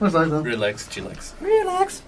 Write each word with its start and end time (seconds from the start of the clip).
Mas 0.00 0.12
lá 0.14 0.26
então. 0.26 0.42
Relax, 0.42 0.88
chillax. 0.90 1.34
Relax. 1.42 2.02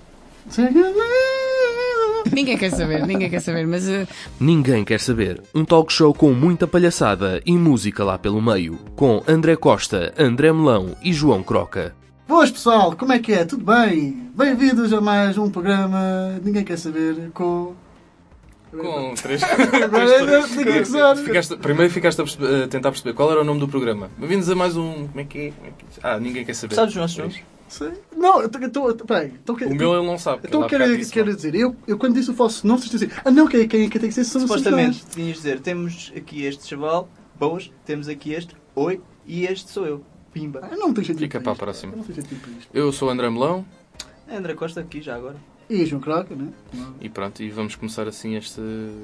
Ninguém 2.32 2.56
quer 2.56 2.70
saber, 2.70 3.06
ninguém 3.06 3.28
quer 3.30 3.40
saber, 3.40 3.66
mas 3.66 3.86
uh, 3.88 4.06
Ninguém 4.40 4.84
quer 4.84 4.98
saber. 4.98 5.40
Um 5.54 5.64
talk 5.64 5.92
show 5.92 6.12
com 6.14 6.32
muita 6.32 6.66
palhaçada 6.66 7.40
e 7.44 7.52
música 7.52 8.02
lá 8.02 8.18
pelo 8.18 8.40
meio. 8.40 8.76
Com 8.96 9.22
André 9.28 9.54
Costa, 9.56 10.12
André 10.18 10.52
Melão 10.52 10.96
e 11.02 11.12
João 11.12 11.42
Croca. 11.42 11.94
Boas 12.26 12.50
pessoal, 12.50 12.96
como 12.96 13.12
é 13.12 13.18
que 13.18 13.32
é? 13.32 13.44
Tudo 13.44 13.64
bem? 13.64 14.30
Bem-vindos 14.34 14.92
a 14.92 15.00
mais 15.00 15.36
um 15.36 15.50
programa 15.50 16.40
Ninguém 16.42 16.64
Quer 16.64 16.78
Saber 16.78 17.30
com. 17.34 17.74
Com 18.70 19.14
três. 19.14 19.42
Ficaste- 21.24 21.56
primeiro 21.58 21.92
ficaste 21.92 22.20
a, 22.20 22.24
perceber- 22.24 22.64
a 22.64 22.68
tentar 22.68 22.90
perceber 22.90 23.12
qual 23.14 23.30
era 23.30 23.42
o 23.42 23.44
nome 23.44 23.60
do 23.60 23.68
programa. 23.68 24.10
Bem-vindos 24.16 24.48
a 24.48 24.54
mais 24.54 24.76
um. 24.78 25.08
Como 25.08 25.20
é 25.20 25.24
que 25.24 25.38
é? 25.38 25.50
Como 25.50 25.66
é 25.66 25.70
que 25.76 25.84
é? 25.84 26.00
Ah, 26.02 26.18
ninguém 26.18 26.42
quer 26.44 26.54
saber. 26.54 26.74
Sabes 26.74 26.94
os 26.94 27.00
nossos 27.00 27.18
nomes? 27.18 27.36
Sei. 27.72 27.90
Não, 28.14 28.42
eu 28.42 28.48
estou. 28.48 28.94
Peraí. 29.06 29.32
então 29.42 29.56
que- 29.56 29.64
O 29.64 29.74
meu 29.74 29.94
ele 29.96 30.06
não 30.06 30.18
sabe. 30.18 30.42
Então 30.46 30.66
quero, 30.68 30.84
quero 31.10 31.30
não. 31.30 31.34
dizer, 31.34 31.54
eu, 31.54 31.74
eu 31.86 31.96
quando 31.96 32.12
disse 32.12 32.30
o 32.30 32.34
falso 32.34 32.66
nome, 32.66 32.80
vocês 32.80 32.90
dizem, 32.90 33.08
ah 33.24 33.30
não, 33.30 33.46
quem, 33.46 33.66
quem, 33.66 33.88
quem 33.88 33.98
tem 33.98 34.10
que 34.10 34.14
ser 34.14 34.24
são 34.24 34.42
os 34.44 34.46
Supostamente, 34.46 35.06
tinhas 35.06 35.36
de 35.36 35.42
dizer, 35.42 35.60
temos 35.60 36.12
aqui 36.14 36.44
este 36.44 36.68
chaval, 36.68 37.08
boas, 37.40 37.72
temos 37.86 38.08
aqui 38.08 38.34
este, 38.34 38.54
oi, 38.74 39.00
e 39.26 39.46
este 39.46 39.70
sou 39.70 39.86
eu, 39.86 40.04
pimba. 40.34 40.60
Ah, 40.70 40.76
não 40.76 40.92
tem 40.92 41.02
sentido 41.02 41.20
Fica 41.20 41.40
para 41.40 41.52
a 41.52 41.56
próxima. 41.56 41.94
Eu 41.94 41.98
Não. 41.98 42.06
Eu 42.74 42.92
sou 42.92 43.08
o 43.08 43.10
André 43.10 43.30
Melão 43.30 43.64
André 44.30 44.52
Costa 44.54 44.80
aqui 44.80 45.00
já 45.00 45.16
agora. 45.16 45.36
E 45.68 45.86
João 45.86 46.00
Croca, 46.00 46.34
né? 46.34 46.48
e 47.00 47.08
pronto, 47.08 47.42
e 47.42 47.48
vamos 47.50 47.74
começar 47.74 48.06
assim 48.06 48.36
esta 48.36 48.60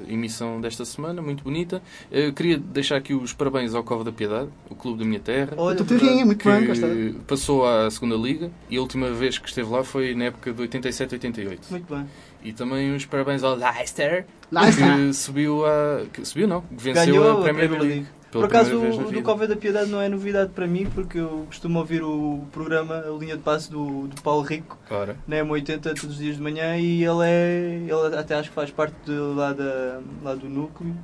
emissão 0.07 0.61
desta 0.61 0.85
semana, 0.85 1.21
muito 1.21 1.43
bonita. 1.43 1.81
Eu 2.11 2.33
queria 2.33 2.57
deixar 2.57 2.97
aqui 2.97 3.13
os 3.13 3.33
parabéns 3.33 3.73
ao 3.73 3.83
Cova 3.83 4.03
da 4.03 4.11
Piedade, 4.11 4.49
o 4.69 4.75
clube 4.75 4.99
da 4.99 5.05
minha 5.05 5.19
terra. 5.19 5.53
Olha, 5.57 5.77
Tu 5.77 5.85
terrinha, 5.85 6.25
muito 6.25 6.43
bem, 6.47 6.67
que 6.67 7.19
passou 7.27 7.67
à 7.67 7.89
segunda 7.89 8.15
liga 8.15 8.51
e 8.69 8.77
a 8.77 8.81
última 8.81 9.09
vez 9.11 9.37
que 9.37 9.47
esteve 9.47 9.69
lá 9.69 9.83
foi 9.83 10.13
na 10.13 10.25
época 10.25 10.53
de 10.53 10.63
87-88. 10.63 11.59
Muito 11.71 11.93
bem. 11.93 12.05
E 12.43 12.53
também 12.53 12.95
os 12.95 13.05
parabéns 13.05 13.43
ao 13.43 13.55
Leicester, 13.55 14.25
está. 14.51 14.71
que 14.71 15.13
subiu 15.13 15.65
a. 15.65 16.05
Que 16.11 16.23
subiu 16.23 16.47
não, 16.47 16.61
que 16.61 16.75
venceu 16.75 17.05
Ganhou 17.05 17.39
a 17.39 17.41
Premier 17.41 17.71
League. 17.71 18.05
Por 18.05 18.18
Pela 18.31 18.45
acaso, 18.45 18.77
o 18.77 19.11
do. 19.11 19.23
Cova 19.23 19.47
da 19.47 19.55
Piedade 19.55 19.89
não 19.89 19.99
é 19.99 20.07
novidade 20.07 20.51
para 20.53 20.67
mim, 20.67 20.87
porque 20.93 21.17
eu 21.17 21.45
costumo 21.47 21.79
ouvir 21.79 22.03
o 22.03 22.41
programa, 22.51 23.03
a 23.07 23.09
linha 23.17 23.35
de 23.35 23.41
passe 23.41 23.71
do, 23.71 24.07
do 24.07 24.21
Paulo 24.21 24.43
Rico, 24.43 24.77
Ora, 24.89 25.17
na 25.27 25.37
M80 25.37 25.81
todos 25.81 26.03
os 26.03 26.17
dias 26.17 26.35
de 26.35 26.41
manhã, 26.41 26.77
e 26.77 27.03
ele 27.03 27.23
é. 27.23 27.81
Ele 27.87 28.15
até 28.15 28.35
acho 28.35 28.49
que 28.49 28.55
faz 28.55 28.69
parte 28.69 28.95
de, 29.05 29.11
lá, 29.11 29.53
da, 29.53 29.99
lá 30.23 30.35
do 30.35 30.47
núcleo. 30.47 30.95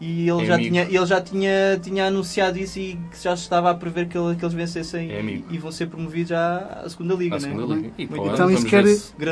E 0.00 0.26
ele 0.30 0.42
É 0.42 0.46
já, 0.46 0.54
amigo. 0.54 0.70
tinha, 0.70 0.82
ele 0.84 1.06
já 1.06 1.20
tinha, 1.20 1.78
tinha 1.82 2.06
anunciado 2.06 2.58
isso 2.58 2.78
e 2.78 2.98
que 3.10 3.22
já 3.22 3.36
se 3.36 3.42
estava 3.42 3.70
a 3.70 3.74
prever 3.74 4.08
que, 4.08 4.16
ele- 4.16 4.34
que 4.34 4.42
eles 4.42 4.54
vencessem 4.54 5.10
É 5.10 5.16
e, 5.16 5.20
amigo. 5.20 5.44
e 5.50 5.58
vão 5.58 5.70
ser 5.70 5.88
promovidos 5.88 6.30
já 6.30 6.56
à 6.84 6.88
segunda 6.88 7.14
liga, 7.14 7.36
à 7.36 7.38
né? 7.38 7.48
segunda 7.48 7.74
liga. 7.74 7.90
E, 7.98 8.06
pô. 8.06 8.14
Então 8.16 8.36
vamos 8.46 8.54
isso 8.60 8.66
quer, 8.66 8.84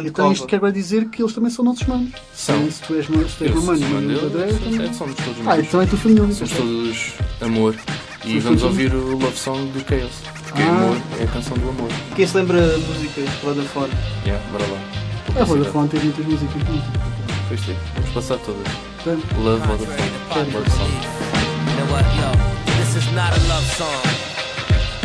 então 0.05 0.31
isto 0.31 0.47
quer 0.47 0.61
dizer 0.73 1.09
que 1.09 1.23
eles 1.23 1.33
também 1.33 1.49
são 1.51 1.65
nossos 1.65 1.87
manos. 1.87 2.11
São. 2.35 2.71
Se 2.71 2.83
tu 2.83 2.95
és, 2.97 3.07
se 3.07 3.13
tu 3.13 3.19
és 3.19 3.41
Eu 3.41 3.47
meu 3.53 3.63
sou 3.63 3.63
mano 3.63 3.79
e 3.81 3.85
fã 3.89 3.95
o 3.95 3.99
André 3.99 4.45
deles, 4.47 4.59
também. 4.63 4.89
é, 4.89 4.93
somos 4.93 5.17
todos 5.17 5.47
Ah, 5.49 5.59
então 5.59 5.81
é 5.81 5.87
tua 5.87 5.99
família. 5.99 6.33
Somos 6.35 6.53
todos 6.53 7.13
amor. 7.41 7.75
E 8.27 8.39
vamos 8.41 8.63
ouvir 8.63 8.93
o 8.95 9.13
Love 9.17 9.39
Song 9.39 9.71
do 9.71 9.81
Chaos. 9.89 10.13
Porque 10.49 10.63
Ah. 10.63 10.69
amor 10.69 10.97
é 11.19 11.25
a 11.25 11.27
canção 11.29 11.57
do 11.57 11.67
amor. 11.71 11.89
Quem 12.15 12.27
se 12.27 12.37
lembra 12.37 12.61
da 12.61 12.77
música 12.79 13.23
Vodafone? 13.43 13.93
Yeah, 14.27 14.45
bora 14.53 14.65
lá. 14.67 15.41
A 15.41 15.45
Vodafone 15.45 15.89
tem 15.89 16.01
muitas 16.01 16.27
músicas. 16.27 17.18
Pois 17.49 17.61
sim, 17.61 17.77
vamos 17.95 18.11
passar 18.11 18.39
todas. 18.45 18.69
Love 19.39 19.63
Vodafone. 19.67 20.53
Love 20.53 20.71
Song. 20.71 20.91
You 21.67 21.77
know 21.77 21.87
what, 21.91 22.05
yo? 22.21 22.31
This 22.77 22.95
is 22.95 23.11
not 23.13 23.33
a 23.33 23.41
love 23.49 23.65
song. 23.65 24.05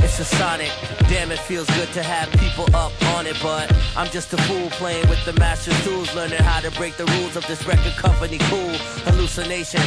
It's 0.04 0.20
a 0.20 0.26
sonic. 0.26 0.72
Damn, 1.08 1.32
it 1.32 1.40
feels 1.40 1.68
good 1.78 1.88
to 1.94 2.04
have 2.04 2.30
people 2.34 2.66
up 2.76 2.92
on 3.16 3.28
it, 3.28 3.38
but 3.42 3.72
I'm 3.96 4.08
just 4.12 4.34
a 4.34 4.38
fool 4.44 4.70
playing 4.72 5.08
with 5.08 5.24
the 5.24 5.32
master's 5.40 5.82
tools, 5.86 6.14
learning 6.14 6.44
how 6.44 6.60
to 6.60 6.70
break 6.72 6.98
the 6.98 7.06
rules 7.16 7.38
of 7.38 7.48
this 7.48 7.66
record 7.66 7.94
company. 7.94 8.38
Cool 8.52 8.76
hallucination. 9.08 9.82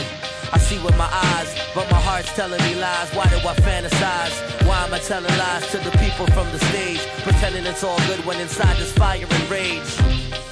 I 0.50 0.58
see 0.58 0.78
with 0.78 0.96
my 0.96 1.10
eyes, 1.12 1.54
but 1.74 1.90
my 1.90 2.00
heart's 2.00 2.32
telling 2.34 2.62
me 2.62 2.74
lies. 2.76 3.10
Why 3.12 3.28
do 3.28 3.36
I 3.36 3.54
fantasize? 3.68 4.66
Why 4.66 4.82
am 4.82 4.94
I 4.94 4.98
telling 4.98 5.36
lies 5.36 5.70
to 5.72 5.78
the 5.78 5.90
people 5.98 6.26
from 6.32 6.50
the 6.52 6.58
stage? 6.72 7.06
Pretending 7.22 7.66
it's 7.66 7.84
all 7.84 7.98
good 8.06 8.24
when 8.24 8.40
inside 8.40 8.78
there's 8.78 8.92
fire 8.92 9.26
and 9.28 9.50
rage. 9.50 10.45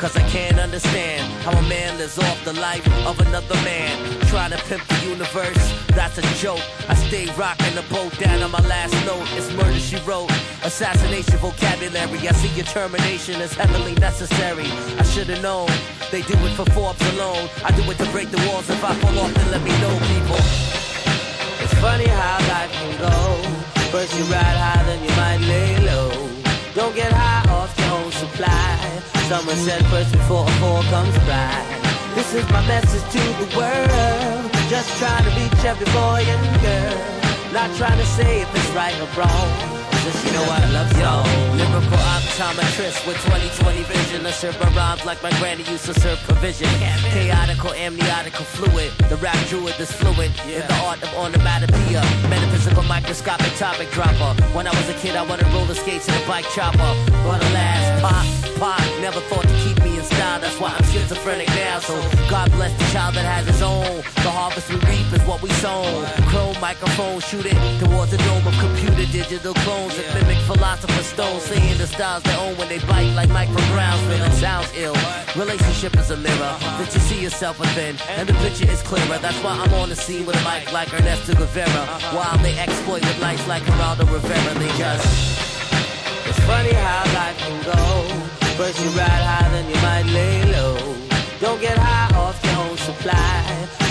Cause 0.00 0.16
I 0.16 0.26
can't 0.30 0.58
understand 0.58 1.30
how 1.44 1.52
a 1.52 1.62
man 1.68 1.98
lives 1.98 2.18
off 2.18 2.42
the 2.42 2.54
life 2.54 2.86
of 3.06 3.20
another 3.20 3.54
man. 3.56 3.92
Trying 4.28 4.50
to 4.52 4.56
pimp 4.64 4.82
the 4.88 5.06
universe, 5.06 5.60
that's 5.88 6.16
a 6.16 6.22
joke. 6.40 6.64
I 6.88 6.94
stay 6.94 7.26
rocking 7.36 7.74
the 7.74 7.84
boat 7.92 8.18
down 8.18 8.42
on 8.42 8.50
my 8.50 8.66
last 8.66 8.94
note. 9.04 9.28
It's 9.36 9.52
murder 9.52 9.78
she 9.78 9.96
wrote. 10.08 10.30
Assassination 10.64 11.36
vocabulary. 11.36 12.16
I 12.26 12.32
see 12.32 12.48
your 12.56 12.64
termination 12.64 13.42
is 13.42 13.52
heavily 13.52 13.94
necessary. 13.96 14.72
I 14.98 15.02
should've 15.02 15.42
known. 15.42 15.68
They 16.10 16.22
do 16.22 16.32
it 16.48 16.54
for 16.56 16.64
Forbes 16.72 17.04
alone. 17.12 17.50
I 17.62 17.70
do 17.76 17.82
it 17.90 17.98
to 17.98 18.06
break 18.06 18.30
the 18.30 18.40
walls. 18.48 18.70
If 18.70 18.82
I 18.82 18.94
fall 18.94 19.18
off, 19.18 19.34
then 19.34 19.50
let 19.50 19.62
me 19.62 19.72
know, 19.84 19.92
people. 20.08 20.40
It's 21.60 21.74
funny 21.74 22.08
how 22.08 22.38
life 22.48 22.72
can 22.72 22.92
go. 23.04 23.16
First 23.92 24.16
you 24.16 24.24
ride 24.32 24.56
high, 24.64 24.82
then 24.84 25.04
you 25.04 25.12
might 25.20 25.40
lay 25.44 25.76
low. 25.84 26.08
Don't 26.74 26.96
get 26.96 27.12
high 27.12 27.52
off 27.52 27.79
supply. 28.40 29.02
Someone 29.28 29.56
said 29.56 29.84
first 29.86 30.12
before 30.12 30.46
a 30.46 30.50
fall 30.60 30.82
comes 30.84 31.16
by. 31.28 31.52
This 32.14 32.34
is 32.34 32.44
my 32.50 32.66
message 32.66 33.04
to 33.12 33.22
the 33.40 33.48
world. 33.56 34.50
Just 34.68 34.88
trying 34.98 35.24
to 35.24 35.30
reach 35.30 35.64
every 35.64 35.86
boy 35.92 36.24
and 36.26 36.62
girl. 36.62 37.52
Not 37.52 37.74
trying 37.76 37.98
to 37.98 38.06
say 38.06 38.42
if 38.42 38.54
it's 38.54 38.70
right 38.70 38.94
or 39.00 39.08
wrong. 39.18 39.80
Just 40.04 40.24
you 40.24 40.32
know 40.32 40.46
I 40.48 40.64
love 40.72 40.90
yo. 40.96 41.12
Lyrical 41.60 42.00
optometrist 42.16 43.06
with 43.06 43.20
2020 43.28 43.82
vision. 43.82 44.24
I 44.24 44.30
serve 44.30 44.58
my 44.58 44.70
rhymes 44.72 45.04
like 45.04 45.22
my 45.22 45.30
granny 45.38 45.62
used 45.64 45.84
to 45.86 45.94
serve 46.00 46.18
provision. 46.20 46.68
Chaotical, 47.12 47.76
amniotical 47.76 48.44
fluid. 48.44 48.90
The 49.10 49.16
rap 49.16 49.36
druid 49.48 49.78
is 49.78 49.92
fluent 49.92 50.32
in 50.46 50.66
the 50.66 50.74
art 50.88 51.02
of 51.02 51.12
onomatopoeia. 51.14 52.02
Metaphysical, 52.30 52.82
microscopic 52.84 53.52
topic 53.56 53.90
dropper. 53.90 54.32
When 54.54 54.66
I 54.66 54.70
was 54.70 54.88
a 54.88 54.94
kid, 54.94 55.16
I 55.16 55.22
wanted 55.22 55.46
roller 55.48 55.74
skates 55.74 56.08
and 56.08 56.16
a 56.16 56.26
bike 56.26 56.48
chopper. 56.54 56.92
But 57.24 57.44
alas, 57.44 57.89
pop, 58.00 58.26
pop, 58.58 58.80
never 59.00 59.20
thought 59.28 59.44
to 59.44 59.56
keep 59.62 59.78
me 59.84 59.98
in 59.98 60.04
style. 60.04 60.40
That's 60.40 60.58
why 60.58 60.74
I'm 60.76 60.84
schizophrenic 60.84 61.48
now. 61.48 61.78
So 61.80 61.94
God 62.28 62.50
bless 62.52 62.72
the 62.76 62.84
child 62.92 63.14
that 63.14 63.24
has 63.24 63.46
his 63.46 63.62
own. 63.62 64.02
The 64.24 64.30
harvest 64.32 64.68
we 64.68 64.76
reap 64.76 65.12
is 65.12 65.22
what 65.28 65.42
we 65.42 65.50
sow. 65.60 65.84
Chrome 66.32 66.58
microphone, 66.60 67.20
shoot 67.20 67.46
it 67.46 67.56
towards 67.78 68.10
the 68.10 68.18
dome 68.18 68.46
of 68.46 68.56
computer 68.58 69.06
digital 69.12 69.54
clones 69.62 69.96
that 69.96 70.06
mimic 70.14 70.38
philosopher's 70.44 71.06
stones, 71.06 71.42
saying 71.44 71.78
the 71.78 71.86
styles 71.86 72.22
they 72.24 72.36
own 72.36 72.56
when 72.56 72.68
they 72.68 72.78
bite 72.80 73.12
like 73.14 73.48
from 73.48 73.66
Brownsville. 73.72 74.24
It 74.24 74.32
sounds 74.32 74.70
ill. 74.74 74.96
Relationship 75.36 75.96
is 75.96 76.10
a 76.10 76.16
mirror 76.16 76.54
that 76.78 76.90
you 76.92 77.00
see 77.00 77.22
yourself 77.22 77.58
within, 77.60 77.96
and 78.16 78.28
the 78.28 78.34
picture 78.34 78.68
is 78.70 78.82
clearer. 78.82 79.18
That's 79.18 79.38
why 79.44 79.52
I'm 79.52 79.72
on 79.74 79.88
the 79.88 79.96
scene 79.96 80.26
with 80.26 80.36
a 80.36 80.44
mic 80.44 80.72
like 80.72 80.92
Ernesto 80.92 81.34
Guevara, 81.34 81.86
while 82.16 82.38
they 82.38 82.58
exploit 82.58 83.02
with 83.02 83.20
lights 83.20 83.46
like 83.46 83.62
Geraldo 83.62 84.10
Rivera. 84.10 84.54
They 84.58 84.68
just 84.78 85.49
it's 86.30 86.40
funny 86.46 86.72
how 86.72 87.02
life 87.18 87.38
can 87.42 87.56
go. 87.66 87.80
First 88.56 88.78
you 88.82 88.90
ride 88.90 89.24
high, 89.30 89.48
then 89.50 89.66
you 89.72 89.78
might 89.88 90.06
lay 90.14 90.36
low. 90.54 90.78
Don't 91.40 91.60
get 91.60 91.76
high 91.76 92.10
off 92.16 92.38
your 92.44 92.58
own 92.64 92.76
supply. 92.76 93.34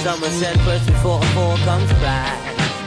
Someone 0.06 0.32
said 0.32 0.56
first 0.62 0.86
before 0.86 1.20
a 1.20 1.26
fall 1.36 1.58
comes 1.68 1.92
by. 2.00 2.32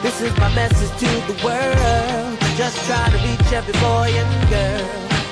This 0.03 0.21
is 0.21 0.33
my 0.39 0.51
message 0.55 0.93
to 1.03 1.11
the 1.31 1.37
world. 1.45 2.39
Just 2.57 2.77
trying 2.87 3.13
to 3.13 3.19
reach 3.29 3.53
every 3.53 3.77
boy 3.87 4.09
and 4.23 4.33
girl. 4.49 4.89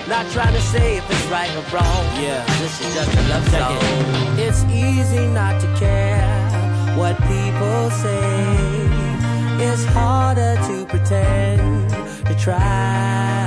Not 0.07 0.25
trying 0.33 0.55
to 0.55 0.65
say 0.73 0.99
if 0.99 1.11
it's 1.11 1.27
right 1.37 1.51
or 1.59 1.65
wrong. 1.73 2.05
Yeah, 2.21 2.45
this 2.61 2.75
is 2.83 2.95
just 2.95 3.13
a 3.21 3.23
love 3.33 3.47
song. 3.49 3.79
It's 4.39 4.63
easy 4.65 5.27
not 5.29 5.61
to 5.63 5.69
care 5.79 6.29
what 6.99 7.17
people 7.33 7.91
say. 8.05 8.31
It's 9.67 9.85
harder 9.97 10.57
to 10.69 10.87
pretend 10.87 11.91
to 12.27 12.35
try. 12.35 13.40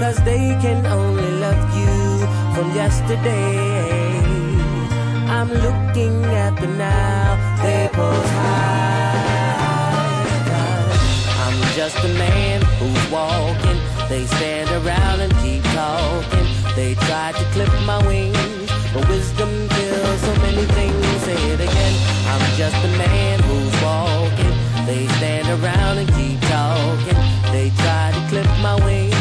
Cause 0.00 0.16
they 0.24 0.56
can 0.62 0.86
only 0.86 1.30
love 1.44 1.76
you 1.76 2.26
from 2.54 2.74
yesterday. 2.74 3.58
I'm 5.28 5.50
looking 5.52 6.24
at 6.24 6.58
them 6.58 6.78
now, 6.78 7.36
they 7.62 7.86
high. 7.92 8.80
Cause 10.48 10.98
I'm 11.44 11.58
just 11.76 11.98
a 12.02 12.08
man 12.16 12.62
who's 12.80 13.10
walking. 13.12 13.78
They 14.08 14.24
stand 14.24 14.70
around 14.70 15.20
and 15.20 15.32
keep 15.44 15.62
talking. 15.64 16.46
They 16.74 16.94
try 17.06 17.32
to 17.32 17.44
clip 17.52 17.68
my 17.84 17.98
wings, 18.06 18.70
but 18.94 19.06
wisdom 19.06 19.68
kills 19.68 20.20
so 20.22 20.34
many 20.36 20.64
things. 20.64 21.06
Say 21.28 21.36
it 21.52 21.60
again. 21.60 21.94
I'm 22.26 22.56
just 22.56 22.76
a 22.76 22.88
man 22.96 23.38
who's 23.40 23.82
walking. 23.82 24.54
They 24.86 25.06
stand 25.18 25.46
around 25.62 25.98
and 25.98 26.08
keep 26.14 26.40
talking. 26.48 27.18
They 27.52 27.68
try 27.82 28.12
to 28.14 28.20
clip 28.30 28.48
my 28.62 28.76
wings, 28.84 29.14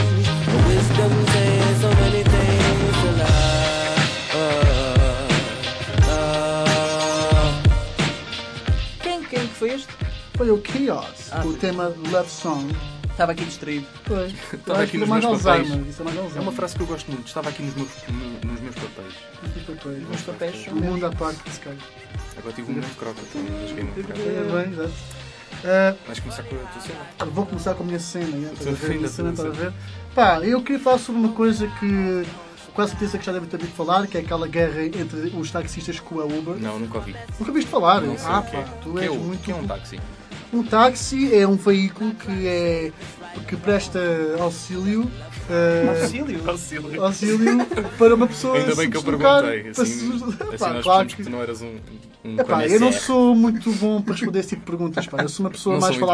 Quem, 9.01 9.24
quem 9.24 9.47
que 9.47 9.53
foi 9.56 9.69
este? 9.74 9.88
Foi 10.36 10.51
o 10.51 10.62
Chaos, 10.63 11.30
Ah, 11.31 11.39
o 11.39 11.44
foi. 11.44 11.53
tema 11.57 11.94
Love 12.12 12.30
Song. 12.30 12.74
Estava 13.12 13.33
aqui 13.33 13.44
distraído. 13.44 13.86
Pois. 14.06 14.33
Estava 14.53 14.83
aqui 14.83 14.95
é 14.95 15.00
nos 15.01 15.09
mais 15.09 15.25
meus 15.25 15.41
papéis. 15.41 15.63
Alzheimer. 15.69 15.89
Isso 15.89 16.01
é 16.01 16.06
mais 16.06 16.18
É 16.18 16.19
Alzheimer. 16.21 16.44
uma 16.44 16.51
frase 16.53 16.75
que 16.75 16.81
eu 16.81 16.88
gosto 16.88 17.12
muito. 17.12 17.27
Estava 17.27 17.50
aqui 17.50 17.63
nos 17.63 17.75
meus, 17.75 17.89
no- 18.07 18.51
nos 18.51 18.62
meus 18.62 18.75
papéis. 18.75 19.13
Os 20.13 20.21
papéis 20.21 20.63
são 20.63 20.74
O 20.74 20.75
mundo 20.81 21.06
à 21.06 21.09
parte, 21.12 21.51
se 21.51 21.59
calhar. 21.59 21.80
Agora 22.38 22.53
tive 22.56 22.71
um 22.71 22.75
momento 22.75 22.89
de 22.92 22.95
croca 22.95 23.21
também. 23.33 23.62
Rasguei 23.62 23.83
um 23.83 23.88
bocado. 23.88 24.21
É 24.21 24.63
bem, 24.63 24.74
exato. 24.74 24.94
Ah, 25.65 25.95
Vais 26.07 26.19
começar 26.21 26.44
com 26.44 26.56
a 26.56 26.59
tua 26.59 26.81
cena? 26.81 27.31
Vou 27.31 27.45
começar 27.45 27.74
com 27.74 27.83
a 27.83 27.85
minha 27.85 28.00
cena, 28.00 28.27
né? 28.27 28.51
Estás 28.53 28.68
a 28.68 28.71
ver? 28.88 28.95
Minha 28.95 29.09
cena, 29.09 29.30
estás 29.31 29.50
a 29.50 29.51
ver? 29.51 29.74
Pá, 30.15 30.39
eu 30.44 30.61
queria 30.61 30.79
falar 30.81 30.97
sobre 30.97 31.21
uma 31.21 31.31
coisa 31.33 31.67
que 31.79 32.25
quase 32.73 32.91
certeza 32.91 33.17
que 33.17 33.25
já 33.25 33.31
devem 33.31 33.47
ter 33.47 33.57
ouvido 33.57 33.73
falar, 33.75 34.07
que 34.07 34.17
é 34.17 34.21
aquela 34.21 34.47
guerra 34.47 34.83
entre 34.83 35.31
os 35.38 35.51
taxistas 35.51 36.00
com 36.00 36.19
a 36.19 36.25
Uber. 36.25 36.56
Não, 36.59 36.79
nunca 36.79 36.97
ouvi. 36.97 37.15
Nunca 37.39 37.51
viste 37.51 37.69
falar? 37.69 38.01
Não 38.01 38.17
sei 38.17 38.27
ah, 38.29 38.39
o 38.39 38.44
que 38.44 38.56
é. 38.56 38.61
pá, 38.61 38.67
tu 38.83 38.94
que 38.94 39.00
és 39.00 39.06
é, 39.07 39.09
o- 39.11 39.15
muito. 39.15 39.41
que 39.44 39.51
é 39.51 39.56
um 39.56 39.67
táxi? 39.67 40.00
Um 40.51 40.63
táxi 40.63 41.35
é 41.35 41.47
um 41.47 41.56
veículo 41.56 42.11
que 42.15 42.47
é 42.47 42.91
que 43.47 43.56
presta 43.56 44.00
auxílio. 44.39 45.09
eh, 45.50 45.85
Auxílio. 46.01 46.50
auxílio 47.00 47.65
para 47.97 48.15
uma 48.15 48.25
pessoa 48.27 48.57
Ainda 48.57 48.75
bem 48.75 48.89
que 48.89 48.97
eu 48.97 49.03
perguntei. 49.03 49.61
para 49.71 49.83
Assim, 49.83 49.85
se- 49.85 50.23
assim 50.44 50.57
Pá, 50.57 50.73
nós 50.73 50.83
claro 50.83 51.07
que- 51.07 51.15
que 51.17 51.23
tu 51.23 51.29
não 51.29 51.41
eras 51.41 51.61
um, 51.61 51.75
um 52.25 52.39
Epá, 52.39 52.65
eu 52.65 52.79
não 52.79 52.91
sou 52.91 53.35
muito 53.35 53.71
bom 53.73 54.01
para 54.01 54.15
responder 54.15 54.39
esse 54.39 54.50
tipo 54.50 54.61
de 54.61 54.65
perguntas. 54.65 55.06
Pá. 55.07 55.21
Eu 55.21 55.29
sou 55.29 55.45
uma 55.45 55.51
pessoa 55.51 55.75
Não 55.75 55.81
mais 55.81 55.95
sou 55.95 56.07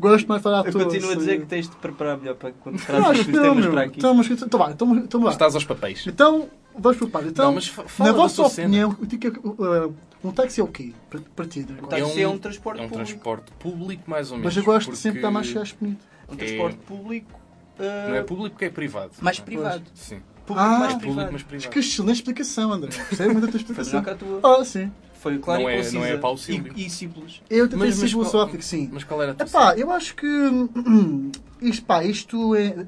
Gosto 0.00 0.26
mais 0.26 0.40
de 0.40 0.42
falar 0.42 0.66
Eu 0.66 0.72
continuo 0.72 1.10
a 1.12 1.14
dizer 1.14 1.40
que 1.40 1.46
tens 1.46 1.68
de 1.68 1.76
preparar 1.76 2.16
melhor 2.16 2.34
para 2.34 2.52
quando 2.52 2.80
trazes 2.84 3.20
os 3.20 3.26
temas 3.26 3.66
para 3.66 3.82
aqui. 3.82 3.98
Então, 3.98 4.14
mas, 4.14 4.30
então, 4.30 4.58
vá, 4.58 4.70
então, 4.70 4.96
então, 4.96 5.20
vá. 5.20 5.30
Estás 5.30 5.54
aos 5.54 5.64
papéis. 5.64 6.06
Então, 6.06 6.48
vamos 6.76 6.98
por 6.98 7.10
parte. 7.10 7.28
Então, 7.28 7.54
na 7.98 8.12
vossa 8.12 8.42
opinião, 8.42 8.96
é 9.00 9.48
uh, 9.86 9.94
um 10.24 10.32
táxi 10.32 10.60
é 10.60 10.64
o 10.64 10.68
quê? 10.68 10.92
Para- 11.10 11.20
Partida. 11.36 11.74
O 11.82 11.86
táxi 11.86 12.22
é 12.22 12.26
um 12.28 12.38
transporte 12.38 12.80
é 12.80 12.84
um 12.84 12.88
público. 12.88 13.06
transporte 13.10 13.52
público, 13.58 14.02
mais 14.10 14.30
ou 14.30 14.38
menos. 14.38 14.54
Mas 14.54 14.56
eu 14.56 14.64
gosto 14.64 14.96
sempre 14.96 15.18
de 15.18 15.22
dar 15.22 15.30
mais 15.30 15.46
chegados 15.46 15.72
bonito. 15.78 16.04
Um 16.30 16.36
transporte 16.36 16.78
público. 16.78 17.40
ah, 17.78 18.06
Não 18.08 18.14
é 18.14 18.22
público 18.22 18.50
porque 18.50 18.64
é 18.64 18.70
privado. 18.70 19.12
mais 19.20 19.38
privado. 19.38 19.82
Sim. 19.94 20.20
Público 20.46 20.68
Ah, 20.68 20.78
mais 20.78 20.94
É 20.94 20.98
público, 20.98 21.28
mas 21.32 21.42
privado. 21.42 21.70
Que 21.70 21.78
excelente 21.78 22.16
explicação, 22.16 22.72
André. 22.72 22.90
Gostei 23.08 23.26
muito 23.28 23.40
da 23.46 23.48
tua 23.48 23.58
explicação. 23.60 24.00
a 24.00 24.14
tua. 24.14 24.40
Ah, 24.42 24.64
sim. 24.64 24.90
Foi 25.20 25.38
claro 25.38 25.62
Não 25.62 25.68
e 25.70 25.74
é- 25.74 25.76
concisa. 25.76 25.98
não 25.98 26.04
é 26.32 26.36
Silvio. 26.38 26.72
E, 26.74 26.86
e 26.86 26.90
simples. 26.90 27.42
Eu 27.50 27.68
tentei 27.68 27.88
Mas- 27.88 27.96
ser 27.96 28.02
mas 28.04 28.12
qual- 28.14 28.24
filosófico, 28.24 28.62
sim. 28.64 28.88
Mas 28.90 29.04
qual 29.04 29.22
era 29.22 29.32
a 29.32 29.34
tua 29.34 29.46
Epá, 29.46 29.76
eu 29.76 29.90
acho 29.90 30.16
que 30.16 30.26
isto, 31.60 31.84
pá, 31.84 32.02
isto 32.04 32.54
é 32.54 32.86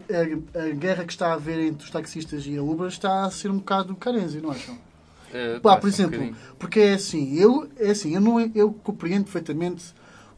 a, 0.54 0.62
a 0.64 0.68
guerra 0.70 1.04
que 1.04 1.12
está 1.12 1.28
a 1.28 1.34
haver 1.34 1.58
entre 1.60 1.84
os 1.84 1.90
taxistas 1.90 2.46
e 2.46 2.56
a 2.56 2.62
Uber 2.62 2.86
está 2.88 3.24
a 3.24 3.30
ser 3.30 3.50
um 3.50 3.58
bocado 3.58 3.94
carense, 3.96 4.40
não 4.40 4.50
acham? 4.50 4.74
Uh, 4.74 5.60
Pá, 5.60 5.76
por 5.76 5.86
um 5.86 5.88
exemplo, 5.88 6.12
bocadinho. 6.12 6.36
porque 6.58 6.80
é 6.80 6.94
assim, 6.94 7.34
eu, 7.38 7.68
é 7.78 7.90
assim, 7.90 8.14
eu, 8.14 8.20
não, 8.20 8.40
eu 8.54 8.72
compreendo 8.82 9.24
perfeitamente 9.24 9.84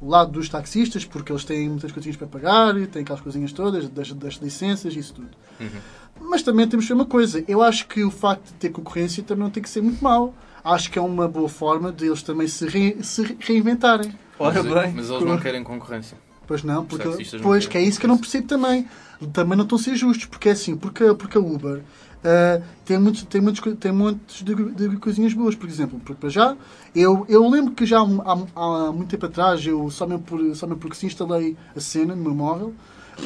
o 0.00 0.08
lado 0.08 0.32
dos 0.32 0.48
taxistas, 0.48 1.04
porque 1.04 1.30
eles 1.32 1.44
têm 1.44 1.68
muitas 1.68 1.90
coisinhas 1.92 2.16
para 2.16 2.26
pagar, 2.26 2.74
têm 2.88 3.02
aquelas 3.02 3.20
coisinhas 3.20 3.52
todas, 3.52 3.88
das, 3.88 4.12
das 4.12 4.34
licenças 4.34 4.94
e 4.94 4.98
isso 4.98 5.14
tudo. 5.14 5.28
Uhum. 5.60 6.28
Mas 6.28 6.42
também 6.42 6.66
temos 6.68 6.84
que 6.86 6.88
ver 6.92 6.94
uma 6.94 7.06
coisa, 7.06 7.44
eu 7.48 7.62
acho 7.62 7.86
que 7.88 8.02
o 8.04 8.10
facto 8.10 8.46
de 8.46 8.52
ter 8.54 8.70
concorrência 8.70 9.22
também 9.22 9.44
não 9.44 9.50
tem 9.50 9.62
que 9.62 9.68
ser 9.70 9.80
muito 9.82 10.02
mau. 10.02 10.34
Acho 10.64 10.90
que 10.90 10.98
é 10.98 11.02
uma 11.02 11.28
boa 11.28 11.48
forma 11.48 11.92
de 11.92 12.06
eles 12.06 12.22
também 12.22 12.48
se, 12.48 12.66
re- 12.66 12.96
se 13.02 13.36
reinventarem. 13.40 14.12
Ora 14.38 14.62
mas, 14.62 14.72
bem. 14.72 14.92
mas 14.96 15.10
eles 15.10 15.24
não 15.24 15.38
querem 15.38 15.62
concorrência. 15.62 16.16
Pois 16.46 16.62
não, 16.62 16.84
porque, 16.84 17.08
não 17.08 17.16
pois, 17.42 17.66
que 17.66 17.78
é 17.78 17.82
isso 17.82 17.98
que 17.98 18.06
eu 18.06 18.08
não 18.08 18.18
percebo 18.18 18.46
também. 18.46 18.86
Também 19.32 19.56
não 19.56 19.64
estão 19.64 19.78
a 19.78 19.80
ser 19.80 19.94
justos, 19.96 20.26
porque 20.26 20.48
é 20.48 20.52
assim, 20.52 20.76
porque, 20.76 21.14
porque 21.14 21.38
a 21.38 21.40
Uber 21.40 21.82
ah, 22.24 22.62
tem, 22.86 22.98
muitos, 22.98 23.22
tem, 23.24 23.40
muitos, 23.40 23.60
tem 23.76 23.92
muitos 23.92 24.42
de, 24.42 24.54
de 24.54 24.96
coisinhas 24.96 25.34
boas, 25.34 25.54
por 25.54 25.68
exemplo. 25.68 26.00
Porque 26.00 26.18
para 26.18 26.30
já, 26.30 26.56
eu, 26.94 27.26
eu 27.28 27.48
lembro 27.48 27.72
que 27.74 27.84
já 27.84 28.00
há, 28.00 28.38
há 28.56 28.92
muito 28.92 29.10
tempo 29.10 29.26
atrás, 29.26 29.64
eu 29.66 29.90
só 29.90 30.06
mesmo, 30.06 30.22
por, 30.22 30.38
só 30.56 30.66
mesmo 30.66 30.80
porque 30.80 30.96
sim 30.96 31.06
instalei 31.06 31.54
a 31.76 31.80
cena 31.80 32.14
no 32.16 32.22
meu 32.22 32.34
móvel. 32.34 32.72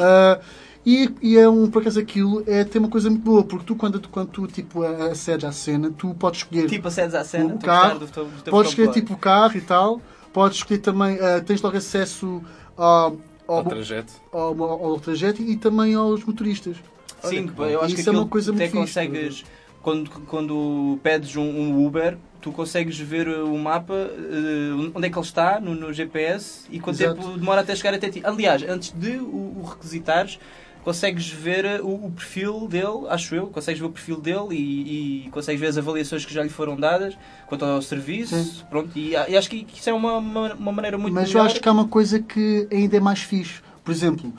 ah, 0.01 0.41
e, 0.91 1.15
e 1.21 1.37
é 1.37 1.49
um, 1.49 1.71
por 1.71 1.83
acaso 1.83 1.99
aquilo 2.01 2.43
é, 2.47 2.65
tem 2.65 2.81
uma 2.81 2.89
coisa 2.89 3.11
muito 3.11 3.23
boa, 3.23 3.45
porque 3.45 3.65
tu 3.67 3.77
quando, 3.77 4.01
quando 4.09 4.29
tu 4.29 4.47
tipo, 4.47 4.83
acedes 4.83 5.45
à 5.45 5.53
cena, 5.53 5.91
tu 5.91 6.15
podes 6.15 6.41
escolher 6.41 6.67
Tipo, 6.69 6.89
acedes 6.89 7.15
à 7.15 7.25
cena. 7.25 7.55
O 7.55 7.59
carro, 7.59 7.99
do 7.99 8.07
teu- 8.07 8.25
do 8.25 8.43
teu 8.43 8.51
Podes 8.51 8.71
escolher 8.71 8.91
tipo 8.93 9.13
o 9.15 9.17
carro 9.19 9.57
e 9.57 9.61
tal. 9.61 10.01
Podes 10.33 10.59
escolher 10.59 10.79
também. 10.81 11.19
ah, 11.21 11.41
tens 11.45 11.61
logo 11.61 11.77
acesso 11.77 12.43
ao, 12.77 13.17
ao, 13.47 13.57
Ao 13.59 13.65
trajeto. 13.65 14.13
ao, 14.33 14.63
ao- 14.63 14.85
ao 14.85 15.01
trajeto 15.01 15.43
e 15.43 15.57
também 15.57 15.95
aos 15.95 16.25
motoristas. 16.25 16.77
Sim, 17.23 17.51
Olha, 17.59 17.71
eu 17.73 17.83
acho 17.83 17.95
que 17.95 18.01
isso 18.01 18.11
é 18.11 18.13
uma 18.13 18.27
coisa 18.27 18.53
até 18.53 18.61
muito 18.69 18.87
fixe, 18.87 18.95
consegues. 19.01 19.45
Quando, 19.83 20.11
quando 20.27 20.99
pedes 21.03 21.35
um, 21.37 21.43
um 21.43 21.87
Uber, 21.87 22.17
tu 22.41 22.53
consegues 22.53 22.99
ver 22.99 23.29
uh, 23.29 23.53
o 23.53 23.59
mapa, 23.59 23.93
uh, 23.95 24.93
onde 24.95 25.07
é 25.07 25.11
que 25.11 25.19
ele 25.19 25.25
está 25.27 25.59
no, 25.61 25.75
no 25.75 25.93
GPS 25.93 26.65
e 26.71 26.79
quanto 26.79 27.01
Exato. 27.03 27.21
tempo 27.21 27.39
demora 27.39 27.61
até 27.63 27.75
chegar 27.75 27.95
até 27.95 28.09
ti. 28.11 28.21
Aliás, 28.25 28.63
antes 28.63 28.93
de 28.93 29.17
o, 29.19 29.23
o 29.61 29.63
requisitares, 29.69 30.39
consegues 30.85 31.29
ver 31.29 31.65
uh, 31.81 31.87
o, 31.87 32.07
o 32.07 32.11
perfil 32.11 32.67
dele, 32.69 33.07
acho 33.09 33.35
eu, 33.35 33.47
consegues 33.49 33.81
ver 33.81 33.87
o 33.87 33.91
perfil 33.91 34.21
dele 34.21 34.49
e, 34.55 35.27
e 35.27 35.31
consegues 35.31 35.61
ver 35.61 35.67
as 35.69 35.79
avaliações 35.79 36.25
que 36.25 36.33
já 36.33 36.43
lhe 36.43 36.49
foram 36.49 36.77
dadas 36.77 37.17
quanto 37.47 37.65
ao 37.65 37.83
serviço. 37.83 38.35
Sim. 38.35 38.65
Pronto, 38.71 38.91
e, 38.99 39.11
e 39.11 39.37
acho 39.37 39.49
que 39.51 39.67
isso 39.75 39.91
é 39.91 39.93
uma, 39.93 40.17
uma, 40.19 40.55
uma 40.55 40.73
maneira 40.73 40.97
muito 40.97 41.15
Mas 41.15 41.29
eu 41.31 41.35
melhor. 41.35 41.47
acho 41.47 41.61
que 41.61 41.69
há 41.69 41.73
uma 41.73 41.89
coisa 41.89 42.21
que 42.21 42.67
ainda 42.73 42.97
é 42.97 43.01
mais 43.01 43.21
fixe. 43.21 43.61
Por 43.85 43.91
exemplo, 43.93 44.33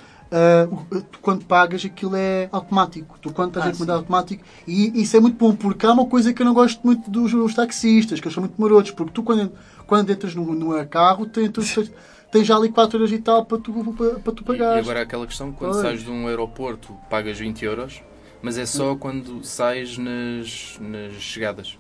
o- 0.92 1.02
tu 1.02 1.20
quando 1.20 1.44
pagas 1.46 1.84
aquilo 1.84 2.16
é 2.16 2.48
automático. 2.52 3.18
Tu 3.20 3.32
quando 3.34 3.50
estás 3.50 3.66
Ah, 3.66 3.70
a 3.70 3.72
encomendar 3.72 3.98
automático. 3.98 4.44
E 4.68 5.02
isso 5.02 5.18
é 5.18 5.20
muito 5.20 5.38
bom, 5.38 5.56
porque 5.56 5.86
há 5.86 5.92
uma 5.92 6.06
coisa 6.06 6.32
que 6.34 6.42
eu 6.42 6.46
não 6.46 6.54
gosto 6.54 6.80
muito 6.86 7.10
dos, 7.10 7.32
dos 7.32 7.56
taxistas, 7.56 8.20
que 8.20 8.28
eles 8.28 8.34
são 8.36 8.42
muito 8.44 8.60
marotos. 8.62 8.92
Porque 8.92 9.12
tu 9.12 9.24
quando, 9.24 9.52
quando 9.88 10.12
entras 10.12 10.36
num, 10.36 10.54
num 10.54 10.86
carro, 10.86 11.26
tens, 11.26 11.50
tens, 11.52 11.92
tens 12.32 12.46
já 12.48 12.56
ali 12.56 12.70
4 12.70 12.98
euros 12.98 13.12
e 13.12 13.20
tal 13.20 13.46
para 13.46 13.58
tu, 13.58 13.74
para, 13.94 14.20
para 14.20 14.34
tu 14.34 14.40
E, 14.42 14.44
e 14.44 14.46
pagares. 14.46 14.80
agora 14.86 15.02
aquela 15.02 15.26
questão, 15.28 15.52
quando 15.52 15.72
Pois. 15.72 15.82
sais 15.82 16.04
de 16.04 16.10
um 16.12 16.28
aeroporto 16.28 16.94
pagas 17.10 17.38
20 17.38 17.64
euros, 17.66 18.02
mas 18.42 18.58
é 18.58 18.66
só 18.66 18.96
quando 18.96 19.44
sais 19.44 19.98
nas, 19.98 20.78
nas 20.80 21.14
chegadas. 21.22 21.78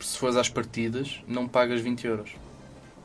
Se 0.00 0.18
fores 0.18 0.36
às 0.36 0.48
partidas, 0.48 1.22
não 1.26 1.46
pagas 1.48 1.80
20 1.80 2.06
euros. 2.06 2.30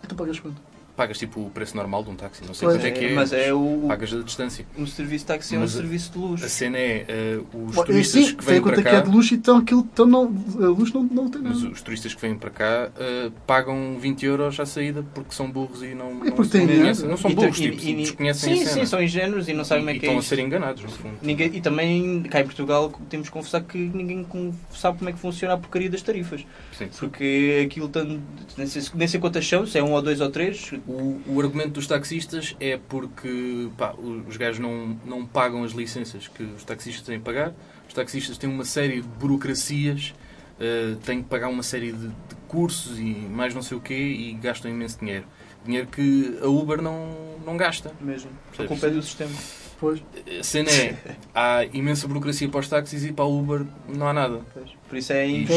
Tu 0.07 0.15
pagas 0.15 0.39
quanto? 0.39 0.61
Pagas 0.95 1.17
tipo 1.17 1.39
o 1.41 1.49
preço 1.49 1.75
normal 1.75 2.03
de 2.03 2.09
um 2.09 2.15
táxi. 2.15 2.43
Não 2.45 2.53
sei 2.53 2.67
Pois. 2.67 2.77
quanto 2.77 2.85
é 2.87 2.91
que 2.91 3.05
é, 3.05 3.13
mas 3.13 3.31
é 3.33 3.53
o, 3.53 3.85
pagas 3.87 4.13
a 4.13 4.21
distância. 4.21 4.65
um 4.77 4.85
serviço 4.85 5.23
de 5.23 5.27
táxi 5.27 5.55
é 5.55 5.57
um 5.57 5.61
Mas 5.61 5.71
serviço 5.71 6.11
de 6.11 6.17
luxo. 6.17 6.45
A 6.45 6.49
cena 6.49 6.77
é 6.77 7.05
eh, 7.07 7.39
os 7.53 7.75
Bom, 7.75 7.83
turistas 7.83 8.25
sim, 8.25 8.35
que 8.35 8.43
vêm 8.43 8.59
conta 8.61 8.73
para 8.75 8.83
que 8.83 8.87
é 8.89 8.91
cá. 8.91 8.99
de 9.01 9.09
luxo, 9.09 9.33
então 9.33 9.57
aquilo 9.57 9.87
então 9.91 10.05
não, 10.05 10.23
a 10.61 10.67
luz 10.67 10.91
não, 10.93 11.03
não 11.03 11.29
tem 11.29 11.41
nada. 11.41 11.55
Mas 11.55 11.63
os 11.63 11.81
turistas 11.81 12.13
que 12.13 12.21
vêm 12.21 12.35
para 12.35 12.49
cá 12.49 12.89
eh, 12.99 13.31
pagam 13.47 13.97
20 13.99 14.25
euros 14.25 14.59
à 14.59 14.65
saída 14.65 15.03
porque 15.13 15.33
são 15.33 15.49
burros 15.49 15.81
e 15.81 15.95
não, 15.95 16.25
E 16.25 16.31
porque 16.31 16.57
não 16.57 16.67
conhecem. 16.67 17.07
Não 17.09 17.17
são 17.17 17.33
burros, 17.33 17.57
e- 17.59 17.71
tipo, 17.71 17.83
e- 17.83 17.95
desconhecem 17.95 18.55
sim, 18.55 18.61
a 18.63 18.65
cena. 18.67 18.79
sim, 18.81 18.85
são 18.85 19.01
ingênuos 19.01 19.47
e 19.47 19.53
não 19.53 19.63
sabem 19.63 19.83
como 19.83 19.89
é 19.91 19.95
e 19.95 19.99
que 19.99 20.05
é 20.05 20.09
estão 20.09 20.19
a 20.19 20.23
ser 20.23 20.39
enganados, 20.39 20.83
no 20.83 20.89
fundo. 20.89 21.15
Ninguém, 21.21 21.55
e 21.55 21.61
também, 21.61 22.23
cá 22.23 22.41
em 22.41 22.45
Portugal, 22.45 22.91
temos 23.09 23.27
que 23.27 23.33
confessar 23.33 23.61
que 23.61 23.77
ninguém 23.77 24.25
sabe 24.71 24.97
como 24.97 25.09
é 25.09 25.13
que 25.13 25.19
funciona 25.19 25.53
a 25.53 25.57
porcaria 25.57 25.89
das 25.89 26.01
tarifas. 26.01 26.45
Sim. 26.77 26.87
Porque 26.99 27.63
aquilo 27.65 27.87
tem, 27.89 28.21
nem, 28.57 28.67
sei, 28.67 28.81
nem 28.95 29.07
sei 29.07 29.19
quantas 29.19 29.47
são, 29.47 29.65
se 29.65 29.77
é 29.77 29.83
um 29.83 29.93
ou 29.93 30.01
dois 30.01 30.19
ou 30.21 30.29
três. 30.29 30.71
O, 30.87 31.21
o 31.27 31.41
argumento 31.41 31.71
dos 31.71 31.87
taxistas 31.87 32.55
é 32.59 32.77
porque 32.77 33.69
pá, 33.77 33.93
os 33.93 34.37
gajos 34.37 34.59
não, 34.59 34.97
não 35.05 35.25
pagam 35.25 35.63
as 35.63 35.71
licenças 35.71 36.27
que 36.27 36.43
os 36.43 36.63
taxistas 36.63 37.05
têm 37.05 37.19
que 37.19 37.25
pagar. 37.25 37.53
Os 37.87 37.93
taxistas 37.93 38.37
têm 38.37 38.49
uma 38.49 38.65
série 38.65 39.01
de 39.01 39.07
burocracias, 39.07 40.13
eh, 40.59 40.95
têm 41.03 41.21
que 41.21 41.27
pagar 41.29 41.49
uma 41.49 41.63
série 41.63 41.91
de, 41.91 42.07
de 42.07 42.35
cursos 42.47 42.99
e 42.99 43.03
mais 43.03 43.53
não 43.53 43.61
sei 43.61 43.77
o 43.77 43.81
quê 43.81 43.95
e 43.95 44.33
gastam 44.33 44.69
imenso 44.69 44.99
dinheiro. 44.99 45.25
Dinheiro 45.65 45.87
que 45.87 46.37
a 46.41 46.47
Uber 46.47 46.81
não, 46.81 47.35
não 47.45 47.57
gasta. 47.57 47.91
Mesmo. 47.99 48.31
A 48.57 48.63
culpa 48.65 48.87
é 48.87 48.89
do 48.89 49.01
sistema. 49.01 49.31
Pois. 49.79 50.01
A 50.39 50.43
cena 50.43 50.69
é, 50.69 50.95
há 51.33 51.65
imensa 51.73 52.07
burocracia 52.07 52.47
para 52.47 52.59
os 52.59 52.69
táxis 52.69 53.03
e 53.03 53.11
para 53.11 53.25
a 53.25 53.27
Uber 53.27 53.65
não 53.87 54.07
há 54.07 54.13
nada. 54.13 54.41
Pois. 54.53 54.80
Por 54.91 54.97
isso 54.97 55.13
é 55.13 55.19
É 55.23 55.25
isso, 55.25 55.53
é 55.53 55.55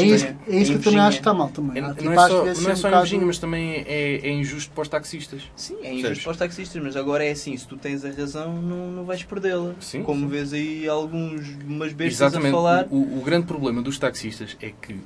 isso 0.61 0.71
que 0.71 0.79
eu 0.79 0.83
também 0.83 1.00
acho 1.00 1.17
que 1.17 1.21
está 1.23 1.35
mal 1.35 1.49
também. 1.49 1.79
É- 1.79 1.81
não 1.81 1.93
tipo, 1.93 2.09
é 2.12 2.14
só, 2.14 2.45
não 2.45 2.49
é 2.50 2.55
só 2.55 2.61
um 2.71 2.75
bocado- 2.76 2.97
invejinho, 2.99 3.26
mas 3.26 3.38
também 3.38 3.85
é, 3.85 4.21
é 4.23 4.31
injusto 4.31 4.71
para 4.73 4.83
os 4.83 4.88
taxistas. 4.88 5.43
Sim, 5.57 5.76
é 5.83 5.93
injusto 5.93 6.23
para 6.23 6.31
os 6.31 6.37
taxistas, 6.38 6.81
mas 6.81 6.95
agora 6.97 7.25
é 7.25 7.33
assim, 7.33 7.57
se 7.57 7.67
tu 7.67 7.76
tens 7.76 8.05
a 8.05 8.12
razão, 8.12 8.62
não, 8.62 8.93
não 8.93 9.05
vais 9.05 9.25
perdê-la. 9.25 9.75
Sim, 9.81 10.05
Como 10.05 10.21
sim. 10.21 10.29
vês 10.29 10.53
aí 10.53 10.88
alguns 10.88 11.49
umas 11.67 11.93
bestas 11.93 12.21
Exatamente. 12.29 12.50
a 12.50 12.53
falar. 12.53 12.87
O, 12.93 13.19
o- 13.19 13.23
grande 13.25 13.47
problema 13.49 13.83
dos 13.83 13.99
taxistas 13.99 14.57
é 14.62 14.71
que 14.71 14.97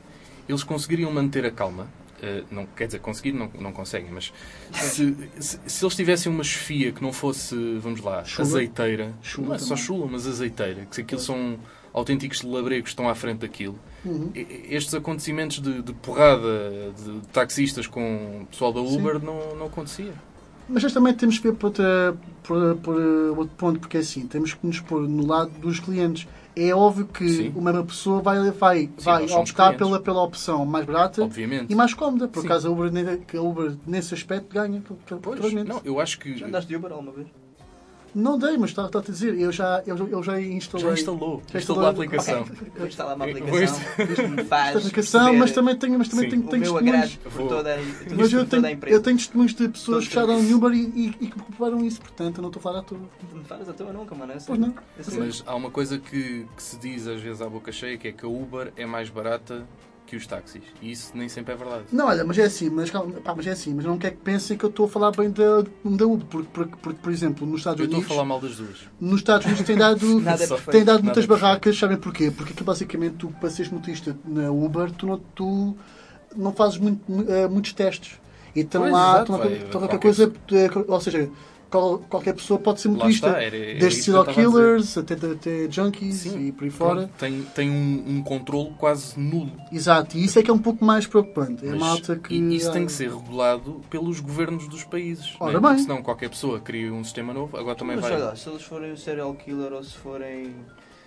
eles 0.47 0.63
conseguiriam 0.63 1.11
manter 1.11 1.47
a 1.47 1.51
calma. 1.51 1.87
eh, 2.21 2.43
não, 2.51 2.67
quer 2.77 2.87
dizer, 2.87 2.99
conseguir 2.99 3.33
não, 3.33 3.49
não 3.61 3.73
conseguem, 3.73 4.11
mas 4.11 4.31
se, 4.73 5.17
se, 5.39 5.59
se 5.65 5.85
eles 5.85 5.95
tivessem 5.97 6.31
uma 6.31 6.43
chefia 6.45 6.91
que 6.93 7.01
não 7.01 7.13
fosse, 7.13 7.55
vamos 7.81 8.01
lá, 8.03 8.25
Chula. 8.25 8.47
azeiteira, 8.47 9.13
Chula 9.23 9.49
não 9.49 9.55
é 9.55 9.59
só 9.59 9.75
chula, 9.77 10.07
mas 10.11 10.27
azeiteira, 10.27 10.85
que 10.85 10.97
se 10.97 11.01
aquilo 11.03 11.21
são 11.21 11.57
autênticos 11.93 12.43
labregos 12.43 12.85
que 12.85 12.89
estão 12.91 13.09
à 13.09 13.15
frente 13.15 13.41
daquilo, 13.41 13.79
Uhum. 14.05 14.31
estes 14.35 14.95
acontecimentos 14.95 15.61
de, 15.61 15.83
de 15.83 15.93
porrada 15.93 16.93
de 16.97 17.21
taxistas 17.33 17.87
com 17.87 18.43
o 18.43 18.47
pessoal 18.47 18.73
da 18.73 18.81
Uber 18.81 19.21
não, 19.21 19.57
não 19.57 19.67
acontecia. 19.67 20.13
Mas 20.69 20.83
nós 20.83 20.93
também 20.93 21.15
temos 21.15 21.39
que 21.39 21.49
ver 21.49 21.57
por, 21.57 21.67
outra, 21.69 22.17
por, 22.43 22.77
por, 22.77 22.95
uh, 22.95 23.39
outro 23.39 23.55
ponto, 23.57 23.81
porque 23.81 23.97
é 23.97 24.01
assim, 24.01 24.27
temos 24.27 24.53
que 24.53 24.67
nos 24.67 24.81
pôr 24.81 25.09
no 25.09 25.27
lado 25.27 25.51
dos 25.61 25.81
clientes. 25.81 26.29
É 26.55 26.75
óbvio 26.75 27.07
que 27.07 27.29
Sim. 27.29 27.53
uma 27.57 27.73
mesma 27.73 27.87
pessoa 27.87 28.21
vai, 28.21 28.39
vai, 28.51 28.91
vai 29.01 29.23
nós 29.23 29.31
somos 29.31 29.51
optar 29.51 29.69
clientes. 29.75 29.87
pela, 29.87 30.01
pela 30.01 30.23
opção 30.23 30.67
mais 30.67 30.85
barata 30.85 31.23
Obviamente. 31.23 31.73
e 31.73 31.75
mais 31.75 31.95
cómoda. 31.95 32.29
Por 32.29 32.41
Sim. 32.41 32.47
acaso 32.47 32.69
a 32.69 32.71
Uber, 32.71 32.91
a 33.35 33.41
Uber 33.41 33.77
nesse 33.87 34.13
aspecto 34.13 34.53
ganha. 34.53 34.83
Pois, 35.23 35.53
não, 35.65 35.81
eu 35.85 35.99
acho 36.01 36.19
que 36.19 36.37
Já 36.37 36.47
andaste 36.47 36.69
de 36.69 36.77
Uber 36.77 36.93
alguma 36.93 37.13
vez? 37.13 37.29
Não 38.15 38.39
dei, 38.39 38.57
mas 38.57 38.71
está 38.71 38.87
está 38.87 38.99
a 38.99 39.03
dizer, 39.03 39.39
eu 39.39 39.53
já, 39.53 39.83
eu, 39.87 39.97
eu 40.09 40.23
já 40.23 40.41
instalei. 40.41 40.87
Já 40.87 40.93
instalou. 40.95 41.43
Já 41.53 41.59
instalou 41.59 41.87
a 41.87 41.91
aplicação. 41.91 42.45
Vou 42.77 42.87
instalar 42.87 43.15
uma 43.17 43.27
Vou 43.27 43.35
aplicação 43.37 43.79
me 44.31 44.45
faz 44.49 44.77
aplicação, 44.77 45.35
mas 45.37 45.53
também 45.53 45.77
tenho, 45.77 45.99
mas 45.99 46.09
também 46.09 46.25
Sim. 46.31 46.43
tenho, 46.43 46.47
o 46.47 46.51
tenho 46.51 46.63
meu 46.63 46.73
testemunhos. 46.75 47.17
por 47.17 47.33
Vou- 47.33 47.49
toda, 47.49 47.75
a- 47.75 47.79
Mas 47.79 47.95
por 48.09 48.21
eu 48.21 48.29
toda 48.31 48.43
a 48.43 48.47
tenho, 48.63 48.69
empresa. 48.75 48.97
eu 48.97 49.03
tenho 49.03 49.17
testemunhos 49.17 49.55
de 49.55 49.69
pessoas 49.69 49.87
Todos 49.87 50.09
que 50.09 50.15
fecharam 50.15 50.41
o 50.41 50.55
Uber 50.57 50.73
e, 50.73 50.79
e, 50.85 51.07
e 51.21 51.27
que 51.29 51.39
comprovaram 51.39 51.85
isso, 51.85 52.01
portanto 52.01 52.39
eu 52.39 52.43
não 52.43 52.49
estou 52.49 52.61
a 52.61 52.63
falar 52.63 52.79
à 52.81 52.83
toa. 52.83 52.99
Não 53.35 53.45
falas 53.45 53.69
à 53.69 53.73
toa 53.73 53.93
nunca, 53.93 54.15
mano. 54.15 54.33
é 54.33 54.39
Pois 54.45 54.59
não. 54.59 54.75
É 54.99 55.03
sério. 55.03 55.25
Mas 55.27 55.45
há 55.47 55.55
uma 55.55 55.71
coisa 55.71 55.99
que, 55.99 56.47
que 56.57 56.63
se 56.63 56.77
diz 56.79 57.07
às 57.07 57.21
vezes 57.21 57.41
à 57.43 57.49
boca 57.49 57.71
cheia, 57.71 57.97
que 57.99 58.09
é 58.09 58.13
que 58.13 58.25
a 58.25 58.29
Uber 58.29 58.73
é 58.77 58.87
mais 58.87 59.11
barata 59.11 59.67
que 60.09 60.17
os 60.17 60.27
táxis. 60.27 60.63
E 60.81 60.91
isso 60.91 61.13
nem 61.15 61.29
sempre 61.29 61.53
é 61.53 61.57
verdade. 61.57 61.85
Não, 61.93 62.07
olha, 62.07 62.25
mas 62.25 62.39
é 62.39 62.45
assim, 62.45 62.71
mas, 62.71 62.91
calma, 62.91 63.13
pá, 63.21 63.35
mas 63.37 63.47
é 63.47 63.51
assim, 63.51 63.75
mas 63.75 63.85
não 63.85 63.99
quer 63.99 64.13
que 64.13 64.17
pensem 64.17 64.57
que 64.57 64.65
eu 64.65 64.71
estou 64.71 64.87
a 64.87 64.89
falar 64.89 65.11
bem 65.11 65.31
da, 65.31 65.63
da 65.85 66.07
Uber, 66.07 66.27
porque, 66.27 66.49
porque, 66.53 66.77
porque, 66.81 66.99
por 67.01 67.13
exemplo, 67.13 67.47
nos 67.47 67.61
Estados 67.61 67.81
Eu 67.81 67.85
estou 67.85 67.97
a 67.97 67.99
Unidos, 68.01 68.17
falar 68.17 68.27
mal 68.27 68.41
das 68.41 68.57
duas. 68.57 68.79
nos 68.99 69.21
Estados 69.21 69.47
Unidos 69.47 69.65
tem 69.67 69.77
dado, 69.77 70.07
Nada 70.21 70.43
é 70.43 70.47
tem 70.47 70.83
dado 70.85 70.97
Nada 70.97 71.03
muitas 71.03 71.25
é 71.25 71.27
barracas, 71.27 71.79
sabem 71.79 71.99
porquê? 71.99 72.31
Porque 72.31 72.55
aqui, 72.55 72.65
basicamente 72.65 73.17
tu, 73.17 73.29
para 73.39 73.51
seres 73.51 73.71
motorista 73.71 74.17
na 74.25 74.51
Uber, 74.51 74.91
tu 74.93 75.07
não, 75.07 75.19
tu 75.35 75.77
não 76.35 76.53
fazes 76.55 76.79
muito, 76.79 77.01
eh, 77.31 77.47
muitos 77.47 77.75
testes. 77.75 78.19
Então 78.57 78.81
Pois, 78.81 78.93
lá, 78.93 79.21
então 79.23 79.39
qualquer 79.39 79.71
qualquer 79.71 79.99
coisa, 80.01 80.33
eh, 80.53 80.71
ou 80.89 81.01
seja, 81.01 81.31
qual- 81.71 81.99
qualquer 81.99 82.35
pessoa 82.35 82.59
pode 82.59 82.81
ser 82.81 82.89
motorista. 82.89 83.29
está, 83.29 83.43
era, 83.43 83.57
era 83.57 83.79
Desde 83.79 84.03
serial 84.03 84.25
killers 84.27 84.97
até, 84.99 85.15
até 85.15 85.71
junkies 85.71 86.17
Sim, 86.17 86.47
e 86.49 86.53
por 86.53 86.65
aí 86.65 86.71
fora. 86.71 87.11
tem, 87.19 87.43
tem 87.55 87.71
um, 87.71 88.05
um 88.19 88.23
controle 88.23 88.73
quase 88.79 89.19
nulo. 89.19 89.53
Exato, 89.73 90.17
e 90.17 90.25
isso 90.25 90.39
é 90.39 90.43
que 90.43 90.51
é 90.51 90.55
um 90.55 90.59
pouco 90.59 90.85
mais 90.85 91.07
preocupante. 91.07 91.65
É 91.67 91.71
Mas 91.71 91.79
malta 91.81 92.17
que. 92.17 92.35
Isso 92.35 92.73
tem 92.73 92.87
que 92.87 92.93
ser 92.93 93.11
regulado 93.11 93.81
pelos 93.91 94.21
governos 94.21 94.69
dos 94.69 94.85
países. 94.85 95.35
Ora 95.41 95.53
não 95.53 95.59
é? 95.59 95.61
Porque 95.63 95.75
bem. 95.75 95.83
senão 95.85 96.03
qualquer 96.03 96.31
pessoa 96.31 96.61
cria 96.61 96.93
um 96.93 97.05
sistema 97.05 97.33
novo, 97.33 97.57
agora 97.57 97.77
também 97.77 97.97
Mas 97.97 98.07
vai. 98.09 98.19
lá, 98.19 98.35
se 98.37 98.49
eles 98.49 98.63
forem 98.63 98.93
um 98.93 98.97
serial 98.97 99.35
killer 99.35 99.73
ou 99.73 99.83
se 99.83 99.97
forem, 99.97 100.55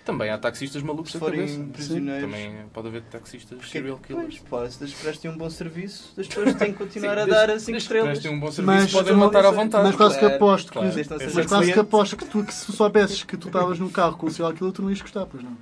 Também 0.04 0.30
há 0.30 0.36
taxistas 0.38 0.82
malucos 0.82 1.12
se 1.12 1.18
da 1.18 1.26
cabeça. 1.26 1.52
forem 1.54 1.68
prisioneiros. 1.68 2.22
Também 2.24 2.54
pode 2.72 2.88
haver 2.88 3.02
taxistas 3.02 3.56
Porque, 3.56 3.70
serial 3.70 3.98
killers. 3.98 4.40
pois, 4.48 4.70
pá, 4.78 4.86
se 4.86 4.94
prestem 4.96 5.30
um 5.30 5.36
bom 5.38 5.48
serviço, 5.48 6.12
as 6.18 6.26
pessoas 6.26 6.54
têm 6.54 6.72
que 6.72 6.78
continuar 6.78 7.14
Sim, 7.18 7.22
a 7.22 7.26
dar 7.26 7.46
5 7.46 7.46
desde 7.48 7.70
que 7.70 7.76
estrelas. 7.78 8.08
prestem 8.10 8.32
um 8.32 8.40
bom 8.40 8.50
serviço, 8.50 8.76
Mas- 8.82 8.92
podem 8.92 9.14
matar 9.14 9.44
à 9.46 9.50
vontade. 9.52 9.84
Mas 9.84 9.94
quase 9.94 10.14
que 10.14 10.20
Claro, 10.20 10.34
aposto 10.36 10.66
que. 10.66 10.72
claro. 10.72 10.88
Não 10.88 10.94
Mas 11.34 11.46
quase 11.46 11.72
que 11.72 11.78
aposto 11.78 12.16
que 12.16 12.24
tu, 12.24 12.44
que 12.44 12.52
se 12.52 12.72
soubesses 12.72 13.22
que 13.22 13.36
tu 13.36 13.46
estavas 13.46 13.78
num 13.78 13.88
carro 13.88 14.16
com 14.16 14.26
o 14.26 14.30
serial 14.30 14.52
killer, 14.52 14.72
tu 14.72 14.82
não 14.82 14.90
ias 14.90 15.00
gostar, 15.00 15.24
pois 15.26 15.42
não? 15.44 15.56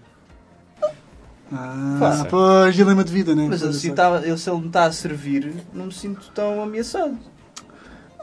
Ah, 1.53 1.97
Pá. 1.99 2.25
pois, 2.31 2.75
dilema 2.77 3.03
de 3.05 3.13
vida, 3.13 3.35
né? 3.35 3.47
Mas 3.51 3.61
se, 3.61 3.67
eu 3.67 3.73
sei. 3.73 3.91
tá, 3.93 4.23
ele, 4.25 4.39
se 4.39 4.49
ele 4.49 4.61
me 4.61 4.67
está 4.69 4.85
a 4.85 4.93
servir, 4.93 5.53
não 5.75 5.87
me 5.87 5.93
sinto 5.93 6.31
tão 6.33 6.63
ameaçado. 6.63 7.19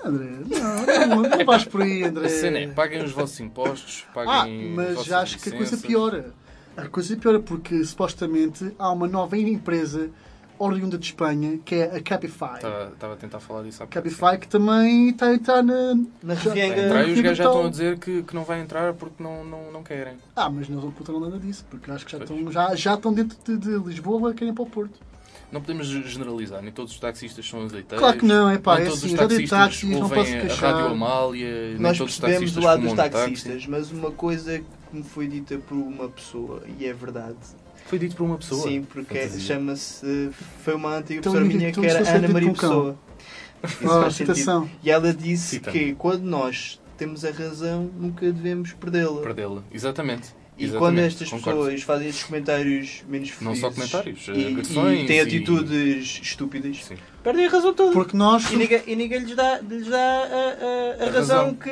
André, 0.04 0.30
não, 0.48 1.08
não, 1.08 1.30
não 1.30 1.46
vais 1.46 1.66
por 1.66 1.82
aí, 1.82 2.04
André. 2.04 2.26
A 2.28 2.30
cena 2.30 2.60
é, 2.60 2.68
paguem 2.68 3.04
os 3.04 3.12
vossos 3.12 3.40
impostos, 3.40 4.06
Ah, 4.10 4.14
paguem 4.14 4.70
as 4.70 4.76
mas 4.76 5.12
acho 5.12 5.40
que 5.40 5.50
a 5.50 5.52
coisa 5.54 5.78
piora. 5.78 6.34
A 6.76 6.88
coisa 6.88 7.18
piora 7.18 7.40
porque 7.40 7.84
supostamente 7.84 8.72
há 8.78 8.92
uma 8.92 9.08
nova 9.08 9.36
empresa 9.38 10.10
oriunda 10.60 10.98
de 10.98 11.06
Espanha 11.06 11.60
que 11.64 11.76
é 11.76 11.96
a 11.98 12.02
Cabify. 12.02 12.56
Estava 12.94 13.14
a 13.14 13.18
tentar 13.18 13.40
falar 13.40 13.64
disso 13.64 13.84
há 13.84 13.88
pouco. 13.88 13.94
Cabify 13.94 14.38
que 14.40 14.48
também 14.48 15.10
está 15.10 15.38
tá 15.40 15.64
na. 15.64 15.96
Na 16.22 16.34
entrar 16.34 17.08
e 17.08 17.14
os 17.14 17.22
gajos 17.22 17.38
já 17.38 17.44
tal. 17.46 17.54
estão 17.54 17.68
a 17.68 17.70
dizer 17.70 18.00
que, 18.00 18.24
que 18.24 18.36
não 18.36 18.44
vai 18.44 18.62
entrar 18.62 18.94
porque 18.94 19.22
não, 19.22 19.44
não, 19.44 19.72
não 19.72 19.84
querem. 19.84 20.18
Ah, 20.36 20.50
mas 20.50 20.70
não 20.70 20.92
contaram 20.92 21.20
nada 21.20 21.40
disso, 21.40 21.66
porque 21.70 21.90
acho 21.92 22.06
que 22.06 22.12
já 22.12 22.18
Pois. 22.20 22.30
estão, 22.30 22.52
já, 22.52 22.76
já 22.76 22.94
estão 22.96 23.14
dentro 23.14 23.38
de, 23.44 23.58
de 23.58 23.78
Lisboa, 23.78 24.34
querem 24.34 24.52
ir 24.52 24.56
para 24.56 24.64
o 24.64 24.68
Porto. 24.70 25.00
Não 25.52 25.62
podemos 25.62 25.88
generalizar, 25.88 26.62
nem 26.62 26.72
todos 26.74 26.92
os 26.94 27.00
taxistas 27.00 27.48
são 27.48 27.64
azeiteiros. 27.64 28.00
Claro 28.00 28.18
que 28.20 28.26
não, 28.26 28.50
é 28.50 28.58
pá, 28.58 28.76
nem 28.76 28.84
é 28.86 28.90
todos 28.90 29.04
assim, 29.04 29.14
os 29.14 29.20
taxistas 29.20 29.50
táxis, 29.50 29.90
não 29.90 30.10
posso 30.10 30.20
a 30.36 30.40
queixar. 30.42 30.74
Rádio 30.74 30.88
Amália, 30.92 31.78
Nós 31.80 31.98
todos 31.98 32.14
os 32.14 32.20
percebemos 32.20 32.52
do 32.54 32.62
lado 32.62 32.82
dos 32.82 32.94
taxistas, 32.94 33.54
táxi. 33.54 33.70
mas 33.70 33.92
uma 33.92 34.12
coisa 34.12 34.60
que 34.60 34.66
me 34.98 35.04
foi 35.04 35.28
dita 35.28 35.58
por 35.58 35.76
uma 35.76 36.10
pessoa, 36.10 36.64
e 36.78 36.86
é 36.86 36.92
verdade, 36.94 37.38
Foi 37.86 37.98
dito 37.98 38.16
por 38.18 38.24
uma 38.26 38.38
pessoa. 38.38 38.62
sim, 38.68 38.84
porque 38.84 39.30
chama-se. 39.40 40.30
Foi 40.64 40.76
uma 40.76 40.98
antiga 40.98 41.20
Então, 41.20 41.32
professora 41.32 41.54
e- 41.54 41.58
minha 41.58 41.70
então 41.70 41.82
que 41.82 41.90
era 41.90 42.00
é 42.06 42.16
Ana 42.18 42.28
Maria. 42.28 42.52
Pessoa. 42.52 42.98
Citação. 44.12 44.70
E 44.84 44.92
ela 44.92 45.14
disse 45.14 45.48
Cita-me. 45.56 45.80
que 45.80 45.96
quando 45.96 46.24
nós 46.24 46.80
temos 46.98 47.24
a 47.26 47.32
razão, 47.32 47.90
nunca 47.98 48.30
devemos 48.32 48.74
perdê-la. 48.74 49.22
Perdê-la. 49.22 49.64
Exatamente. 49.72 50.36
E 50.60 50.64
Exatamente. 50.64 50.80
quando 50.80 51.00
estas 51.06 51.30
Concordo. 51.30 51.60
pessoas 51.60 51.84
fazem 51.84 52.08
estes 52.08 52.24
comentários 52.24 53.04
menos 53.08 53.30
Não 53.30 53.54
felizes 53.54 53.60
só 53.62 53.70
comentários, 53.72 54.28
e, 54.28 54.48
agressões 54.48 55.02
e 55.02 55.06
têm 55.06 55.18
e- 55.18 55.20
atitudes 55.20 56.20
estúpidas, 56.24 56.84
Sim. 56.84 56.96
perdem 57.24 57.46
a 57.46 57.50
razão 57.50 57.74
toda. 57.76 57.92
Porque 57.92 58.18
nós. 58.18 58.52
E 58.52 58.56
ninguém, 58.56 58.82
e 58.88 58.96
ninguém 58.96 59.20
lhes 59.20 59.36
dá, 59.36 59.60
lhes 59.60 59.88
dá 59.88 59.98
a, 59.98 61.04
a- 61.04 61.06
a 61.06 61.08
A 61.10 61.12
razão, 61.12 61.38
razão. 61.38 61.54
que, 61.56 61.70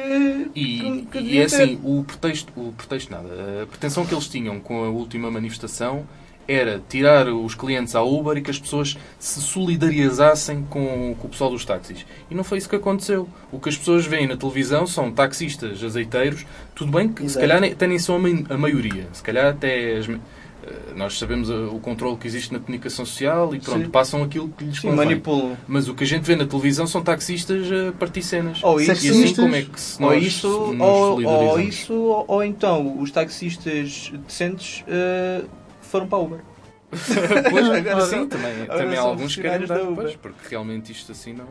E, 0.55 0.79
que, 0.79 1.05
que 1.11 1.17
e 1.19 1.37
é 1.39 1.45
assim, 1.45 1.77
ter. 1.77 1.79
o 1.83 2.03
pretexto, 2.03 2.53
o 2.55 2.73
pretexto 2.73 3.11
nada. 3.11 3.63
A 3.63 3.65
pretensão 3.65 4.05
que 4.05 4.13
eles 4.13 4.27
tinham 4.27 4.59
com 4.59 4.83
a 4.83 4.89
última 4.89 5.31
manifestação 5.31 6.07
era 6.47 6.81
tirar 6.89 7.27
os 7.27 7.55
clientes 7.55 7.95
à 7.95 8.01
Uber 8.03 8.37
e 8.37 8.41
que 8.41 8.51
as 8.51 8.59
pessoas 8.59 8.97
se 9.19 9.41
solidarizassem 9.41 10.63
com, 10.69 11.15
com 11.19 11.27
o 11.27 11.29
pessoal 11.29 11.49
dos 11.51 11.65
táxis. 11.65 12.05
E 12.29 12.35
não 12.35 12.43
foi 12.43 12.57
isso 12.57 12.69
que 12.69 12.75
aconteceu. 12.75 13.27
O 13.51 13.59
que 13.59 13.69
as 13.69 13.77
pessoas 13.77 14.05
veem 14.05 14.27
na 14.27 14.37
televisão 14.37 14.85
são 14.85 15.11
taxistas 15.11 15.83
azeiteiros. 15.83 16.45
Tudo 16.73 16.91
bem 16.91 17.09
que 17.09 17.21
se 17.21 17.25
Exato. 17.27 17.39
calhar 17.41 17.61
nem- 17.61 17.71
até 17.71 17.87
nem 17.87 17.99
são 17.99 18.15
a, 18.15 18.19
mai- 18.19 18.45
a 18.49 18.57
maioria. 18.57 19.07
Se 19.13 19.23
calhar 19.23 19.47
até 19.47 19.97
as- 19.97 20.07
eh, 20.09 20.17
nós 20.95 21.17
sabemos 21.19 21.49
uh, 21.49 21.69
o 21.73 21.79
controle 21.79 22.17
que 22.17 22.25
existe 22.27 22.51
na 22.51 22.59
comunicação 22.59 23.05
social 23.05 23.53
e 23.53 23.59
pronto, 23.59 23.83
Sim. 23.85 23.89
passam 23.89 24.23
aquilo 24.23 24.49
que 24.49 24.63
lhes 24.65 24.75
Sim, 24.81 24.89
convém. 24.89 25.05
manipulam. 25.05 25.55
Mas 25.67 25.87
o 25.87 25.93
que 25.93 26.03
a 26.03 26.07
gente 26.07 26.23
vê 26.23 26.35
na 26.35 26.45
televisão 26.45 26.87
são 26.87 27.01
taxistas 27.03 27.67
a 27.71 27.91
partir 27.91 28.23
cenas. 28.23 28.63
Ou 28.63 28.79
isso, 28.79 28.89
E 28.91 29.09
assim 29.09 29.33
como 29.35 29.55
é 29.55 29.61
que 29.61 29.79
se 29.79 30.01
ou 30.01 30.09
nós 30.09 30.23
isso, 30.23 30.47
nos 30.73 30.81
ou, 30.87 31.23
ou 31.23 31.59
isso, 31.59 31.93
ou, 31.93 32.25
ou 32.27 32.43
então 32.43 32.99
os 32.99 33.11
taxistas 33.11 34.11
decentes 34.27 34.83
eh, 34.87 35.43
foram 35.95 36.07
para 36.07 36.17
a 36.17 36.21
Uber. 36.21 36.39
Pois, 37.49 37.69
Agora 37.69 38.05
sim, 38.05 38.27
também, 38.27 38.65
também 38.65 38.97
há 38.97 39.01
alguns 39.01 39.35
que 39.35 39.41
querem 39.41 39.67
dar, 39.67 39.79
pois, 39.79 40.15
porque 40.15 40.49
realmente 40.49 40.91
isto 40.91 41.11
assim 41.11 41.33
não... 41.33 41.45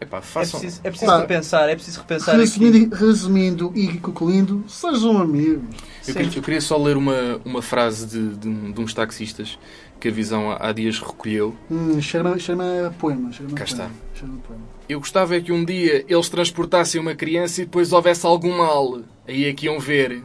Epá, 0.00 0.18
É 0.18 0.20
façam... 0.20 0.58
preciso, 0.60 0.80
é 0.82 0.90
preciso 0.90 1.10
Pá, 1.10 1.18
repensar, 1.20 1.68
é 1.68 1.74
preciso 1.74 2.00
repensar 2.00 2.34
aqui. 2.34 2.42
Resumindo, 2.42 2.96
resumindo 2.96 3.72
e 3.74 3.98
concluindo, 3.98 4.64
sejam 4.66 5.18
amigos. 5.18 5.62
Eu, 6.06 6.14
queria, 6.14 6.30
eu 6.36 6.42
queria 6.42 6.60
só 6.60 6.76
ler 6.76 6.96
uma, 6.96 7.40
uma 7.44 7.62
frase 7.62 8.06
de, 8.06 8.36
de, 8.36 8.72
de 8.72 8.80
uns 8.80 8.92
taxistas 8.92 9.58
que 10.00 10.08
a 10.08 10.10
Visão 10.10 10.50
há, 10.50 10.72
dias 10.72 10.98
recolheu. 10.98 11.54
Hum, 11.70 12.00
cheira-me 12.00 12.38
cheira 12.40 12.92
poema. 12.98 13.32
Cheira 13.32 13.52
Cá 13.52 13.64
poema. 13.64 13.90
Cheira-me 14.14 14.38
poema. 14.40 14.62
Eu 14.88 14.98
gostava 14.98 15.36
é 15.36 15.40
que 15.40 15.52
um 15.52 15.64
dia 15.64 16.04
eles 16.08 16.28
transportassem 16.28 17.00
uma 17.00 17.14
criança 17.14 17.62
e 17.62 17.64
depois 17.64 17.92
houvesse 17.92 18.26
algum 18.26 18.58
mal. 18.58 19.00
Aí 19.26 19.44
é 19.44 19.52
que 19.54 19.66
iam 19.66 19.78
ver. 19.78 20.22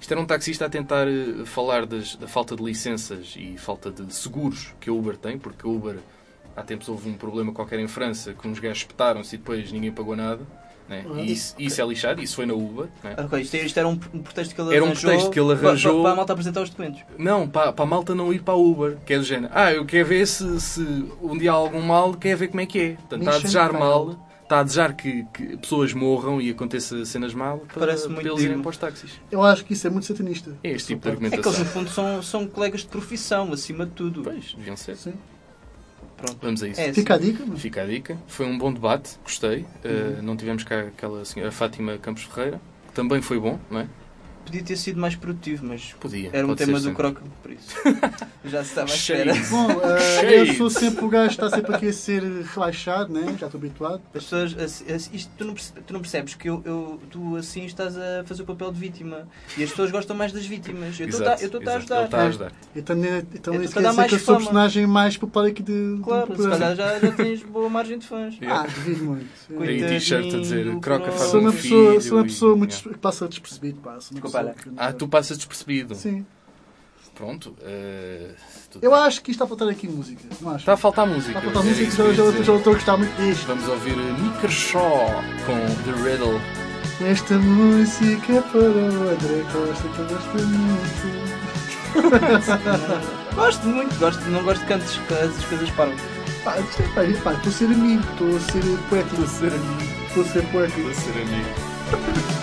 Isto 0.00 0.12
era 0.12 0.20
um 0.20 0.26
taxista 0.26 0.66
a 0.66 0.68
tentar 0.68 1.06
eh, 1.08 1.44
falar 1.44 1.86
das- 1.86 2.16
da 2.16 2.26
falta 2.28 2.54
de 2.56 2.62
licenças 2.62 3.34
e 3.36 3.56
falta 3.58 3.90
de 3.90 4.14
seguros 4.14 4.74
que 4.80 4.88
a 4.90 4.92
Uber 4.92 5.16
tem, 5.16 5.38
porque 5.38 5.66
a 5.66 5.70
Uber 5.70 5.96
há 6.56 6.62
tempos 6.62 6.88
houve 6.88 7.08
um 7.08 7.14
problema 7.14 7.52
qualquer 7.52 7.78
em 7.78 7.88
França 7.88 8.32
que 8.34 8.46
uns 8.48 8.58
gajos 8.58 8.78
espetaram-se 8.78 9.34
e 9.34 9.38
depois 9.38 9.70
ninguém 9.72 9.90
pagou 9.92 10.14
nada. 10.16 10.40
Né? 10.88 11.04
Uhum. 11.06 11.18
E 11.20 11.32
isso, 11.32 11.54
isso 11.58 11.80
é 11.80 11.86
lixado, 11.86 12.20
isso 12.22 12.34
foi 12.34 12.44
na 12.44 12.54
Uber. 12.54 12.88
Né? 13.04 13.14
Ok, 13.16 13.40
isto, 13.40 13.56
isto 13.56 13.78
era 13.78 13.88
um, 13.88 13.92
um 14.12 14.18
pretexto 14.20 14.54
que 14.54 14.60
ele 14.60 14.74
Era 14.74 14.82
um 14.84 14.86
arranjou. 14.88 15.08
pretexto 15.10 15.30
que 15.30 15.40
ele 15.40 15.52
arranjou. 15.52 15.92
Para, 15.94 16.02
para 16.02 16.12
a 16.12 16.16
malta 16.16 16.32
apresentar 16.32 16.60
os 16.62 16.70
documentos. 16.70 17.00
Não, 17.16 17.48
para, 17.48 17.72
para 17.72 17.84
a 17.84 17.88
malta 17.88 18.14
não 18.14 18.32
ir 18.32 18.42
para 18.42 18.54
a 18.54 18.56
Uber, 18.56 18.98
que 19.06 19.14
é 19.14 19.18
do 19.18 19.24
género. 19.24 19.52
Ah, 19.54 19.72
eu 19.72 19.86
quero 19.86 20.08
ver 20.08 20.26
se, 20.26 20.60
se 20.60 20.82
um 21.22 21.38
dia 21.38 21.52
há 21.52 21.54
algum 21.54 21.80
mal, 21.80 22.12
quer 22.14 22.36
ver 22.36 22.48
como 22.48 22.60
é 22.60 22.66
que 22.66 22.78
é. 22.80 22.88
Portanto, 22.94 23.20
está 23.22 23.30
a 23.36 23.38
desejar 23.38 23.72
mal, 23.72 24.28
está 24.42 24.60
a 24.60 24.62
desejar 24.62 24.94
que, 24.94 25.24
que 25.32 25.56
pessoas 25.56 25.92
morram 25.94 26.40
e 26.40 26.50
aconteça 26.50 27.04
cenas 27.04 27.32
mal 27.34 27.58
para, 27.60 27.80
Parece 27.80 28.02
para 28.04 28.12
muito 28.14 28.26
eles 28.28 28.38
irem 28.40 28.48
digno. 28.50 28.62
para 28.62 28.70
os 28.70 28.76
táxis. 28.76 29.12
Eu 29.30 29.42
acho 29.42 29.64
que 29.64 29.72
isso 29.72 29.86
é 29.86 29.90
muito 29.90 30.06
satanista. 30.06 30.54
É 30.62 30.70
este 30.70 30.88
tipo 30.94 31.02
de 31.10 31.26
É 31.26 31.30
que 31.30 31.36
eles, 31.48 31.58
no 31.58 31.64
fundo, 31.64 31.90
são, 31.90 32.22
são 32.22 32.46
colegas 32.46 32.80
de 32.82 32.88
profissão, 32.88 33.52
acima 33.52 33.86
de 33.86 33.92
tudo. 33.92 34.22
Pois, 34.22 34.54
deviam 34.54 34.76
ser. 34.76 34.96
Sim. 34.96 35.14
Pronto. 36.16 36.38
Vamos 36.42 36.62
a 36.62 36.68
isso. 36.68 36.80
É, 36.80 36.92
Fica 36.92 37.14
a 37.14 37.18
dica. 37.18 37.44
mas- 37.46 37.60
Fica 37.60 37.82
a 37.82 37.86
dica. 37.86 38.16
Foi 38.28 38.46
um 38.46 38.56
bom 38.58 38.72
debate, 38.72 39.18
gostei. 39.24 39.60
Uh, 39.84 40.22
não 40.22 40.36
tivemos 40.36 40.62
cá 40.64 40.80
aquela 40.82 41.24
senhora 41.24 41.50
Fátima 41.50 41.98
Campos 41.98 42.24
Ferreira, 42.24 42.60
que 42.88 42.92
também 42.92 43.20
foi 43.22 43.40
bom, 43.40 43.58
não 43.70 43.80
é? 43.80 43.88
Podia 44.44 44.62
ter 44.62 44.76
sido 44.76 45.00
mais 45.00 45.14
produtivo, 45.14 45.64
mas 45.66 45.94
Podia. 46.00 46.28
era 46.32 46.44
um 46.44 46.48
pode 46.48 46.58
tema 46.58 46.72
do 46.78 46.84
sempre. 46.84 46.96
Croc, 46.96 47.18
por 47.42 47.52
isso. 47.52 47.74
Já 48.44 48.62
se 48.62 48.70
estava 48.70 48.90
à 48.90 48.94
espera. 48.94 49.32
Bom, 49.50 49.68
Shades. 50.20 50.48
eu 50.50 50.54
sou 50.56 50.68
sempre 50.70 51.04
o 51.04 51.08
gajo 51.08 51.28
que 51.28 51.44
está 51.44 51.48
sempre 51.56 51.74
aqui 51.74 51.86
a 51.88 51.92
ser 51.92 52.22
relaxado, 52.22 53.12
né? 53.12 53.36
já 53.38 53.46
estou 53.46 53.58
habituado. 53.58 54.02
As 54.14 54.24
pessoas, 54.24 54.56
assim, 54.58 55.10
isto, 55.14 55.30
tu, 55.38 55.44
não 55.44 55.54
percebes, 55.54 55.82
tu 55.86 55.92
não 55.92 56.00
percebes 56.00 56.34
que 56.34 56.50
eu, 56.50 56.60
eu- 56.64 57.00
tu 57.10 57.36
assim 57.36 57.64
estás 57.64 57.96
a 57.96 58.24
fazer 58.26 58.42
o 58.42 58.44
papel 58.46 58.72
de 58.72 58.80
vítima 58.80 59.28
e 59.56 59.62
as 59.62 59.70
pessoas 59.70 59.90
gostam 59.90 60.16
mais 60.16 60.32
das 60.32 60.44
vítimas. 60.44 60.98
Eu 60.98 61.08
estou 61.08 61.24
a- 61.26 61.30
a 61.30 61.34
ajudar. 61.76 62.04
Está 62.04 62.18
a 62.18 62.26
ajudar. 62.26 62.52
Então, 62.74 62.96
né, 62.96 63.22
então 63.34 63.54
Eu 63.54 63.62
isso 63.62 63.68
estou 63.70 63.80
a 63.80 63.82
quer 63.82 63.82
dar 63.82 63.90
dizer 63.90 63.96
mais 63.96 64.08
que 64.10 64.14
eu 64.16 64.18
sou 64.18 64.34
o 64.34 64.38
fama. 64.38 64.46
personagem 64.50 64.86
mais 64.86 65.16
popular 65.16 65.46
aqui 65.48 65.62
de, 65.62 65.96
do 65.96 66.02
Claro, 66.02 66.36
se 66.36 66.48
calhar 66.48 66.76
já, 66.76 66.98
já 66.98 67.12
tens 67.12 67.42
boa 67.44 67.68
margem 67.70 67.98
de 67.98 68.06
fãs. 68.06 68.36
Ah, 68.46 68.66
duvido 68.66 69.04
muito. 69.04 69.26
Tem 69.48 69.86
t-shirt 69.86 70.34
a 70.34 70.38
dizer 70.38 70.64
Croca 70.80 71.04
Croc. 71.04 71.16
faz 71.18 71.30
Sou 71.30 71.40
um 71.40 71.42
uma 71.44 71.52
filho. 71.52 71.62
pessoa, 71.76 72.00
sou 72.00 72.18
uma 72.18 72.24
pessoa 72.24 72.56
muito 72.56 72.72
Yeah. 72.72 72.92
que 72.94 72.98
passa 72.98 73.28
despercebido, 73.28 73.80
pá. 73.80 73.96
Desculpa, 73.98 74.41
ah, 74.76 74.92
tu 74.92 75.08
passas 75.08 75.36
despercebido. 75.36 75.94
Sim. 75.94 76.24
Pronto. 77.14 77.54
Uh, 77.60 78.34
eu 78.80 78.90
tá- 78.90 79.04
acho 79.04 79.22
que 79.22 79.30
isto 79.30 79.42
está 79.42 79.44
a 79.44 79.48
faltar 79.48 79.68
aqui 79.68 79.86
música, 79.86 80.24
não 80.40 80.50
acho? 80.50 80.60
Está 80.60 80.72
a 80.72 80.76
faltar 80.76 81.06
música. 81.06 81.38
Está 81.38 81.40
a 81.40 81.42
faltar 81.42 81.62
música, 81.62 81.90
já, 81.90 82.04
eu 82.04 82.14
já, 82.14 82.54
estou 82.54 82.72
a 82.72 82.74
gostar 82.74 82.96
muito 82.96 83.14
disto. 83.16 83.46
Vamos 83.46 83.68
ouvir 83.68 83.96
Nickershaw 83.96 85.22
com 85.46 85.58
The 85.84 85.92
Riddle. 86.02 86.40
Esta 87.00 87.38
música 87.38 88.32
é 88.32 88.40
para 88.40 88.60
o 88.60 89.10
André 89.10 89.44
Costa, 89.52 89.88
que 89.88 89.98
eu 89.98 90.06
gosto 90.08 90.38
muito. 90.48 91.32
gosto 93.34 93.66
muito, 93.68 93.98
gosto, 93.98 94.22
não 94.30 94.42
gosto 94.42 94.60
de 94.60 94.66
cantos, 94.66 95.00
essas 95.10 95.44
coisas 95.44 95.70
parvas. 95.70 96.00
Pá, 96.44 96.58
estou 96.58 96.84
a 97.34 97.50
ser 97.50 97.64
amigo, 97.66 98.02
estou 98.12 98.36
a 98.36 98.40
ser 98.40 98.62
poético. 98.88 99.22
Estou 99.22 99.24
a 99.24 99.28
ser 99.28 99.52
amigo. 99.52 99.82
Estou 100.08 100.22
a 100.22 100.26
ser 100.26 100.46
poético. 100.50 100.88
Estou 100.88 100.90
a 100.90 100.94
ser 100.94 101.22
amigo. 101.22 102.32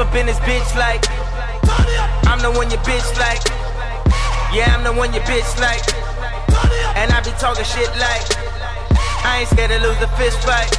up 0.00 0.14
in 0.14 0.24
this 0.24 0.38
bitch 0.40 0.74
like. 0.76 1.04
I'm 2.24 2.40
the 2.40 2.50
one 2.50 2.70
your 2.70 2.80
bitch 2.80 3.04
like. 3.20 3.44
Yeah, 4.52 4.72
I'm 4.74 4.82
the 4.82 4.92
one 4.92 5.12
your 5.12 5.22
bitch 5.24 5.60
like. 5.60 5.84
And 6.96 7.12
I 7.12 7.20
be 7.20 7.30
talking 7.36 7.64
shit 7.64 7.90
like. 8.00 8.24
I 9.24 9.40
ain't 9.40 9.48
scared 9.48 9.70
to 9.70 9.78
lose 9.78 10.00
a 10.00 10.08
fist 10.16 10.40
fight. 10.40 10.72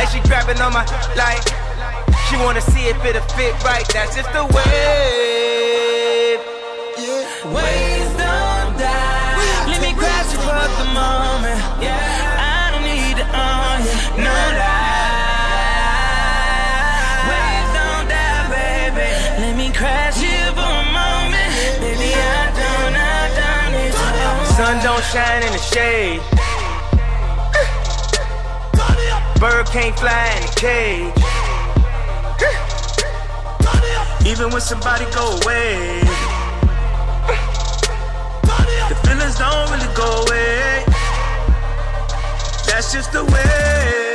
And 0.00 0.08
she 0.08 0.20
grabbing 0.28 0.60
on 0.62 0.72
my 0.72 0.84
like. 1.14 1.44
She 2.28 2.36
wanna 2.36 2.62
see 2.62 2.88
if 2.88 3.04
it'll 3.04 3.20
fit 3.36 3.52
right. 3.64 3.86
That's 3.92 4.16
just 4.16 4.32
the 4.32 4.44
wave. 4.48 6.40
Yeah. 6.96 7.52
Waves 7.52 8.12
don't 8.16 8.72
die. 8.80 9.68
Let 9.68 9.80
me 9.82 9.92
grab 9.92 10.24
you 10.32 10.40
for 10.40 10.64
the 10.80 10.88
moment. 10.96 11.60
Yeah. 11.84 12.11
sunshine 25.02 25.42
in 25.42 25.52
the 25.52 25.58
shade. 25.58 26.20
Bird 29.40 29.66
can't 29.66 29.98
fly 29.98 30.30
in 30.36 30.42
a 30.44 30.52
cage. 30.54 31.12
Even 34.26 34.50
when 34.50 34.60
somebody 34.60 35.04
go 35.12 35.38
away, 35.42 36.00
the 38.88 38.96
feelings 39.04 39.38
don't 39.38 39.70
really 39.70 39.94
go 39.94 40.24
away. 40.26 40.84
That's 42.66 42.92
just 42.92 43.12
the 43.12 43.24
way. 43.24 44.11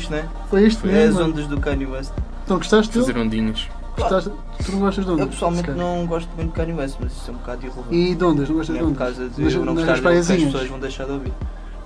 Isto, 0.00 0.10
né? 0.10 0.28
Foi 0.48 0.66
isto 0.66 0.86
É 0.88 0.90
as 1.04 1.14
mesmo. 1.14 1.22
ondas 1.24 1.46
do 1.46 1.60
Kanye 1.60 1.86
West. 1.86 2.12
Então 2.44 2.56
gostaste 2.58 2.92
Fazer 2.98 3.16
ondinhas. 3.18 3.68
Gostaste? 3.96 4.30
Tu 4.64 4.72
não 4.72 4.80
gostas 4.80 5.04
de 5.04 5.10
ondas? 5.10 5.20
Eu 5.26 5.28
pessoalmente 5.28 5.70
não 5.72 6.06
gosto 6.06 6.28
muito 6.36 6.48
de 6.50 6.54
Kanye 6.56 6.72
West, 6.72 6.96
mas 7.00 7.12
isso 7.12 7.30
é 7.30 7.34
um 7.34 7.36
bocado 7.36 7.66
irrelevante. 7.66 7.94
E 7.94 8.14
de 8.14 8.24
ondas? 8.24 8.48
Não 8.48 8.56
gostas 8.56 8.76
é 8.76 8.78
de 8.78 8.84
por 8.84 8.88
ondas? 8.90 8.98
causa 8.98 9.28
de 9.28 9.42
Nas- 9.42 9.52
eu 9.54 9.64
não 9.64 9.74
nas 9.74 9.84
gostar 9.84 9.84
dele 9.84 9.86
que 9.86 9.90
as 9.90 10.00
praiazinhas? 10.26 10.52
pessoas 10.52 10.70
vão 10.70 10.78
deixar 10.80 11.04
de 11.04 11.12
ouvir. 11.12 11.32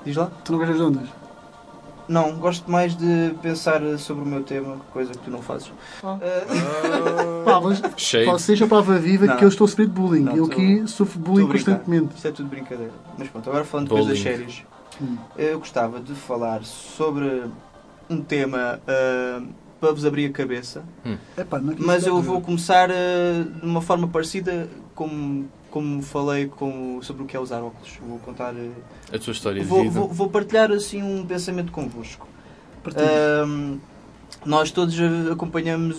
Diz 0.04 0.16
lá? 0.16 0.30
Tu 0.44 0.52
não 0.52 0.58
gostas 0.58 0.76
de 0.76 0.82
ondas? 0.82 1.08
Não, 2.06 2.32
gosto 2.36 2.70
mais 2.70 2.94
de 2.94 3.34
pensar 3.40 3.80
sobre 3.98 4.24
o 4.24 4.26
meu 4.26 4.42
tema, 4.42 4.76
coisa 4.92 5.10
que 5.12 5.18
tu 5.18 5.30
não 5.30 5.40
fazes. 5.40 5.72
Ah. 6.02 6.18
Uh, 6.20 7.44
Pá, 7.46 7.60
mas 7.62 7.80
Cheio. 7.96 8.38
seja 8.38 8.66
a 8.66 8.68
prova 8.68 8.98
viva 8.98 9.24
Não. 9.24 9.36
que 9.38 9.44
eu 9.44 9.48
estou 9.48 9.64
a 9.64 9.68
sofrer 9.68 9.86
de 9.86 9.92
bullying. 9.92 10.20
Não, 10.24 10.36
eu 10.36 10.46
tô- 10.46 10.52
aqui 10.52 10.82
sofro 10.86 11.18
de 11.18 11.24
bullying 11.24 11.46
brincar. 11.46 11.72
constantemente. 11.76 12.14
Isto 12.16 12.28
é 12.28 12.30
tudo 12.32 12.48
brincadeira. 12.50 12.92
Mas 13.16 13.28
pronto, 13.28 13.48
agora 13.48 13.64
falando 13.64 13.86
de 13.86 13.94
coisas 13.94 14.08
Bowling. 14.18 14.22
sérias, 14.22 14.62
Hum. 15.00 15.16
eu 15.38 15.58
gostava 15.58 15.98
de 15.98 16.12
falar 16.14 16.62
sobre 16.64 17.44
um 18.08 18.20
tema 18.22 18.80
uh, 18.82 19.46
para 19.80 19.92
vos 19.92 20.04
abrir 20.04 20.26
a 20.26 20.30
cabeça. 20.30 20.84
Epá, 21.36 21.58
não 21.58 21.72
é 21.72 21.76
que 21.76 21.82
Mas 21.82 22.06
eu 22.06 22.20
vou 22.20 22.40
começar 22.40 22.90
uh, 22.90 23.44
de 23.60 23.66
uma 23.66 23.82
forma 23.82 24.08
parecida 24.08 24.68
como, 24.94 25.48
como 25.70 26.02
falei 26.02 26.46
com, 26.46 27.00
sobre 27.02 27.22
o 27.22 27.26
que 27.26 27.36
é 27.36 27.40
usar 27.40 27.62
óculos. 27.62 27.98
Vou 28.00 28.18
contar. 28.18 28.54
uh, 28.54 28.72
A 29.12 29.18
tua 29.18 29.32
história 29.32 29.62
de 29.62 29.66
vou, 29.66 29.82
vida. 29.82 29.90
vou, 29.92 30.08
vou 30.08 30.30
partilhar 30.30 30.70
assim 30.70 31.02
um 31.02 31.24
pensamento 31.26 31.72
convosco. 31.72 32.28
Nós 34.44 34.70
todos 34.70 34.94
acompanhamos 35.30 35.98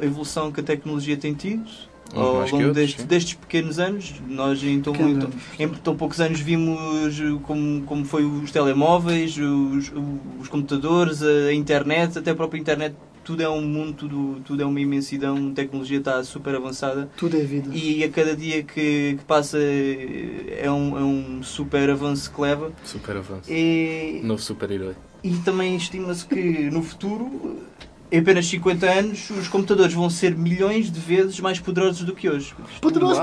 a 0.00 0.04
evolução 0.04 0.50
que 0.50 0.60
a 0.60 0.62
tecnologia 0.64 1.16
tem 1.16 1.34
tido 1.34 1.87
Uns 2.14 2.16
ao 2.18 2.32
longo 2.34 2.56
outros, 2.56 2.74
deste- 2.74 3.00
sim. 3.02 3.06
destes 3.06 3.34
pequenos 3.34 3.78
anos. 3.78 4.14
Nós 4.28 4.62
em 4.62 4.80
tão, 4.80 4.94
em 4.94 4.96
tão- 4.96 5.06
anos. 5.28 5.34
em 5.58 5.68
tão 5.68 5.96
poucos 5.96 6.20
anos 6.20 6.40
vimos 6.40 7.20
como, 7.42 7.82
como 7.82 8.04
foi 8.04 8.24
os 8.24 8.50
telemóveis, 8.50 9.36
os, 9.36 9.92
os 10.40 10.48
computadores, 10.48 11.22
a 11.22 11.52
internet, 11.52 12.18
até 12.18 12.30
a 12.30 12.34
própria 12.34 12.58
internet. 12.58 12.94
Tudo 13.24 13.42
é 13.42 13.48
um 13.48 13.60
mundo, 13.60 13.92
tudo, 13.92 14.40
tudo 14.42 14.62
é 14.62 14.64
uma 14.64 14.80
imensidão, 14.80 15.50
a 15.50 15.54
tecnologia 15.54 15.98
está 15.98 16.24
super 16.24 16.54
avançada. 16.54 17.10
Tudo 17.14 17.36
é 17.36 17.40
vida. 17.40 17.68
E 17.74 18.02
a 18.02 18.08
cada 18.08 18.34
dia 18.34 18.62
que, 18.62 19.16
que 19.18 19.24
passa 19.26 19.58
eh, 19.58 20.60
é 20.62 20.70
um, 20.72 20.96
é 20.98 21.02
um 21.02 21.42
super 21.42 21.90
avanço 21.90 22.32
que 22.32 22.40
leva. 22.40 22.72
Super 22.84 23.18
avanço. 23.18 23.52
E, 23.52 24.22
Novo 24.24 24.40
super-herói. 24.40 24.94
e 25.22 25.30
também 25.44 25.76
estima-se 25.76 26.24
que 26.24 26.70
no 26.70 26.82
futuro, 26.82 27.58
em 28.10 28.20
apenas 28.20 28.46
50 28.46 28.86
anos, 28.90 29.30
os 29.30 29.48
computadores 29.48 29.92
vão 29.92 30.08
ser 30.08 30.34
milhões 30.36 30.90
de 30.90 30.98
vezes 30.98 31.38
mais 31.40 31.60
poderosos 31.60 32.04
do 32.04 32.14
que 32.14 32.28
hoje. 32.28 32.54
Uau, 32.58 32.68
poderosa. 32.80 33.22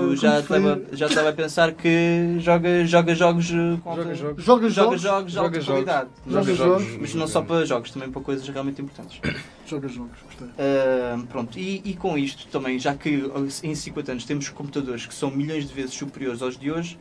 Tu 0.00 0.16
já 0.16 0.40
estava, 0.40 0.82
já 0.92 1.06
estava 1.06 1.28
a 1.30 1.32
pensar 1.32 1.72
que 1.72 2.36
joga, 2.38 2.84
joga 2.86 3.14
jogos 3.14 3.50
eh, 3.50 3.78
com 3.82 3.96
Joga 3.96 4.14
jogos. 4.14 4.44
Joga 4.44 4.68
joga 4.68 4.68
jogos. 4.68 5.02
jogos 5.02 5.02
de 5.02 5.08
alta 5.08 5.28
Joga 5.28 5.60
jogos. 5.60 5.66
qualidade. 5.66 6.10
Joga 6.26 6.54
jogos. 6.54 6.82
jogos. 6.84 6.98
Mas 7.00 7.14
não 7.14 7.26
só 7.26 7.42
para 7.42 7.64
jogos, 7.66 7.90
também 7.90 8.10
para 8.10 8.22
coisas 8.22 8.48
realmente 8.48 8.80
importantes. 8.80 9.20
Joga 9.66 9.88
jogos. 9.88 10.18
Gostei. 10.26 10.48
Ah, 10.58 11.18
pronto, 11.28 11.58
e, 11.58 11.82
e 11.84 11.94
com 11.94 12.16
isto 12.16 12.46
também, 12.48 12.78
já 12.78 12.94
que 12.94 13.30
em 13.64 13.74
50 13.74 14.12
anos 14.12 14.24
temos 14.24 14.48
computadores 14.48 15.06
que 15.06 15.14
são 15.14 15.30
milhões 15.30 15.66
de 15.66 15.74
vezes 15.74 15.94
superiores 15.94 16.40
aos 16.40 16.56
de 16.56 16.70
hoje, 16.70 16.96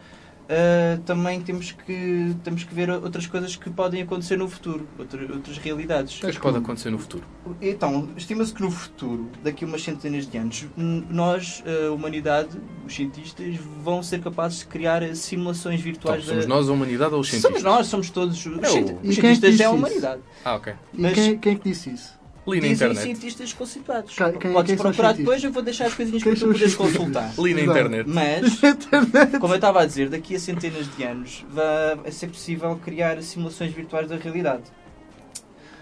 ah, 0.49 0.99
também 1.05 1.39
temos 1.41 1.71
que, 1.71 2.35
temos 2.43 2.63
que 2.63 2.73
ver 2.73 2.89
outras 2.89 3.27
coisas 3.27 3.55
que 3.55 3.69
podem 3.69 4.01
acontecer 4.01 4.35
no 4.37 4.49
futuro, 4.49 4.87
outra- 4.97 5.21
outras 5.31 5.57
realidades. 5.59 6.17
O 6.17 6.21
que 6.21 6.25
é 6.27 6.31
que 6.31 6.39
pode 6.39 6.57
acontecer 6.57 6.89
no 6.89 6.97
futuro? 6.97 7.23
Então, 7.61 8.09
estima-se 8.17 8.53
que 8.53 8.61
no 8.61 8.71
futuro, 8.71 9.29
daqui 9.43 9.63
a 9.63 9.67
umas 9.67 9.83
centenas 9.83 10.27
de 10.29 10.37
anos, 10.37 10.65
nós, 10.75 11.63
a 11.87 11.91
humanidade, 11.91 12.59
os 12.85 12.93
cientistas, 12.95 13.55
vão 13.83 14.01
ser 14.01 14.21
capazes 14.21 14.59
de 14.59 14.65
criar 14.65 15.03
simulações 15.15 15.79
Então, 15.79 15.91
virtuais 15.91 16.25
somos 16.25 16.45
da... 16.45 16.49
nós 16.55 16.67
a 16.67 16.73
humanidade 16.73 17.13
ou 17.13 17.19
os 17.21 17.27
Somos 17.29 17.41
cientistas? 17.41 17.63
nós, 17.63 17.87
somos 17.87 18.09
todos 18.09 18.35
os, 18.35 18.45
É 18.47 18.49
E 18.49 18.57
é 18.57 18.59
que 18.61 19.13
cientistas 19.13 19.51
disse 19.51 19.63
é 19.63 19.65
a 19.65 19.69
isso? 19.69 19.75
humanidade. 19.77 20.21
Ah, 20.43 20.55
ok. 20.55 20.73
E 20.93 21.01
Mas- 21.01 21.13
quem, 21.13 21.37
quem 21.39 21.53
é 21.53 21.55
que 21.55 21.69
disse 21.69 21.91
isso? 21.91 22.18
Li 22.47 22.55
na 22.61 22.67
Dizem 22.67 22.73
internet. 22.91 23.01
cientistas 23.03 23.53
conceituados. 23.53 24.15
Quem- 24.15 24.31
quem- 24.39 24.53
Podes 24.53 24.69
quem 24.71 24.77
são 24.77 24.89
os 24.89 24.95
procurar 24.95 25.15
cientistas? 25.15 25.17
depois, 25.17 25.43
eu 25.43 25.51
vou 25.51 25.61
deixar 25.61 25.85
as 25.87 25.93
coisinhas 25.93 26.23
Quem 26.23 26.31
para 26.33 26.39
tu 26.39 26.45
os 26.47 26.53
poderes 26.53 26.73
cientistas? 26.73 26.97
consultar. 26.97 27.33
Li 27.37 27.53
na 27.53 27.61
Exato. 27.61 27.77
internet. 27.79 28.09
Mas, 28.09 28.59
como 29.39 29.53
eu 29.53 29.55
estava 29.57 29.81
a 29.81 29.85
dizer, 29.85 30.09
daqui 30.09 30.35
a 30.35 30.39
centenas 30.39 30.87
de 30.95 31.03
anos 31.03 31.45
vai 31.49 32.11
ser 32.11 32.27
possível 32.27 32.75
criar 32.83 33.21
simulações 33.21 33.71
virtuais 33.73 34.07
da 34.07 34.15
realidade. 34.17 34.63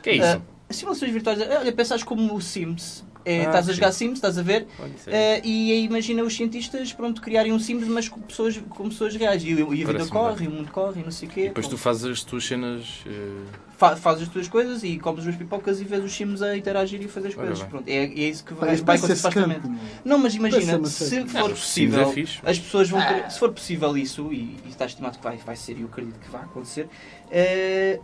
Que 0.03 0.09
é 0.11 0.15
isso? 0.15 0.25
Ah, 0.69 0.73
simulações 0.73 1.11
virtuais, 1.11 1.39
olha, 1.41 1.71
pensares 1.71 2.03
como 2.03 2.33
o 2.35 2.41
Sims. 2.41 3.05
É, 3.25 3.39
Ah, 3.41 3.43
estás 3.47 3.67
a 3.67 3.71
sim. 3.71 3.75
jogar 3.75 3.91
Sims, 3.91 4.17
estás 4.17 4.37
a 4.37 4.41
ver? 4.41 4.67
É- 5.07 5.37
Eh, 5.37 5.41
e 5.43 5.71
aí 5.73 5.83
imagina 5.83 6.23
os 6.23 6.35
cientistas 6.35 6.93
pronto, 6.93 7.21
criarem 7.21 7.51
um 7.51 7.59
Sims, 7.59 7.87
mas 7.87 8.07
com 8.07 8.21
pessoas, 8.21 8.57
com 8.69 8.87
pessoas 8.89 9.15
reais. 9.15 9.43
E, 9.43 9.49
e 9.49 9.61
a 9.61 9.65
vida 9.65 10.05
corre, 10.07 10.35
bem. 10.35 10.45
e 10.45 10.47
o 10.47 10.51
mundo 10.51 10.71
corre, 10.71 11.01
e 11.01 11.03
não 11.03 11.11
sei 11.11 11.27
o 11.27 11.31
quê. 11.31 11.41
E 11.41 11.47
depois 11.49 11.67
tu 11.67 11.77
fazes 11.77 12.05
as 12.05 12.23
tuas 12.23 12.45
cenas. 12.45 13.03
eh, 13.05 13.67
Fa- 13.77 13.95
fazes 13.95 14.23
as 14.23 14.29
tuas 14.29 14.47
coisas 14.47 14.81
e 14.83 14.97
comes 14.97 15.27
as 15.27 15.35
pipocas 15.35 15.79
e 15.79 15.83
vês 15.83 16.03
os 16.03 16.11
Sims 16.11 16.41
a 16.41 16.57
interagir 16.57 16.99
e 16.99 17.07
fazer 17.07 17.27
as 17.27 17.35
coisas. 17.35 17.61
Pronto, 17.63 17.87
é, 17.87 18.05
é 18.05 18.07
isso 18.07 18.43
que 18.43 18.53
vai, 18.55 18.75
vai 18.77 18.95
acontecer 18.97 19.15
supostamente. 19.17 19.61
secante. 19.61 19.81
Não, 20.03 20.17
mas 20.17 20.33
imagina, 20.33 20.83
se 20.85 21.25
for 21.27 21.37
Ah, 21.37 21.45
é 21.45 21.49
possível, 21.49 22.11
fixe. 22.11 22.39
as 22.43 22.57
pessoas 22.57 22.89
vão 22.89 22.99
querer- 23.05 23.29
se 23.29 23.37
for 23.37 23.51
possível 23.53 23.95
isso, 23.95 24.33
e, 24.33 24.57
e 24.65 24.69
está 24.69 24.85
estimado 24.87 25.17
que 25.19 25.23
vai, 25.23 25.37
vai 25.37 25.55
ser, 25.55 25.77
e 25.77 25.81
eu 25.81 25.87
acredito 25.87 26.17
que 26.19 26.29
vai 26.31 26.41
acontecer, 26.41 26.87
eh, 27.29 27.99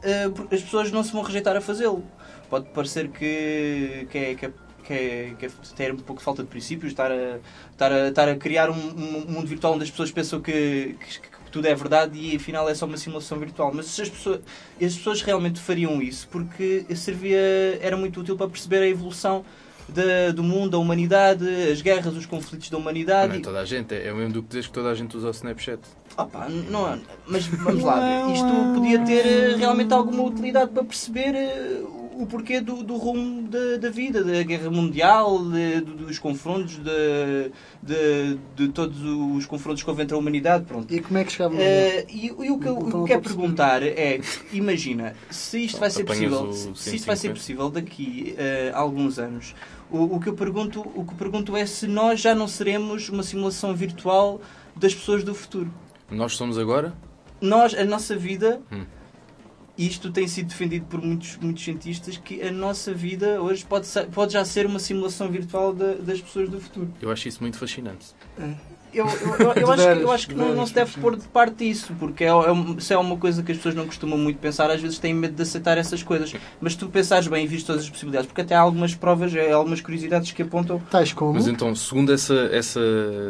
as 0.52 0.62
pessoas 0.62 0.92
não 0.92 1.04
se 1.04 1.12
vão 1.12 1.24
rejeitar 1.24 1.56
a 1.56 1.62
fazê-lo. 1.62 2.04
Pode 2.52 2.66
parecer 2.70 3.08
que, 3.10 4.06
que, 4.12 4.18
é, 4.18 4.36
que, 4.36 4.46
é, 4.46 4.52
que, 4.84 4.94
é, 4.94 5.34
que 5.40 5.46
é 5.46 5.50
ter 5.76 5.92
um 5.94 5.98
pouco 5.98 6.20
de 6.20 6.26
falta 6.26 6.44
de 6.44 6.50
princípios, 6.50 6.92
estar 6.92 7.12
a, 7.12 7.40
estar 7.72 7.92
a, 7.92 8.08
estar 8.10 8.28
a 8.30 8.36
criar 8.36 8.70
um, 8.70 8.74
um 8.76 9.26
mundo 9.32 9.48
virtual 9.48 9.74
onde 9.74 9.84
as 9.84 9.92
pessoas 9.92 10.12
pensam 10.12 10.40
que, 10.42 10.96
que- 11.00 11.20
que 11.20 11.52
tudo 11.52 11.68
é 11.68 11.76
verdade 11.76 12.18
e 12.18 12.36
afinal 12.36 12.68
é 12.68 12.74
só 12.74 12.86
uma 12.88 12.98
simulação 12.98 13.38
virtual. 13.40 13.72
Mas 13.74 13.86
se 13.86 14.02
as 14.02 14.10
pessoas, 14.10 14.40
as 14.82 14.96
pessoas 14.96 15.22
realmente 15.22 15.60
fariam 15.60 16.02
isso 16.02 16.28
porque 16.32 16.86
servia, 16.96 17.38
era 17.82 17.96
muito 17.96 18.20
útil 18.22 18.36
para 18.36 18.50
perceber 18.50 18.80
a 18.80 18.88
evolução 18.88 19.46
da- 19.88 20.32
do 20.34 20.42
mundo, 20.42 20.72
da 20.72 20.78
humanidade, 20.80 21.46
as 21.72 21.82
guerras, 21.82 22.16
os 22.16 22.26
conflitos 22.26 22.70
da 22.70 22.78
Não 22.78 22.82
humanidade. 22.82 23.38
é 23.38 23.40
toda 23.40 23.60
a 23.60 23.66
gente, 23.66 23.94
é 23.94 24.12
o 24.12 24.16
mesmo 24.16 24.34
do 24.34 24.42
que 24.42 24.50
dizes 24.50 24.66
que 24.68 24.74
toda 24.74 24.90
a 24.90 24.96
gente 24.96 25.16
usa 25.16 25.28
o 25.28 25.32
Snapchat. 25.32 25.80
Opa, 26.18 26.48
não, 26.50 26.92
é- 26.92 27.00
mas 27.28 27.46
vamos 27.48 27.84
lá, 27.84 28.00
isto 28.32 28.48
podia 28.74 29.00
ter 29.00 29.26
eh, 29.26 29.56
realmente 29.58 29.94
alguma 29.94 30.24
utilidade 30.24 30.72
para 30.72 30.84
perceber 30.84 31.36
eh, 31.36 31.82
o 32.16 32.26
porquê 32.26 32.62
do, 32.62 32.84
do 32.84 32.96
rumo 32.98 33.48
da, 33.48 33.78
da 33.78 33.90
vida, 33.90 34.24
da 34.24 34.44
guerra 34.44 34.70
mundial, 34.70 35.44
de- 35.50 35.82
do- 35.82 35.96
dos 36.06 36.20
confrontos, 36.20 36.78
de, 36.78 37.52
de, 37.82 38.38
de 38.56 38.68
todos 38.70 38.98
os 39.02 39.46
confrontos 39.46 39.84
que 39.84 39.90
houve 39.90 40.04
entre 40.04 40.16
a 40.16 40.18
humanidade. 40.18 40.66
Pronto. 40.66 40.94
E 40.94 41.00
como 41.02 41.18
é 41.18 41.24
que 41.24 41.32
chegava 41.32 41.56
Eh, 41.58 42.06
e, 42.10 42.28
e 42.28 42.52
o 42.52 42.60
que 42.60 42.68
eu, 42.68 42.78
Então, 42.88 43.04
quero 43.06 43.22
perguntar 43.22 43.84
é, 43.84 44.20
imagina, 44.52 45.16
se 45.30 45.66
isto 45.66 45.80
vai 45.80 45.90
ser 45.90 46.04
possível, 46.04 46.52
se 46.54 46.96
isto 46.96 47.06
vai 47.06 47.16
ser 47.16 47.30
150. 47.30 47.34
possível 47.34 47.70
daqui 47.70 48.36
eh, 48.38 48.72
a 48.74 48.80
alguns 48.80 49.20
anos, 49.20 49.56
o, 49.92 50.16
o 50.16 50.20
que 50.20 50.30
eu 50.30 50.34
pergunto, 50.34 50.82
o 50.82 51.04
que 51.06 51.14
eu 51.14 51.18
pergunto 51.18 51.56
é 51.58 51.66
se 51.66 51.88
nós 51.88 52.20
já 52.22 52.34
não 52.36 52.48
seremos 52.48 53.10
uma 53.10 53.24
simulação 53.24 53.74
virtual 53.76 54.42
das 54.76 54.94
pessoas 54.94 55.24
do 55.24 55.34
futuro. 55.36 55.72
Nós 56.10 56.36
somos 56.36 56.58
agora? 56.58 56.94
Nós, 57.42 57.74
a 57.74 57.84
nossa 57.84 58.16
vida, 58.16 58.62
Hum. 58.72 58.84
Isto 59.78 60.12
tem 60.12 60.28
sido 60.28 60.48
defendido 60.50 60.86
por 60.86 61.02
muitos, 61.02 61.38
muitos 61.38 61.64
cientistas, 61.64 62.18
que 62.18 62.42
a 62.42 62.52
nossa 62.52 62.94
vida 62.94 63.42
hoje 63.42 63.66
pode, 63.66 63.88
ser- 63.88 64.06
pode 64.08 64.34
já 64.34 64.46
ser 64.46 64.66
uma 64.66 64.80
simulação 64.80 65.30
virtual 65.32 65.74
da- 65.74 65.94
das 65.96 66.22
pessoas 66.22 66.48
do 66.50 66.60
futuro. 66.62 66.94
Eu 67.02 67.12
acho 67.12 67.28
isso 67.28 67.40
muito 67.42 67.58
fascinante. 67.58 68.08
Eu, 68.94 69.08
eu, 69.08 69.36
eu- 69.40 69.54
eu 69.54 69.72
acho, 69.74 69.84
que- 69.84 70.04
eu 70.04 70.12
acho 70.12 70.28
que 70.28 70.36
não, 70.36 70.54
não 70.54 70.68
se 70.68 70.74
deve 70.76 71.00
pôr 71.02 71.16
de 71.18 71.28
parte 71.28 71.68
isso, 71.68 71.92
porque 71.96 72.24
é, 72.24 72.28
é, 72.28 72.80
se 72.80 72.94
é 72.94 72.98
uma 73.00 73.18
coisa 73.18 73.42
que 73.42 73.52
as 73.52 73.58
pessoas 73.58 73.74
não 73.74 73.88
costumam 73.88 74.20
muito 74.20 74.38
pensar, 74.38 74.70
às 74.70 74.80
vezes 74.80 75.00
têm 75.00 75.12
medo 75.16 75.34
de 75.34 75.42
aceitar 75.42 75.76
essas 75.80 76.04
coisas. 76.04 76.32
Mas 76.62 76.76
tu 76.76 76.88
pensares 76.90 77.28
bem 77.28 77.44
e 77.44 77.48
viste 77.48 77.66
todas 77.66 77.82
as 77.82 77.90
possibilidades, 77.90 78.28
porque 78.28 78.42
até 78.42 78.54
há 78.54 78.60
algumas 78.60 78.94
provas, 78.94 79.34
há 79.36 79.56
algumas 79.56 79.82
curiosidades 79.82 80.32
que 80.32 80.44
apontam. 80.44 80.80
Tais 80.92 81.12
como. 81.12 81.34
Mas 81.34 81.48
então, 81.48 81.74
segundo 81.74 82.14
essa, 82.14 82.36
essa 82.52 82.80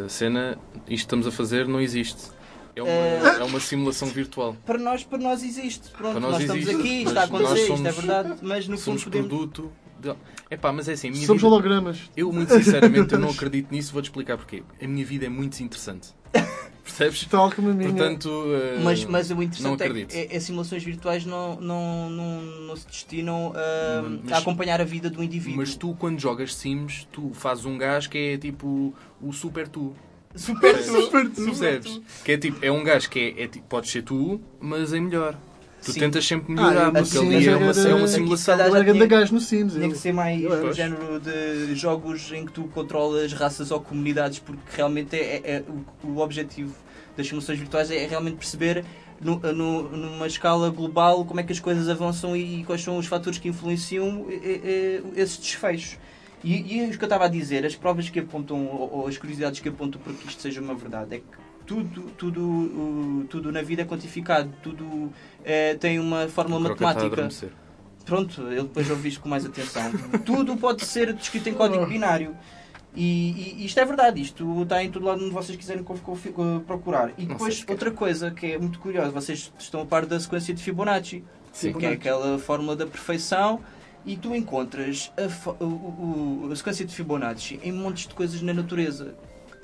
cena, 0.09 0.57
isto 0.73 0.87
que 0.87 0.93
estamos 0.95 1.25
a 1.25 1.31
fazer 1.31 1.65
não 1.65 1.79
existe. 1.79 2.32
É 2.75 2.81
uma, 2.81 2.89
Eh, 2.91 3.37
é 3.39 3.43
uma 3.43 3.59
simulação 3.59 4.07
virtual. 4.07 4.55
Para 4.65 4.77
nós, 4.79 5.03
para 5.03 5.17
nós 5.19 5.43
existe. 5.43 5.89
Pronto, 5.91 6.13
Para 6.13 6.19
nós 6.21 6.31
nós, 6.31 6.41
estamos 6.41 6.63
existe, 6.63 6.79
aqui, 6.81 6.99
mas 7.03 7.07
está 7.09 7.21
a 7.21 7.23
acontecer, 7.25 7.49
nós 7.49 7.59
isto 7.59 7.73
é 7.73 7.77
somos- 7.77 7.95
verdade, 7.95 8.39
mas 8.41 8.67
no 8.67 8.77
fundo 8.77 8.83
Somos 8.99 9.03
podemos. 9.03 9.27
produto. 9.27 9.71
De... 9.99 10.13
Epá, 10.51 10.71
mas 10.73 10.89
é 10.89 10.93
assim, 10.93 11.07
a 11.07 11.11
minha 11.11 11.25
Somos 11.25 11.41
vida... 11.41 11.53
hologramas. 11.53 11.99
Eu, 12.17 12.31
muito 12.31 12.51
sinceramente, 12.53 13.13
eu 13.13 13.19
não 13.19 13.29
acredito 13.31 13.71
nisso. 13.71 13.93
Vou-te 13.93 14.05
explicar 14.05 14.37
porquê. 14.37 14.63
A 14.81 14.87
minha 14.87 15.05
vida 15.05 15.25
é 15.25 15.29
muito 15.29 15.51
desinteressante. 15.51 16.09
Percebes? 16.83 17.25
Tal 17.27 17.49
como 17.49 17.69
a 17.69 17.73
minha. 17.73 17.89
Portanto, 17.89 18.29
eh, 18.47 18.79
Mas, 18.83 19.05
mas 19.05 19.31
o 19.31 19.35
não 19.35 19.43
interessante 19.43 19.81
é 19.81 19.85
acredito. 19.85 20.09
que 20.11 20.17
é, 20.17 20.35
é 20.35 20.39
simulações 20.41 20.83
virtuais 20.83 21.25
não, 21.25 21.55
não, 21.61 22.09
não, 22.09 22.41
não 22.41 22.75
se 22.75 22.85
destinam 22.87 23.53
a, 23.55 24.01
Mas- 24.23 24.31
a 24.33 24.37
acompanhar 24.39 24.81
a 24.81 24.83
vida 24.83 25.09
do 25.09 25.23
indivíduo. 25.23 25.57
Mas 25.59 25.75
tu, 25.75 25.95
quando 25.97 26.19
jogas 26.19 26.53
Sims, 26.53 27.07
tu 27.09 27.31
fazes 27.33 27.63
um 27.65 27.77
gajo 27.77 28.09
que 28.09 28.17
é 28.17 28.37
tipo 28.37 28.93
o 29.21 29.31
super 29.31 29.67
tu. 29.69 29.95
Super 30.35 30.73
Percebes? 30.75 31.35
Percebes? 31.35 32.01
Que 32.23 32.31
é 32.33 32.37
tipo, 32.37 32.65
é 32.65 32.71
um 32.71 32.83
gajo 32.83 33.09
que 33.09 33.35
é, 33.37 33.43
é 33.43 33.47
tipo, 33.47 33.65
podes 33.67 33.91
ser 33.91 34.01
tu, 34.03 34.41
mas 34.59 34.91
é 34.93 34.99
melhor. 34.99 35.37
Tu 35.83 35.91
Sim. 35.91 35.99
tentas 35.99 36.25
sempre 36.25 36.53
melhorar, 36.53 36.87
Ah, 36.87 36.91
porque 36.91 37.17
assim, 37.17 37.35
ali 37.35 37.45
é 37.47 37.55
uma, 37.57 37.71
é 37.71 37.93
uma 37.93 37.97
aqui, 38.05 38.07
simulação. 38.07 38.37
se 38.37 38.45
calhar, 38.45 38.67
Eu 38.69 38.75
era 38.77 38.85
já 38.85 38.93
tinha- 38.93 39.05
gajo 39.05 39.33
no 39.33 39.39
Sims. 39.41 39.75
Eu. 39.75 39.89
que 39.89 39.97
ser 39.97 40.13
mais 40.13 40.41
o 40.45 40.71
género 40.71 41.19
de 41.19 41.75
jogos 41.75 42.31
em 42.31 42.45
que 42.45 42.53
tu 42.53 42.63
controlas 42.73 43.33
raças 43.33 43.69
ou 43.69 43.81
comunidades, 43.81 44.39
porque 44.39 44.61
realmente 44.77 45.13
é, 45.15 45.41
é- 45.43 45.51
é- 45.57 45.63
o, 46.03 46.07
o 46.11 46.19
objetivo 46.19 46.73
das 47.17 47.27
simulações 47.27 47.59
virtuais 47.59 47.91
é 47.91 48.07
realmente 48.07 48.37
perceber 48.37 48.85
nu- 49.19 49.41
nu- 49.53 49.89
numa 49.89 50.25
escala 50.25 50.69
global, 50.69 51.25
como 51.25 51.41
é 51.41 51.43
que 51.43 51.51
as 51.51 51.59
coisas 51.59 51.89
avançam 51.89 52.33
e, 52.35 52.61
e 52.61 52.63
quais 52.63 52.81
são 52.81 52.97
os 52.97 53.05
fatores 53.05 53.37
que 53.37 53.49
influenciam 53.49 54.25
eh, 54.29 54.61
eh, 54.63 55.01
esses 55.17 55.37
desfechos. 55.37 55.97
E, 56.43 56.75
e 56.75 56.79
é 56.81 56.85
isso 56.87 56.97
que 56.97 57.03
eu 57.03 57.07
estava 57.07 57.25
a 57.25 57.29
dizer, 57.29 57.65
as 57.65 57.75
provas 57.75 58.09
que 58.09 58.19
apontam, 58.19 58.65
ou, 58.67 58.91
ou 58.99 59.07
as 59.07 59.17
curiosidades 59.17 59.59
que 59.59 59.69
apontam 59.69 60.01
para 60.01 60.11
que 60.13 60.27
isto 60.27 60.41
seja 60.41 60.59
uma 60.61 60.75
verdade, 60.75 61.15
é 61.15 61.19
que 61.19 61.25
tudo, 61.65 62.01
tudo, 62.17 62.41
o- 62.41 63.25
tudo 63.29 63.51
na 63.51 63.61
vida 63.61 63.83
é 63.83 63.85
quantificado, 63.85 64.53
tudo 64.61 65.11
eh, 65.45 65.75
tem 65.75 65.99
uma 65.99 66.27
fórmula 66.27 66.59
O 66.59 66.63
matemática. 66.63 67.29
Pronto, 68.05 68.41
eu 68.41 68.63
depois 68.63 68.89
ouvi 68.89 69.07
isto 69.07 69.21
com 69.21 69.29
mais 69.29 69.45
atenção. 69.45 69.89
Tudo 70.25 70.57
pode 70.57 70.83
ser 70.85 71.13
descrito 71.13 71.47
em 71.47 71.53
código 71.53 71.85
binário. 71.87 72.35
E, 72.95 73.55
e 73.61 73.65
isto 73.65 73.79
é 73.79 73.85
verdade, 73.85 74.21
isto 74.21 74.61
está 74.61 74.83
em 74.83 74.91
todo 74.91 75.05
lado 75.05 75.23
onde 75.23 75.33
vocês 75.33 75.57
quiserem 75.57 75.83
procurar. 76.67 77.11
E 77.17 77.25
depois, 77.25 77.65
outra 77.67 77.89
coisa 77.91 78.29
que 78.29 78.51
é 78.51 78.57
muito 78.59 78.77
curiosa, 78.79 79.09
vocês 79.09 79.51
estão 79.57 79.81
a 79.81 79.85
par 79.85 80.05
da 80.05 80.19
sequência 80.19 80.53
de 80.53 80.61
Fibonacci, 80.61 81.23
Sim. 81.53 81.73
que 81.73 81.85
é 81.85 81.93
aquela 81.93 82.37
fórmula 82.37 82.75
da 82.75 82.85
perfeição, 82.85 83.61
e 84.05 84.17
tu 84.17 84.35
encontras 84.35 85.11
a, 85.17 85.63
o- 85.63 86.45
o- 86.47 86.49
a 86.51 86.55
sequência 86.55 86.85
de 86.85 86.93
Fibonacci 86.93 87.59
em 87.63 87.71
montes 87.71 88.07
de 88.07 88.13
coisas 88.13 88.41
na 88.41 88.53
natureza. 88.53 89.15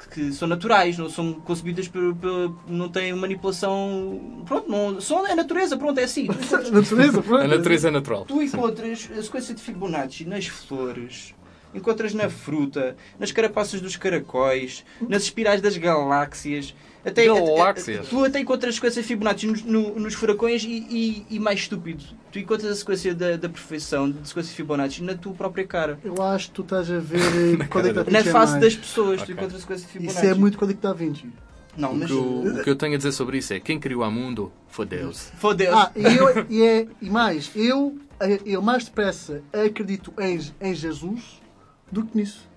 que- 0.02 0.10
Que 0.10 0.32
são 0.34 0.47
naturais, 0.47 0.97
não 0.97 1.10
são 1.10 1.34
concebidas 1.34 1.88
por, 1.89 2.15
por- 2.15 2.56
não 2.67 2.88
têm 2.88 3.12
manipulação. 3.13 4.43
Pronto, 4.45 4.69
não, 4.71 5.02
são, 5.02 5.28
é 5.28 5.36
natureza, 5.36 5.75
pronto, 5.78 5.99
é 5.99 6.04
assim. 6.04 6.25
Natureza, 6.71 7.21
pronto. 7.21 7.43
A 7.43 7.47
natureza 7.47 7.88
é 7.89 7.91
natural. 7.91 8.23
Tu 8.25 8.41
encontras 8.41 9.10
a 9.17 9.21
sequência 9.21 9.54
de 9.54 9.62
Fibonacci 9.62 10.23
nas 10.25 10.47
flores, 10.47 11.36
encontras 11.75 12.13
na 12.13 12.30
fruta, 12.30 12.95
nas 13.19 13.32
carapaças 13.34 13.82
dos 13.82 13.95
caracóis, 13.97 14.86
nas 15.08 15.23
espirais 15.23 15.60
das 15.62 15.75
galáxias. 15.78 16.73
Até, 17.05 17.25
Galáxias? 17.27 18.07
Tu 18.09 18.25
até 18.25 18.39
encontras 18.41 18.73
a 18.73 18.75
sequência 18.75 19.01
de 19.01 19.07
Fibonacci 19.07 19.47
nos, 19.47 19.63
no- 19.63 19.97
nos 19.99 20.13
furacões 20.13 20.63
e, 20.63 20.67
e- 20.89 21.25
e 21.29 21.39
mais 21.39 21.59
estúpido. 21.62 22.03
Tu 22.31 22.39
encontras 22.39 22.71
a 22.71 22.75
sequência 22.75 23.15
da, 23.15 23.38
da 23.38 23.47
perfeição, 23.47 24.12
de 24.12 24.27
sequência 24.27 24.49
de 24.49 24.55
Fibonacci, 24.57 25.01
na 25.03 25.15
tua 25.15 25.33
própria 25.33 25.65
cara. 25.65 25.97
Eu 26.03 26.21
acho 26.21 26.47
que 26.49 26.55
tu 26.55 26.62
estás 26.63 26.91
a 26.91 26.99
ver 26.99 27.19
eh, 27.62 27.65
qual 27.71 27.85
é 27.85 27.88
que 27.88 27.93
Da 28.03 28.12
Na 28.12 28.19
é 28.19 28.23
face 28.23 28.51
mais. 28.53 28.63
das 28.63 28.75
pessoas, 28.75 29.19
tu 29.21 29.23
Ok. 29.23 29.33
encontras 29.35 29.55
a 29.55 29.62
sequência 29.62 29.85
de 29.88 29.93
Fibonacci. 29.93 30.17
Isso 30.19 30.27
é 30.27 30.33
muito 30.33 30.57
código 30.57 30.81
da 30.81 30.93
Vinci. 30.93 31.27
Não, 31.77 31.91
O 31.93 31.95
mas. 31.97 32.07
que, 32.07 32.13
eu, 32.13 32.21
o 32.59 32.63
que 32.63 32.69
eu 32.69 32.75
tenho 32.75 32.95
a 32.95 32.97
dizer 32.97 33.12
sobre 33.13 33.38
isso 33.38 33.53
é 33.53 33.59
quem 33.62 33.79
criou 33.79 34.03
o 34.03 34.12
mundo 34.12 34.51
foi 34.67 34.85
Deus. 34.85 35.31
Foda-se. 35.39 35.69
Ah, 35.71 35.91
e, 35.95 36.03
eu, 36.03 36.45
e, 36.49 36.62
é, 36.63 36.88
e 37.01 37.09
mais, 37.09 37.49
eu, 37.55 37.97
eh, 38.19 38.41
eu 38.45 38.62
mais 38.62 38.83
depressa 38.83 39.41
acredito 39.53 40.12
em, 40.19 40.38
em 40.59 40.75
Jesus 40.75 41.39
do 41.89 42.03
que 42.05 42.17
nisso. 42.17 42.48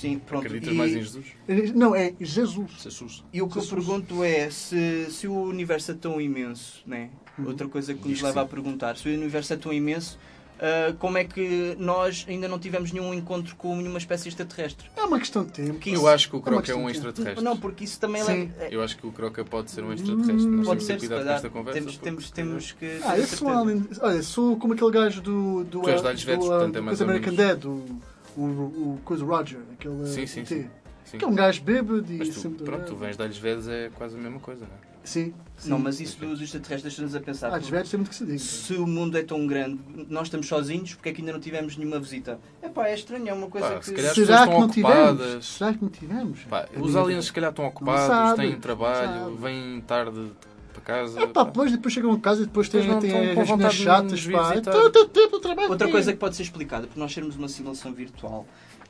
Sim, 0.00 0.18
pronto. 0.18 0.46
Acreditas 0.46 0.74
E- 0.74 0.76
mais 0.76 0.92
em 0.92 1.00
Jesus? 1.02 1.26
Não, 1.74 1.94
é 1.94 2.12
Jesus. 2.20 2.70
Jesus. 2.82 3.24
E 3.32 3.40
o 3.40 3.48
que 3.48 3.58
eu 3.58 3.62
pergunto 3.64 4.22
é 4.24 4.50
se, 4.50 5.06
se 5.10 5.26
o 5.28 5.40
universo 5.42 5.92
é 5.92 5.94
tão 5.94 6.20
imenso, 6.20 6.82
né? 6.86 7.10
outra 7.44 7.66
coisa 7.68 7.92
que 7.94 8.00
nos 8.00 8.18
Diz 8.18 8.22
leva 8.22 8.40
sim. 8.40 8.46
a 8.46 8.48
perguntar, 8.48 8.96
se 8.96 9.08
o 9.08 9.12
universo 9.12 9.52
é 9.52 9.56
tão 9.56 9.72
imenso, 9.72 10.18
ah, 10.60 10.94
como 11.00 11.18
é 11.18 11.24
que 11.24 11.74
nós 11.80 12.24
ainda 12.28 12.46
não 12.46 12.58
tivemos 12.60 12.92
nenhum 12.92 13.12
encontro 13.12 13.56
com 13.56 13.74
nenhuma 13.76 13.98
espécie 13.98 14.28
extraterrestre? 14.28 14.88
É 14.96 15.02
uma 15.02 15.18
questão 15.18 15.44
de 15.44 15.50
tempo. 15.52 15.78
Que 15.80 15.90
Eu 15.90 15.94
isso- 15.94 16.06
acho 16.08 16.28
que 16.30 16.36
o 16.36 16.38
é 16.38 16.40
uma 16.40 16.44
Croc 16.44 16.58
é 16.58 16.62
questão 16.66 16.84
um 16.84 16.90
extraterrestre. 16.90 17.44
Não, 17.44 17.56
porque 17.56 17.84
isso 17.84 17.98
também 17.98 18.22
Sim. 18.22 18.52
leva. 18.56 18.68
Eu 18.72 18.82
acho 18.82 18.96
que 18.96 19.06
o 19.06 19.10
Croca 19.12 19.44
pode 19.44 19.70
ser 19.72 19.82
um 19.82 19.92
extraterrestre. 19.92 20.46
Nós 20.46 20.66
Pode 20.66 20.66
temos 20.66 20.84
ser, 20.84 20.92
ter 20.94 21.00
se 21.00 21.06
cuidado 21.08 21.24
com 21.26 21.32
esta 21.32 21.50
conversa. 21.50 21.78
Temos, 21.80 21.92
porque- 21.94 22.04
temos, 22.04 22.30
temos 22.30 22.72
que. 22.72 22.98
Ah, 23.04 23.18
eu 23.18 23.26
sou 23.26 23.48
além. 23.48 23.84
Olha, 24.00 24.22
sou 24.22 24.56
como 24.56 24.74
aquele 24.74 24.90
gajo 24.92 25.20
do. 25.20 25.64
do 25.64 25.80
Tu 25.82 25.88
és 25.88 26.00
de 26.00 26.06
olhos 26.06 26.20
do, 26.22 26.26
verdes, 26.26 26.46
eh, 26.46 26.48
portanto 26.50 26.76
é 26.76 26.78
do 26.78 26.84
mais 26.84 26.98
coisa 26.98 27.04
ou 27.04 27.10
American 27.10 27.34
menos- 27.34 27.62
Dad, 27.64 28.04
o, 28.36 28.42
o, 28.42 29.00
coisa 29.04 29.24
Roger, 29.24 29.60
aquele. 29.72 30.06
Sim, 30.06 30.26
sim, 30.26 30.44
sim. 30.44 30.68
Sim. 31.04 31.18
Que 31.18 31.24
é 31.24 31.28
um 31.28 31.34
gajo 31.34 31.62
bêbado 31.62 32.04
e 32.10 32.16
Mas 32.16 32.28
tu, 32.30 32.40
sempre. 32.40 32.64
pronto, 32.64 32.86
tu 32.86 32.96
vens 32.96 33.16
de 33.16 33.22
olhos 33.22 33.36
verdes 33.36 33.68
é 33.68 33.90
quase 33.94 34.16
a 34.16 34.18
mesma 34.18 34.40
coisa, 34.40 34.64
não 34.64 34.74
é? 34.74 34.94
Sim. 35.04 35.34
sim. 35.58 35.68
Não, 35.68 35.78
mas 35.78 36.00
isso 36.00 36.18
dos 36.18 36.40
extraterrestres 36.40 36.82
deixa-nos 36.94 37.14
a 37.14 37.20
pensar. 37.20 37.52
Ah, 37.52 37.58
desvelhos 37.58 37.90
tem 37.90 37.98
muito 37.98 38.08
que 38.08 38.14
se 38.16 38.24
diga. 38.24 38.38
Se 38.38 38.72
o 38.72 38.86
mundo 38.86 39.18
é 39.18 39.22
tão 39.22 39.46
grande, 39.46 39.78
nós 40.08 40.28
estamos 40.28 40.48
sozinhos, 40.48 40.94
porque 40.94 41.10
é 41.10 41.12
que 41.12 41.20
ainda 41.20 41.34
não 41.34 41.40
tivemos 41.40 41.76
nenhuma 41.76 42.00
visita? 42.00 42.40
É 42.62 42.70
pá, 42.70 42.88
é 42.88 42.94
estranho, 42.94 43.28
é 43.28 43.34
uma 43.34 43.48
coisa 43.48 43.68
Pá, 43.68 43.78
que. 43.80 43.84
se 43.84 43.92
calhar 43.92 44.10
as 44.12 44.16
Será 44.16 44.26
pessoas 44.26 44.38
que 44.38 44.50
estão 44.54 44.60
não 44.60 44.68
tivemos? 44.70 45.10
ocupadas. 45.20 45.44
Será 45.46 45.74
que 45.74 45.82
não 45.82 45.90
tivemos? 45.90 46.44
Pá, 46.44 46.68
os 46.80 46.96
aliens 46.96 47.24
se 47.26 47.32
calhar 47.34 47.50
estão 47.50 47.66
ocupados, 47.66 48.06
sabe, 48.06 48.40
têm 48.48 48.58
trabalho, 48.58 49.36
vêm 49.36 49.80
tarde 49.86 50.32
para 50.74 50.82
casa. 50.82 51.20
É 51.20 51.26
pá, 51.26 51.32
pá. 51.32 51.44
depois, 51.44 51.72
depois 51.72 51.94
chegam 51.94 52.12
a 52.12 52.18
casa 52.18 52.42
e 52.42 52.46
depois 52.46 52.68
têm, 52.68 52.82
têm 52.98 53.40
as 53.40 53.48
de 53.48 53.70
chatas, 53.82 54.26
pá. 54.26 54.50
visitar. 54.50 54.72
Tô- 54.72 54.90
tô- 54.90 55.04
tô- 55.06 55.28
tô- 55.28 55.40
trabalho 55.40 55.70
Outra 55.70 55.88
coisa 55.88 56.12
que 56.12 56.18
pode 56.18 56.36
ser 56.36 56.42
explicada, 56.42 56.86
por 56.86 56.98
nós 56.98 57.12
sermos 57.12 57.36
uma 57.36 57.48
simulação 57.48 57.92
virtual, 57.92 58.46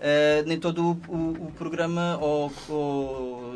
eh, 0.06 0.44
nem 0.46 0.58
todo 0.60 0.82
o, 0.84 0.90
o- 1.08 1.46
o 1.48 1.52
programa 1.52 2.18
ou, 2.20 2.52
ou 2.68 3.54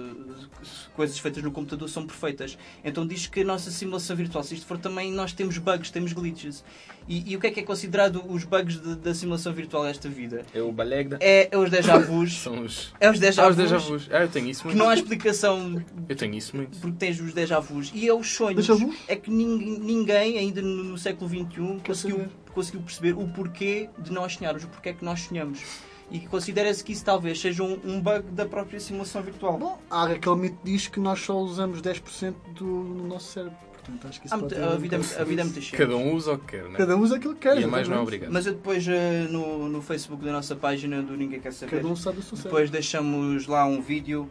coisas 0.94 1.18
feitas 1.18 1.42
no 1.42 1.52
computador 1.52 1.88
são 1.88 2.06
perfeitas. 2.06 2.56
Então 2.82 3.06
diz 3.06 3.26
que 3.26 3.40
a 3.42 3.44
nossa 3.44 3.70
simulação 3.70 4.16
virtual, 4.16 4.42
se 4.42 4.54
isto 4.54 4.66
for 4.66 4.78
também, 4.78 5.12
nós 5.12 5.32
temos 5.34 5.58
bugs, 5.58 5.90
temos 5.90 6.12
glitches. 6.14 6.64
E, 7.06 7.32
e 7.32 7.36
o 7.36 7.40
que 7.40 7.46
é 7.46 7.50
que 7.50 7.60
é 7.60 7.62
considerado 7.62 8.22
os 8.28 8.44
bugs 8.44 8.80
de- 8.80 8.96
da 8.96 9.14
simulação 9.14 9.52
virtual 9.52 9.84
desta 9.84 10.08
vida? 10.08 10.44
É 10.54 10.60
o 10.62 10.72
Balegda. 10.72 11.18
É, 11.20 11.48
é 11.52 11.58
os 11.58 11.70
déjà 11.70 11.98
vus. 11.98 12.32
São 12.40 12.62
os. 12.64 12.92
É 12.98 13.10
os 13.10 13.18
déjà 13.20 13.44
Ah, 13.44 13.48
os 13.50 13.56
vus. 13.56 13.64
déjà 13.64 13.78
vus. 13.78 14.08
Ah, 14.10 14.22
eu 14.22 14.28
tenho 14.28 14.48
isso 14.48 14.60
Que 14.62 14.68
muito. 14.68 14.78
não 14.78 14.88
há 14.88 14.94
explicação 14.94 15.82
Eu 16.08 16.16
tenho 16.16 16.34
isso 16.34 16.56
muito. 16.56 16.78
porque 16.78 16.96
tens 16.98 17.20
os 17.20 17.32
déjà 17.34 17.60
vus. 17.60 17.92
E 17.94 18.08
é 18.08 18.14
os 18.14 18.26
sonhos. 18.34 18.66
Déjà 18.66 18.74
vus? 18.74 18.96
É 19.06 19.16
que 19.16 19.30
nin- 19.30 19.78
ninguém, 19.80 20.38
ainda 20.38 20.62
no, 20.62 20.82
no 20.84 20.98
século 20.98 21.28
XXI, 21.28 21.80
conseguiu, 21.86 22.26
conseguiu 22.54 22.80
perceber 22.82 23.12
o 23.12 23.28
porquê 23.28 23.88
de 23.98 24.10
nós 24.12 24.32
sonharmos, 24.34 24.64
o 24.64 24.68
porquê 24.68 24.88
é 24.88 24.92
que 24.94 25.04
nós 25.04 25.20
sonhamos. 25.20 25.60
E 26.10 26.20
considera-se 26.20 26.82
que 26.82 26.92
isso 26.92 27.04
talvez 27.04 27.40
seja 27.40 27.62
um, 27.62 27.78
um 27.84 28.00
bug 28.00 28.22
da 28.30 28.46
própria 28.46 28.80
simulação 28.80 29.22
virtual. 29.22 29.58
Bom, 29.58 29.78
há 29.90 30.04
aquele 30.04 30.36
mito 30.36 30.56
que 30.64 30.72
diz 30.72 30.86
que 30.86 31.00
nós 31.00 31.20
só 31.20 31.36
usamos 31.38 31.82
10% 31.82 32.34
do 32.54 32.66
nosso 32.66 33.32
cérebro. 33.32 33.56
Portanto, 33.72 34.08
acho 34.08 34.20
que 34.20 34.26
isso 34.26 34.38
pode 34.38 34.54
a, 34.54 34.76
vida, 34.76 34.96
é 34.96 35.20
a 35.20 35.24
vida 35.24 35.40
é 35.42 35.44
muito 35.44 35.60
cheia. 35.62 35.78
Cada 35.78 35.96
um 35.96 36.14
usa 36.14 36.32
o 36.32 36.38
que 36.38 36.46
quer, 36.46 36.64
não 36.64 36.74
é? 36.74 36.76
Cada 36.76 36.96
um 36.96 37.00
usa 37.00 37.16
aquilo 37.16 37.34
que 37.34 37.40
quer. 37.40 37.58
E 37.58 37.64
a 37.64 37.68
mais 37.68 37.88
não 37.88 37.96
é 37.96 38.00
obrigado. 38.00 38.30
Mas 38.30 38.46
eu 38.46 38.54
depois 38.54 38.86
eh, 38.86 39.26
no, 39.30 39.68
no 39.68 39.80
Facebook 39.80 40.24
da 40.24 40.32
nossa 40.32 40.54
página 40.54 41.02
do 41.02 41.16
Ninguém 41.16 41.40
Quer 41.40 41.52
Saber, 41.52 41.76
Cada 41.76 41.88
um 41.88 41.96
sabe 41.96 42.18
o 42.18 42.22
seu 42.22 42.36
depois 42.36 42.70
deixamos 42.70 43.46
lá 43.46 43.64
um 43.64 43.80
vídeo 43.80 44.28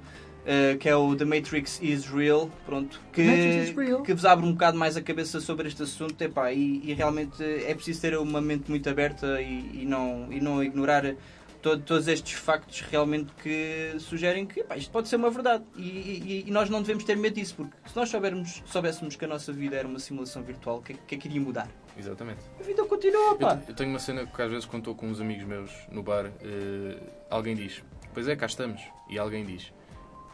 eh, 0.50 0.78
que 0.80 0.88
é 0.88 0.96
o 0.96 1.14
The 1.14 1.26
Matrix 1.26 1.82
is 1.82 2.06
Real, 2.06 2.50
pronto, 2.66 3.02
que, 3.12 3.22
The 3.22 3.28
Matrix 3.28 3.70
is 3.70 3.76
Real. 3.76 4.02
que 4.02 4.14
vos 4.14 4.24
abre 4.24 4.46
um 4.46 4.54
bocado 4.54 4.78
mais 4.78 4.96
a 4.96 5.02
cabeça 5.02 5.42
sobre 5.42 5.68
este 5.68 5.84
assunto 5.84 6.22
epá, 6.22 6.54
e, 6.54 6.82
e 6.86 6.94
realmente 6.94 7.44
é 7.44 7.76
preciso 7.76 8.00
ter 8.00 8.18
uma 8.18 8.40
mente 8.40 8.70
muito 8.70 8.90
aberta 8.90 9.42
e, 9.42 9.82
e 9.82 9.86
não, 9.86 10.32
e 10.32 10.40
não 10.40 10.64
ignorar 10.64 11.16
todo- 11.62 11.82
todos 11.84 12.08
estes 12.08 12.34
factos 12.34 12.82
realmente 12.82 13.32
que 13.42 13.96
sugerem 14.00 14.46
que 14.46 14.60
epá, 14.62 14.78
isto 14.78 14.92
pode 14.92 15.08
ser 15.08 15.16
uma 15.18 15.30
verdade 15.30 15.64
e, 15.76 15.82
e- 15.82 16.44
e 16.48 16.52
nós 16.52 16.70
não 16.70 16.82
devemos 16.82 17.04
ter 17.04 17.16
medo 17.18 17.36
disso 17.36 17.56
porque 17.56 17.74
se 17.90 17.96
nós 17.96 18.10
soubermos, 18.10 18.62
soubéssemos 18.66 19.16
que 19.16 19.26
a 19.26 19.28
nossa 19.28 19.52
vida 19.52 19.76
era 19.76 19.88
uma 19.88 20.00
simulação 20.00 20.44
virtual, 20.44 20.78
o 20.78 20.82
que, 20.82 20.94
é- 20.94 20.98
que 21.08 21.16
é 21.16 21.18
que 21.18 21.28
iria 21.28 21.42
mudar? 21.42 21.68
Exatamente. 21.98 22.40
A 22.60 22.64
vida 22.64 22.84
continua, 22.86 23.32
Eu, 23.32 23.36
pá! 23.38 23.56
te- 23.58 23.70
eu 23.70 23.76
tenho 23.76 23.90
uma 23.90 24.00
cena 24.00 24.26
que 24.26 24.42
às 24.42 24.50
vezes 24.50 24.66
quando 24.66 24.82
estou 24.82 24.96
com 24.96 25.08
uns 25.08 25.20
amigos 25.20 25.44
meus 25.46 25.72
no 25.92 26.04
bar, 26.04 26.32
eh, 26.42 26.98
alguém 27.30 27.56
diz, 27.56 27.84
pois 28.14 28.28
é, 28.28 28.36
cá 28.36 28.46
estamos. 28.46 28.82
E 29.10 29.18
alguém 29.18 29.44
diz, 29.46 29.72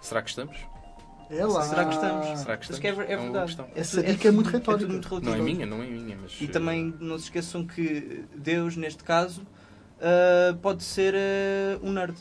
será 0.01 0.21
que 0.21 0.29
estamos? 0.29 0.57
É 1.29 1.45
lá. 1.45 1.61
Será 1.63 1.85
que 1.85 1.93
estamos? 1.95 2.25
Será 2.41 2.57
que 2.57 2.67
Mas 2.69 2.77
estamos? 2.77 2.99
é, 2.99 3.03
é 3.11 3.13
É 3.13 3.17
verdade. 3.17 3.45
questão. 3.45 3.67
Essa 3.73 4.03
dica 4.03 4.27
é 4.27 4.31
muito 4.31 4.49
retórica. 4.49 4.79
tudo 4.85 4.91
muito 4.91 5.07
relativo. 5.07 5.31
Não 5.31 5.39
é 5.41 5.41
minha, 5.43 5.65
não 5.65 5.81
é 5.81 5.85
minha, 5.87 6.17
mas... 6.21 6.39
E 6.39 6.43
eh, 6.45 6.47
também 6.47 6.93
não 6.99 7.17
se 7.17 7.23
esqueçam 7.25 7.65
que 7.65 8.25
Deus, 8.35 8.75
neste 8.75 9.03
caso, 9.03 9.41
ah, 10.01 10.55
pode 10.61 10.83
ser 10.83 11.15
ah, 11.15 11.79
um 11.83 11.91
nerd. 11.91 12.15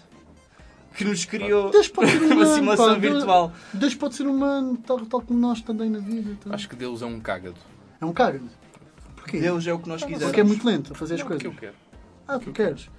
Que 0.94 1.04
nos 1.06 1.24
criou 1.24 1.70
Deus 1.70 1.88
pode 1.88 2.10
ser 2.10 2.18
uma 2.22 2.34
humano, 2.34 2.54
simulação 2.54 2.86
pá. 2.94 3.00
Deus- 3.00 3.14
virtual. 3.14 3.52
Deus 3.72 3.94
pode 3.94 4.14
ser 4.14 4.26
humano, 4.26 4.76
tal, 4.86 5.00
tal 5.06 5.22
como 5.22 5.40
nós 5.40 5.60
também 5.62 5.88
na 5.88 5.98
vida. 6.00 6.32
então. 6.32 6.52
Acho 6.52 6.68
que 6.68 6.76
Deus 6.76 7.00
é 7.00 7.06
um 7.06 7.18
cágado. 7.18 7.56
É 8.00 8.04
um 8.04 8.12
cara. 8.12 8.40
Porquê? 9.16 9.40
Deus 9.40 9.66
é 9.66 9.72
o 9.72 9.78
que 9.78 9.88
nós 9.88 10.02
quisermos. 10.02 10.24
Porque 10.26 10.40
é 10.40 10.44
muito 10.44 10.66
lento 10.66 10.92
a 10.92 10.96
fazer 10.96 11.14
as 11.14 11.22
coisas. 11.22 11.40
que 11.40 11.48
eu 11.48 11.54
quero. 11.54 11.74
Ah, 12.28 12.38
tu 12.38 12.52
queres? 12.52 12.90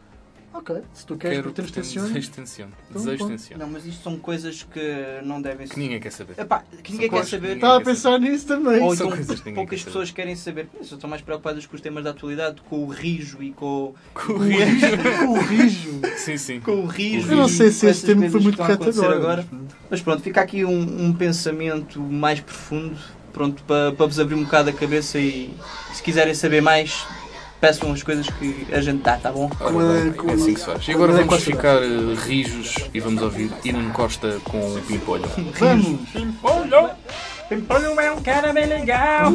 Ok. 0.54 0.82
Se 0.94 1.06
tu 1.06 1.18
queres, 1.18 1.38
Quero 1.38 1.52
porque 1.52 1.72
temos 1.72 1.94
porque 1.94 2.30
tensione. 2.30 2.72
Desejo. 2.92 3.32
Então. 3.32 3.58
Não, 3.58 3.68
mas 3.68 3.86
isto 3.86 4.04
são 4.04 4.18
coisas 4.18 4.62
que 4.64 5.20
não 5.24 5.42
devem 5.42 5.68
Que 5.68 5.74
ser. 5.74 5.80
ninguém 5.80 6.00
quer 6.00 6.12
saber. 6.12 6.40
Epá, 6.40 6.64
que 6.84 6.92
ninguém 6.92 7.10
quer 7.10 7.16
coisas 7.16 7.30
que 7.30 7.36
saber. 7.36 7.56
Estava 7.56 7.78
a 7.78 7.82
pensar 7.82 8.20
nisso 8.20 8.48
também. 8.48 8.82
Ou 8.82 8.96
São 8.96 9.08
então 9.08 9.18
coisas 9.18 9.40
que 9.40 9.46
ninguém 9.50 9.56
poucas 9.56 9.80
quer 9.80 9.86
pessoas 9.86 10.12
querem 10.12 10.36
saber. 10.36 10.70
Só 10.84 10.96
estão 10.96 11.10
mais 11.10 11.22
preocupadas 11.24 11.66
com 11.66 11.76
os 11.76 11.82
temas 11.82 12.04
da 12.04 12.12
atualidade, 12.12 12.62
com 12.70 12.84
o 12.84 12.88
rijo 12.88 13.42
e 13.42 13.52
com, 13.52 13.96
Com 14.14 14.34
O 14.34 14.38
rijo. 14.38 14.64
O 15.28 15.40
rijo. 15.40 16.02
Sim, 16.18 16.38
sim. 16.38 16.60
com 16.60 16.84
o 16.84 16.86
rijo. 16.86 17.32
Eu 17.32 17.38
não 17.38 17.48
sei 17.48 17.72
se 17.72 17.82
com 17.82 17.88
esse 17.88 17.88
essas 17.88 18.04
termo 18.04 18.30
foi 18.30 18.40
muito 18.42 18.56
que 18.58 18.62
correto 18.62 19.06
agora. 19.06 19.46
Mas 19.90 20.02
pronto, 20.02 20.22
fica 20.22 20.42
aqui 20.42 20.64
um, 20.64 21.06
um 21.08 21.14
pensamento 21.14 22.00
mais 22.00 22.40
profundo, 22.40 22.98
pronto, 23.32 23.64
para, 23.64 23.92
para 23.92 24.06
vos 24.06 24.20
abrir 24.20 24.36
um 24.36 24.44
bocado 24.44 24.70
a 24.70 24.74
cabeça 24.74 25.18
e 25.20 25.54
se 25.94 26.04
quiserem 26.04 26.34
saber 26.34 26.62
mais, 26.62 27.06
peçam 27.64 27.94
as 27.94 28.04
coisas 28.04 28.28
que 28.28 28.68
a 28.74 28.82
gente 28.82 29.02
dá, 29.02 29.16
tá 29.16 29.32
bom? 29.32 29.50
Ora 29.58 29.72
bem, 29.72 30.32
é 30.32 30.34
assim 30.34 30.54
que 30.54 30.60
se 30.60 30.66
faz. 30.66 30.86
E 30.86 30.92
agora 30.92 31.14
vamos 31.14 31.44
ficar 31.46 31.82
eh, 31.82 32.14
rijos 32.26 32.76
e 32.94 33.00
vamos 33.00 33.22
ouvir 33.24 33.50
Irene 33.64 33.90
Costa 33.94 34.38
com 34.44 34.60
o 34.60 34.82
Pimpolho. 34.82 35.24
Vamos. 35.58 36.10
Pimpolho! 36.10 36.90
Pimpolho 37.48 38.02
é 38.02 38.12
um 38.12 38.22
cara 38.22 38.52
bem 38.52 38.66
legal! 38.66 39.32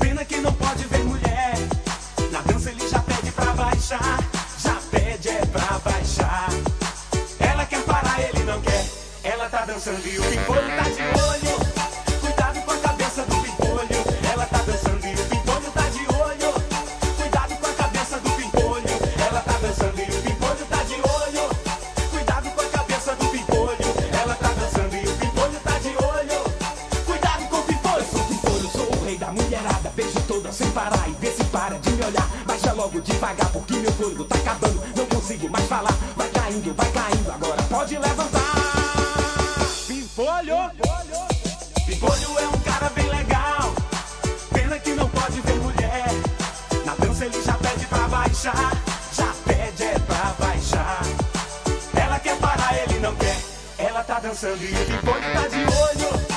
Pena 0.00 0.24
que 0.24 0.38
não 0.38 0.52
pode 0.54 0.82
ver 0.86 1.04
mulher. 1.04 1.54
Na 2.32 2.40
dança 2.40 2.70
ele 2.70 2.88
já 2.88 2.98
pede 2.98 3.30
pra 3.30 3.52
baixar. 3.52 4.18
Já 4.58 4.74
pede 4.90 5.28
é 5.28 5.46
pra 5.46 5.78
baixar. 5.84 6.48
Ela 7.38 7.64
quer 7.64 7.82
parar, 7.84 8.22
ele 8.22 8.42
não 8.42 8.60
quer. 8.60 8.84
Ela 9.22 9.48
tá 9.48 9.64
dançando 9.64 10.04
e 10.04 10.18
o 10.18 10.22
pimpolho 10.22 10.66
tá 10.76 10.82
de 10.82 11.20
olho. 11.20 11.25
parar 30.76 31.08
e 31.08 31.12
ver 31.12 31.32
se 31.32 31.42
para 31.44 31.78
de 31.78 31.90
me 31.90 32.04
olhar. 32.04 32.28
Baixa 32.46 32.72
logo 32.74 33.00
devagar, 33.00 33.48
porque 33.50 33.72
meu 33.76 33.90
fôlego 33.92 34.24
tá 34.24 34.36
acabando. 34.36 34.82
Não 34.94 35.06
consigo 35.06 35.48
mais 35.48 35.66
falar. 35.66 35.96
Vai 36.14 36.28
caindo, 36.28 36.74
vai 36.74 36.92
caindo. 36.92 37.32
Agora 37.32 37.62
pode 37.62 37.98
levantar. 37.98 38.54
Pimpolho! 39.86 40.70
Pimpolho 41.86 42.38
é 42.38 42.48
um 42.48 42.60
cara 42.60 42.90
bem 42.90 43.08
legal. 43.08 43.74
Pena 44.52 44.78
que 44.78 44.90
não 44.90 45.08
pode 45.08 45.40
ver 45.40 45.54
mulher. 45.54 46.08
Na 46.84 46.94
dança 46.94 47.24
ele 47.24 47.42
já 47.42 47.54
pede 47.54 47.86
pra 47.86 48.08
baixar. 48.08 48.72
Já 49.16 49.32
pede 49.46 49.82
é 49.82 49.98
pra 50.00 50.34
baixar. 50.38 51.00
Ela 51.94 52.18
quer 52.18 52.36
parar, 52.36 52.76
ele 52.82 52.98
não 52.98 53.16
quer. 53.16 53.38
Ela 53.78 54.04
tá 54.04 54.20
dançando 54.20 54.62
e 54.62 54.74
o 54.74 54.86
pimpolho 54.86 55.32
tá 55.32 55.48
de 55.48 55.56
olho. 55.56 56.35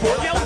Porque 0.00 0.26
é 0.28 0.37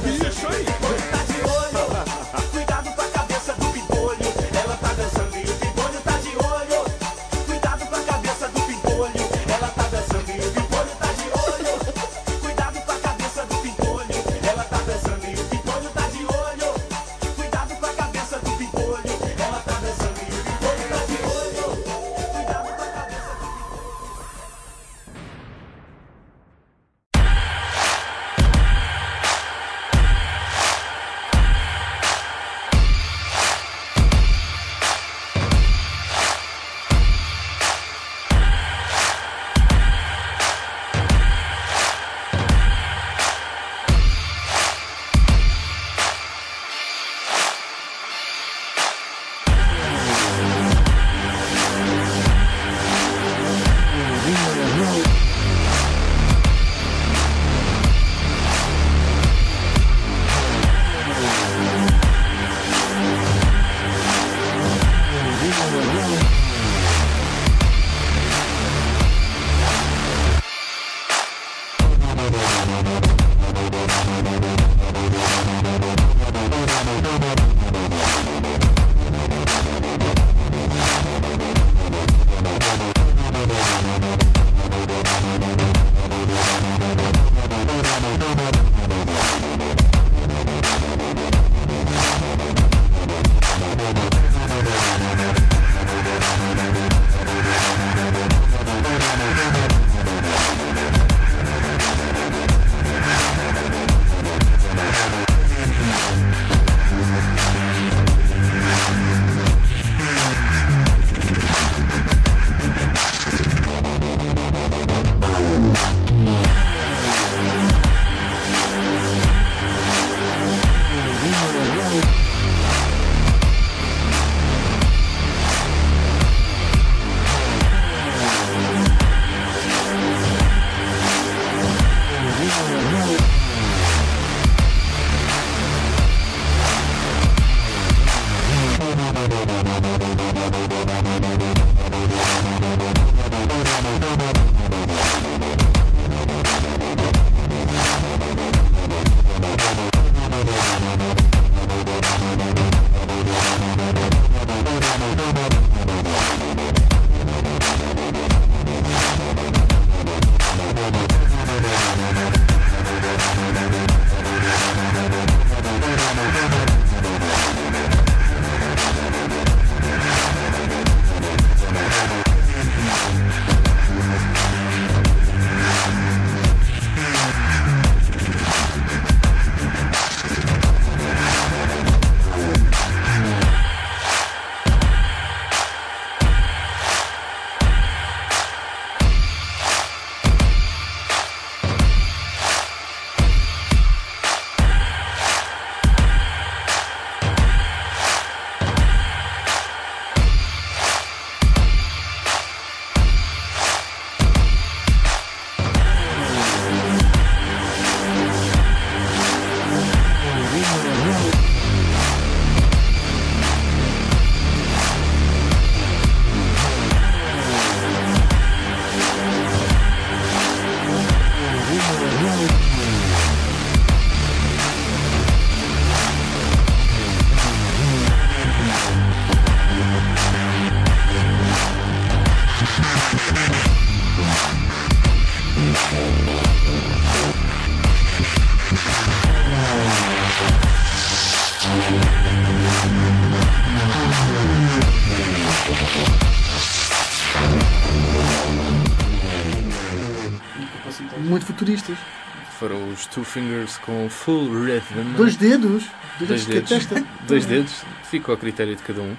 os 253.03 253.07
Two 253.09 253.25
Fingers 253.25 253.79
com 253.79 254.09
Full 254.09 254.49
Rhythm. 254.65 255.17
Dois 255.17 255.37
dedos. 255.37 255.85
Dois 256.19 256.29
Dois 256.29 256.47
dedos 256.47 256.69
testa. 256.71 257.05
Dois 257.27 257.45
dedos, 257.47 257.83
fica 258.05 258.31
ao 258.31 258.39
critério 258.39 258.77
de 258.77 258.83
cada 258.83 259.01
um. 259.03 259.17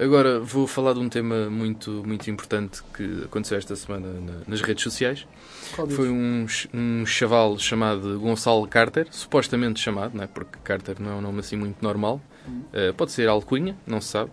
Agora 0.00 0.38
vou 0.38 0.64
falar 0.68 0.92
de 0.92 1.00
um 1.00 1.08
tema 1.08 1.50
muito, 1.50 2.04
muito 2.06 2.30
importante 2.30 2.80
que 2.96 3.22
aconteceu 3.24 3.58
esta 3.58 3.74
semana 3.74 4.06
na- 4.20 4.42
nas 4.46 4.60
redes 4.60 4.84
sociais. 4.84 5.26
Qual? 5.74 5.88
Foi 5.88 6.08
um, 6.08 6.46
um 6.72 7.04
chaval 7.04 7.58
chamado 7.58 8.20
Gonçalo 8.20 8.64
Carter, 8.68 9.08
supostamente 9.10 9.80
chamado, 9.80 10.12
não 10.16 10.22
é? 10.22 10.26
porque 10.28 10.56
Carter 10.62 10.94
não 11.00 11.10
é 11.10 11.14
um 11.16 11.20
nome 11.20 11.40
assim 11.40 11.56
muito 11.56 11.82
normal. 11.82 12.20
Uh, 12.46 12.94
pode 12.96 13.10
ser 13.10 13.28
alcunha, 13.28 13.76
não 13.86 14.00
se 14.00 14.08
sabe. 14.08 14.30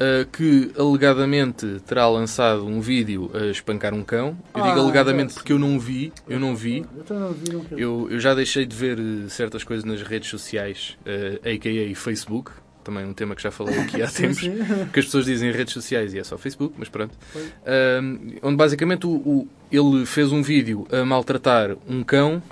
Uh, 0.00 0.24
que 0.30 0.70
alegadamente 0.78 1.78
terá 1.86 2.08
lançado 2.08 2.64
um 2.66 2.80
vídeo 2.80 3.30
a 3.34 3.48
espancar 3.48 3.92
um 3.92 4.02
cão. 4.02 4.28
Eu 4.54 4.62
digo 4.62 4.78
Ah, 4.78 4.82
alegadamente 4.82 5.32
é, 5.32 5.34
porque 5.34 5.52
eu 5.52 5.58
não 5.58 5.78
vi, 5.78 6.10
eu 6.26 6.40
não 6.40 6.56
vi. 6.56 6.86
Eu. 7.72 8.08
Eu, 8.10 8.18
já 8.18 8.32
deixei 8.34 8.64
de 8.64 8.74
ver 8.74 8.98
eh, 8.98 9.28
certas 9.28 9.62
coisas 9.62 9.84
nas 9.84 10.00
redes 10.02 10.30
sociais, 10.30 10.96
eh, 11.04 11.38
a.k.a. 11.54 11.94
Facebook, 11.94 12.50
também 12.82 13.04
um 13.04 13.12
tema 13.12 13.36
que 13.36 13.42
já 13.42 13.50
falei 13.50 13.78
aqui 13.78 14.00
há 14.00 14.08
Sim, 14.08 14.22
tempos, 14.22 14.38
sim. 14.38 14.56
que 14.90 15.00
as 15.00 15.04
pessoas 15.04 15.26
dizem 15.26 15.52
redes 15.52 15.74
sociais 15.74 16.14
e 16.14 16.18
é 16.18 16.24
só 16.24 16.38
Facebook, 16.38 16.74
mas 16.78 16.88
pronto. 16.88 17.14
Onde 18.42 18.56
basicamente 18.56 19.06
o, 19.06 19.10
o- 19.10 19.48
ele 19.70 20.06
fez 20.06 20.32
um 20.32 20.42
vídeo 20.42 20.86
a 20.90 21.04
maltratar 21.04 21.76
um 21.86 22.02
cão 22.02 22.42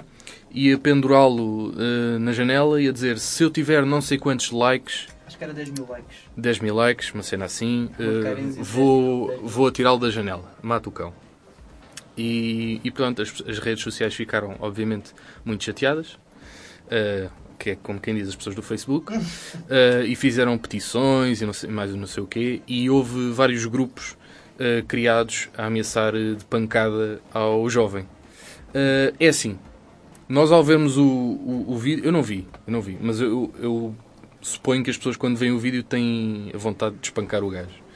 e 0.50 0.70
a 0.72 0.78
pendurá-lo 0.78 1.72
eh, 1.78 2.18
na 2.18 2.32
janela 2.32 2.80
e 2.80 2.88
a 2.88 2.92
dizer 2.92 3.18
se 3.18 3.42
eu 3.42 3.50
tiver 3.50 3.86
não 3.86 4.00
sei 4.02 4.18
quantos 4.18 4.50
likes, 4.50 5.06
Acho 5.38 5.38
que 5.38 5.44
era 5.44 5.54
10 5.54 5.70
mil 5.70 5.86
likes. 5.88 6.16
10 6.36 6.58
mil 6.58 6.74
likes, 6.74 7.12
uma 7.14 7.22
cena 7.22 7.44
assim, 7.44 7.90
e 7.96 8.60
vou, 8.60 9.38
vou 9.46 9.68
atirá-lo 9.68 9.98
da 9.98 10.10
janela, 10.10 10.52
mata 10.60 10.88
o 10.88 10.92
cão. 10.92 11.14
E, 12.16 12.80
e 12.82 12.90
pronto, 12.90 13.22
as, 13.22 13.32
as 13.46 13.60
redes 13.60 13.84
sociais 13.84 14.12
ficaram, 14.14 14.56
obviamente, 14.58 15.14
muito 15.44 15.62
chateadas, 15.62 16.18
eh, 16.90 17.28
que 17.56 17.70
é 17.70 17.76
como 17.76 18.00
quem 18.00 18.16
diz 18.16 18.28
as 18.28 18.34
pessoas 18.34 18.56
do 18.56 18.62
Facebook, 18.62 19.12
eh, 19.70 20.06
e 20.06 20.16
fizeram 20.16 20.58
petições 20.58 21.40
e 21.40 21.46
não 21.46 21.52
sei, 21.52 21.70
mais 21.70 21.94
não 21.94 22.08
sei 22.08 22.24
o 22.24 22.26
quê, 22.26 22.60
e 22.66 22.90
houve 22.90 23.30
vários 23.30 23.64
grupos 23.64 24.16
eh, 24.58 24.82
criados 24.88 25.48
a 25.56 25.66
ameaçar 25.66 26.14
de 26.14 26.44
pancada 26.50 27.20
ao 27.32 27.70
jovem. 27.70 28.08
Eh, 28.74 29.14
é 29.20 29.28
assim, 29.28 29.56
nós 30.28 30.50
ao 30.50 30.64
vermos 30.64 30.98
o, 30.98 31.06
o, 31.06 31.64
o 31.68 31.78
vídeo, 31.78 32.04
eu 32.04 32.10
não 32.10 32.24
vi, 32.24 32.48
eu 32.66 32.72
não 32.72 32.80
vi, 32.80 32.98
mas 33.00 33.20
eu, 33.20 33.54
eu 33.60 33.94
suponho 34.48 34.82
que 34.82 34.90
as 34.90 34.96
pessoas 34.96 35.16
quando 35.16 35.36
veem 35.36 35.52
o 35.52 35.58
vídeo 35.58 35.82
têm 35.82 36.50
a 36.54 36.58
vontade 36.58 36.96
de 36.96 37.06
espancar 37.06 37.42
o 37.42 37.50
gajo. 37.50 37.88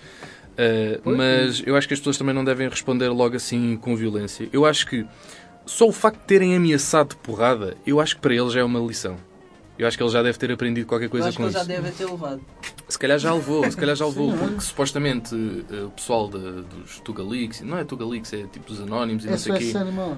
Uh, 0.53 1.17
mas 1.17 1.63
eu 1.65 1.77
acho 1.77 1.89
que 1.89 1.95
as 1.95 2.01
pessoas 2.01 2.19
também 2.19 2.35
não 2.35 2.45
devem 2.45 2.69
responder 2.69 3.09
logo 3.09 3.37
assim 3.37 3.77
com 3.77 3.97
violência. 3.97 4.49
Eu 4.53 4.67
acho 4.67 4.87
que 4.87 5.07
só 5.65 5.89
o 5.89 5.93
facto 5.93 6.21
de 6.21 6.27
terem 6.27 6.55
ameaçado 6.55 7.11
de 7.11 7.17
porrada, 7.17 7.77
eu 7.87 8.01
acho 8.01 8.17
que 8.17 8.23
para 8.23 8.35
eles 8.35 8.53
já 8.53 8.61
é 8.61 8.65
uma 8.65 8.81
lição. 8.81 9.17
Eu 9.79 9.87
acho 9.89 9.97
que 9.97 10.03
ele 10.03 10.11
já 10.11 10.23
deve 10.23 10.39
ter 10.39 10.53
aprendido 10.53 10.87
qualquer 10.87 11.07
Eu 11.07 11.11
coisa 11.11 11.29
acho 11.29 11.37
que 11.37 11.43
com 11.43 11.49
ele 11.49 11.53
já 11.55 11.61
isso. 11.61 11.69
deve 11.69 11.91
ter 11.93 12.05
levado. 12.05 12.41
Se 12.89 12.99
calhar 12.99 13.19
já 13.19 13.33
levou, 13.33 13.69
se 13.71 13.77
calhar 13.77 13.97
já 13.97 14.05
levou, 14.05 14.31
Sim, 14.33 14.37
porque 14.39 14.61
supostamente 14.61 15.35
eh, 15.71 15.83
o 15.85 15.91
pessoal 15.91 16.29
de- 16.29 16.63
dos 16.63 17.01
Tugalix, 17.01 17.63
não 17.63 17.79
é 17.79 17.85
Tugalix, 17.85 18.31
é 18.35 18.43
tipo 18.45 18.71
os 18.71 18.81
anónimos 18.83 19.25
e 19.25 19.29
não 19.31 19.39
sei 19.39 19.53
o 19.53 19.57
quê, 19.59 19.73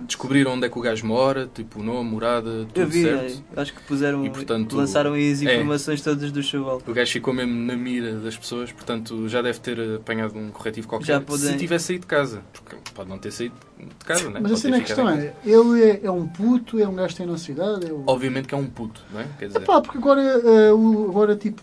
descobriram 0.08 0.54
onde 0.54 0.66
é 0.66 0.68
que 0.68 0.76
o 0.76 0.82
gajo 0.82 1.06
mora, 1.06 1.48
tipo 1.54 1.80
nome, 1.82 2.10
morada, 2.10 2.48
Eu 2.50 2.66
tudo 2.66 2.88
vi, 2.88 3.02
certo. 3.04 3.44
é, 3.56 3.60
acho 3.60 3.74
que 3.74 3.80
puseram, 3.82 4.26
E, 4.26 4.30
portanto, 4.30 4.76
lançaram 4.76 5.12
aí 5.12 5.32
as 5.32 5.40
é. 5.42 5.54
informações 5.54 6.02
todas 6.02 6.32
do 6.32 6.42
chaval. 6.42 6.82
O 6.84 6.92
gajo 6.92 7.12
ficou 7.12 7.32
mesmo 7.32 7.54
na 7.54 7.76
mira 7.76 8.12
das 8.16 8.36
pessoas, 8.36 8.72
portanto 8.72 9.28
já 9.28 9.40
deve 9.40 9.60
ter 9.60 9.78
apanhado 9.96 10.36
um 10.36 10.50
corretivo 10.50 10.88
qualquer. 10.88 11.06
Já 11.06 11.20
podem- 11.20 11.52
Se 11.52 11.56
tivesse 11.56 11.86
saído 11.86 12.00
de 12.02 12.06
casa, 12.08 12.42
porque 12.52 12.76
pode 12.92 13.08
não 13.08 13.18
ter 13.18 13.30
saído 13.30 13.54
de 13.78 14.04
casa, 14.04 14.24
né? 14.30 14.40
Mas 14.42 14.50
pode 14.50 14.54
assim 14.54 14.72
a 14.74 14.80
questão 14.84 15.08
é, 15.08 15.32
ele 15.44 15.82
é, 15.82 16.00
é 16.04 16.10
um 16.10 16.26
puto, 16.26 16.80
é 16.80 16.88
um 16.88 16.94
gajo 16.94 17.10
que 17.10 17.16
tem 17.18 17.26
nossa 17.26 17.52
idade, 17.52 17.88
é 17.88 17.92
um... 17.92 18.02
Obviamente 18.06 18.48
que 18.48 18.54
é 18.54 18.58
um 18.58 18.66
puto, 18.66 19.00
não 19.12 19.20
é? 19.20 19.26
Quer 19.52 19.58
dizer, 19.58 19.62
Epá, 19.62 19.80
porque 19.80 19.98
agora, 19.98 20.20
eh, 20.22 20.70
agora 21.08 21.36
tipo, 21.36 21.62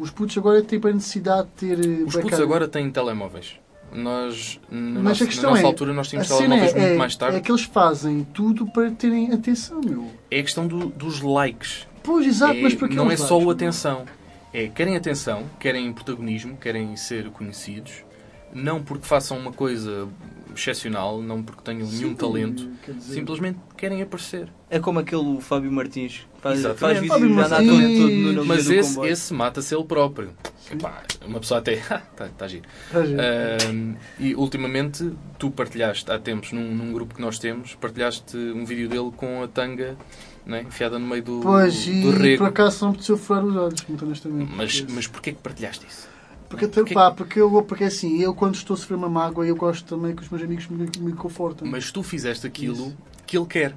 os 0.00 0.10
putos 0.10 0.36
agora 0.38 0.62
têm 0.62 0.80
a 0.82 0.92
necessidade 0.92 1.48
de 1.56 1.66
ter... 1.76 1.78
eh, 2.00 2.04
os 2.04 2.14
putos 2.16 2.40
agora 2.40 2.66
têm 2.68 2.90
telemóveis. 2.90 3.54
Nós, 3.92 4.60
na, 4.70 4.78
Mas 5.00 5.02
nossa, 5.04 5.24
a 5.24 5.26
questão 5.26 5.44
na 5.44 5.50
nossa 5.50 5.62
é, 5.62 5.66
altura, 5.66 5.92
nós 5.92 6.08
tínhamos 6.08 6.28
telemóveis 6.28 6.72
é, 6.74 6.78
muito 6.80 6.92
é, 6.92 6.96
mais 6.96 7.16
tarde. 7.16 7.36
é 7.36 7.40
que 7.40 7.50
eles 7.50 7.62
fazem 7.62 8.24
tudo 8.34 8.66
para 8.66 8.90
terem 8.90 9.32
atenção, 9.32 9.80
meu. 9.82 10.10
É 10.30 10.40
a 10.40 10.42
questão 10.42 10.66
do- 10.66 10.86
dos 10.88 11.20
likes. 11.20 11.86
Pois, 12.02 12.26
exato, 12.26 12.54
É- 12.54 12.62
mas 12.62 12.74
para 12.74 12.88
que 12.88 12.94
não 12.96 13.10
é 13.10 13.16
só 13.16 13.38
o 13.40 13.48
atenção. 13.50 14.04
É, 14.52 14.66
querem 14.68 14.96
atenção, 14.96 15.44
querem 15.60 15.92
protagonismo, 15.92 16.56
querem 16.56 16.96
ser 16.96 17.30
conhecidos, 17.30 18.04
não 18.52 18.82
porque 18.82 19.06
façam 19.06 19.38
uma 19.38 19.52
coisa 19.52 20.08
excepcional, 20.54 21.20
não 21.20 21.42
porque 21.42 21.62
tenham 21.62 21.86
nenhum 21.86 22.08
Sim, 22.10 22.14
talento, 22.14 22.68
quer 22.84 22.92
dizer- 22.94 23.14
simplesmente 23.14 23.58
querem 23.76 24.02
aparecer. 24.02 24.48
É 24.70 24.78
como 24.80 24.98
aquele 24.98 25.40
Fábio 25.40 25.70
Martins, 25.70 26.26
faz, 26.48 26.58
Exatamente. 26.58 27.08
faz 27.08 27.20
vídeos 27.20 27.48
todo, 27.48 28.32
na 28.34 28.44
Mas 28.44 28.64
do 28.66 28.74
esse, 28.74 29.00
esse 29.06 29.34
mata-se 29.34 29.74
ele 29.74 29.84
próprio. 29.84 30.30
Epá, 30.70 31.02
uma 31.26 31.38
pessoa 31.40 31.58
até. 31.60 31.74
Está 31.74 32.00
tá 32.36 32.48
giro. 32.48 32.64
Tá 32.90 33.04
giro. 33.04 33.20
E 34.18 34.34
ultimamente 34.34 35.10
tu 35.38 35.50
partilhaste, 35.50 36.10
há 36.10 36.18
tempos, 36.18 36.52
num, 36.52 36.74
num 36.74 36.92
grupo 36.92 37.14
que 37.14 37.20
nós 37.20 37.38
temos, 37.38 37.74
partilhaste 37.74 38.36
um 38.36 38.64
vídeo 38.64 38.88
dele 38.88 39.10
com 39.16 39.42
a 39.42 39.48
tanga 39.48 39.96
né, 40.44 40.62
enfiada 40.62 40.98
no 40.98 41.06
meio 41.06 41.22
do, 41.22 41.40
Pois, 41.40 41.86
e 41.86 42.02
do 42.02 42.10
rego. 42.10 42.38
por 42.44 42.48
acaso 42.48 42.80
não 42.84 42.88
me 42.90 42.94
apeteceu 42.94 43.16
furar 43.16 43.44
os 43.44 43.56
olhos, 43.56 43.84
muito 43.88 44.04
honestamente. 44.04 44.52
Mas, 44.56 44.80
Porque- 44.80 44.92
mas 44.92 45.06
porquê 45.06 45.32
que 45.32 45.38
partilhaste 45.42 45.86
isso? 45.86 46.08
Porque, 46.48 46.68
Porquê- 46.68 46.94
pá, 46.94 47.10
porque, 47.10 47.40
eu, 47.40 47.62
porque 47.62 47.84
assim, 47.84 48.20
eu 48.22 48.32
quando 48.32 48.54
estou 48.54 48.74
a 48.74 48.76
sofrer 48.76 48.94
uma 48.94 49.08
mágoa, 49.08 49.44
eu 49.44 49.56
gosto 49.56 49.84
também 49.96 50.14
que 50.14 50.22
os 50.22 50.28
meus 50.28 50.42
amigos 50.44 50.68
me, 50.68 50.88
me 51.00 51.12
confortem. 51.12 51.68
Mas 51.68 51.90
tu 51.90 52.04
fizeste 52.04 52.46
aquilo 52.46 52.92
que 53.26 53.36
ele 53.36 53.46
quer. 53.46 53.74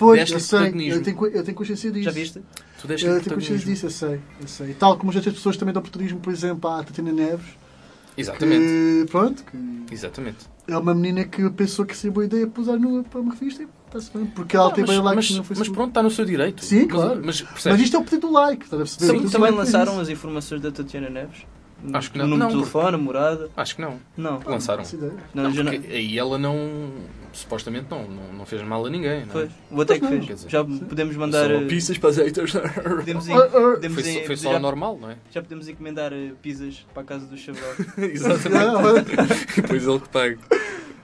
Pois, 0.00 0.30
eu 0.30 0.40
sei, 0.40 0.58
eu 0.92 1.02
tenho, 1.02 1.26
eu 1.28 1.44
tenho 1.44 1.56
consciência 1.56 1.90
disso. 1.92 2.04
Já 2.04 2.10
viste? 2.10 2.42
Tu 2.80 2.88
deste 2.88 3.06
Eu 3.06 3.16
o 3.16 3.20
tenho 3.20 3.36
consciência 3.36 3.66
disso, 3.66 3.86
eu 3.86 3.90
sei, 3.90 4.20
eu 4.40 4.48
sei. 4.48 4.74
Tal 4.74 4.96
como 4.98 5.10
as 5.10 5.16
outras 5.16 5.34
pessoas 5.34 5.56
também 5.56 5.72
dão 5.72 5.82
protagonismo, 5.82 6.18
por 6.18 6.32
exemplo, 6.32 6.68
à 6.70 6.82
Tatiana 6.82 7.12
Neves. 7.12 7.46
Exatamente. 8.16 8.64
Que, 8.66 9.06
pronto, 9.10 9.44
que 9.44 9.94
Exatamente. 9.94 10.38
é 10.66 10.76
uma 10.76 10.94
menina 10.94 11.24
que 11.24 11.48
pensou 11.50 11.86
que 11.86 11.96
seria 11.96 12.12
boa 12.12 12.24
ideia 12.24 12.46
para 12.46 12.60
usar 12.60 12.76
nua 12.76 13.02
para 13.04 13.20
uma 13.20 13.32
revista 13.32 13.62
e 13.62 13.68
está-se 13.86 14.10
bem. 14.12 14.26
Porque 14.26 14.56
ela 14.56 14.68
Ah, 14.68 14.72
tem 14.72 14.82
mas, 14.84 14.90
bem 14.90 15.00
likes 15.04 15.30
mas, 15.30 15.30
no 15.30 15.38
mas 15.38 15.48
Facebook. 15.48 15.74
pronto, 15.76 15.88
está 15.90 16.02
no 16.02 16.10
seu 16.10 16.24
direito. 16.24 16.64
Sim, 16.64 16.80
mas, 16.82 16.90
claro. 16.90 17.22
Mas, 17.24 17.44
Mas, 17.64 17.80
isto 17.80 17.96
é 17.96 17.98
o 17.98 18.04
pedido 18.04 18.26
do 18.26 18.32
like, 18.32 18.64
estás 18.64 18.82
a 18.82 18.84
perceber? 18.84 19.18
Sim, 19.18 19.24
Eu 19.24 19.30
também 19.30 19.50
lançaram 19.52 20.00
as 20.00 20.08
informações 20.08 20.60
da 20.60 20.70
Tatiana 20.72 21.08
Neves? 21.08 21.46
Acho 21.94 22.10
que 22.10 22.18
O 22.18 22.22
não. 22.22 22.28
número 22.28 22.40
Não, 22.40 22.48
de 22.48 22.62
telefone, 22.62 22.94
a 22.94 22.98
morada? 22.98 23.50
Acho 23.56 23.76
que 23.76 23.80
não. 23.80 23.98
Não. 24.16 24.38
Lançaram. 24.44 24.84
Faço 24.84 24.96
ideia. 24.96 25.14
Não, 25.32 25.44
Não, 25.44 25.50
não. 25.64 25.72
porque 25.72 25.86
aí 25.92 26.18
ela 26.18 26.38
não. 26.38 26.90
Supostamente 27.32 27.86
não, 27.90 28.06
não, 28.08 28.32
não 28.32 28.46
fez 28.46 28.62
mal 28.62 28.84
a 28.84 28.90
ninguém. 28.90 29.24
Não 29.26 29.40
é? 29.40 29.46
Foi. 29.46 29.50
O 29.70 29.80
até 29.80 29.98
que 29.98 30.06
fez. 30.06 30.26
Dizer, 30.26 30.48
Já 30.50 30.64
podemos 30.64 31.16
mandar. 31.16 31.48
Só 31.48 31.54
eh, 31.54 31.64
pistas 31.66 31.98
para 31.98 32.10
azeitas. 32.10 32.50
Podemos, 32.52 33.26
podemos 33.26 34.02
Foi, 34.02 34.24
foi 34.24 34.36
só 34.36 34.52
já, 34.52 34.58
normal, 34.58 34.98
não 35.00 35.10
é? 35.10 35.16
já 35.30 35.40
podemos 35.40 35.68
encomendar 35.68 36.12
eh, 36.12 36.32
pizzas 36.42 36.86
para 36.92 37.02
a 37.02 37.06
casa 37.06 37.26
do 37.26 37.36
Chaval. 37.36 37.62
Exatamente. 37.98 39.16
Depois 39.56 39.86
ele 39.86 40.00
que 40.00 40.08
paga. 40.08 40.38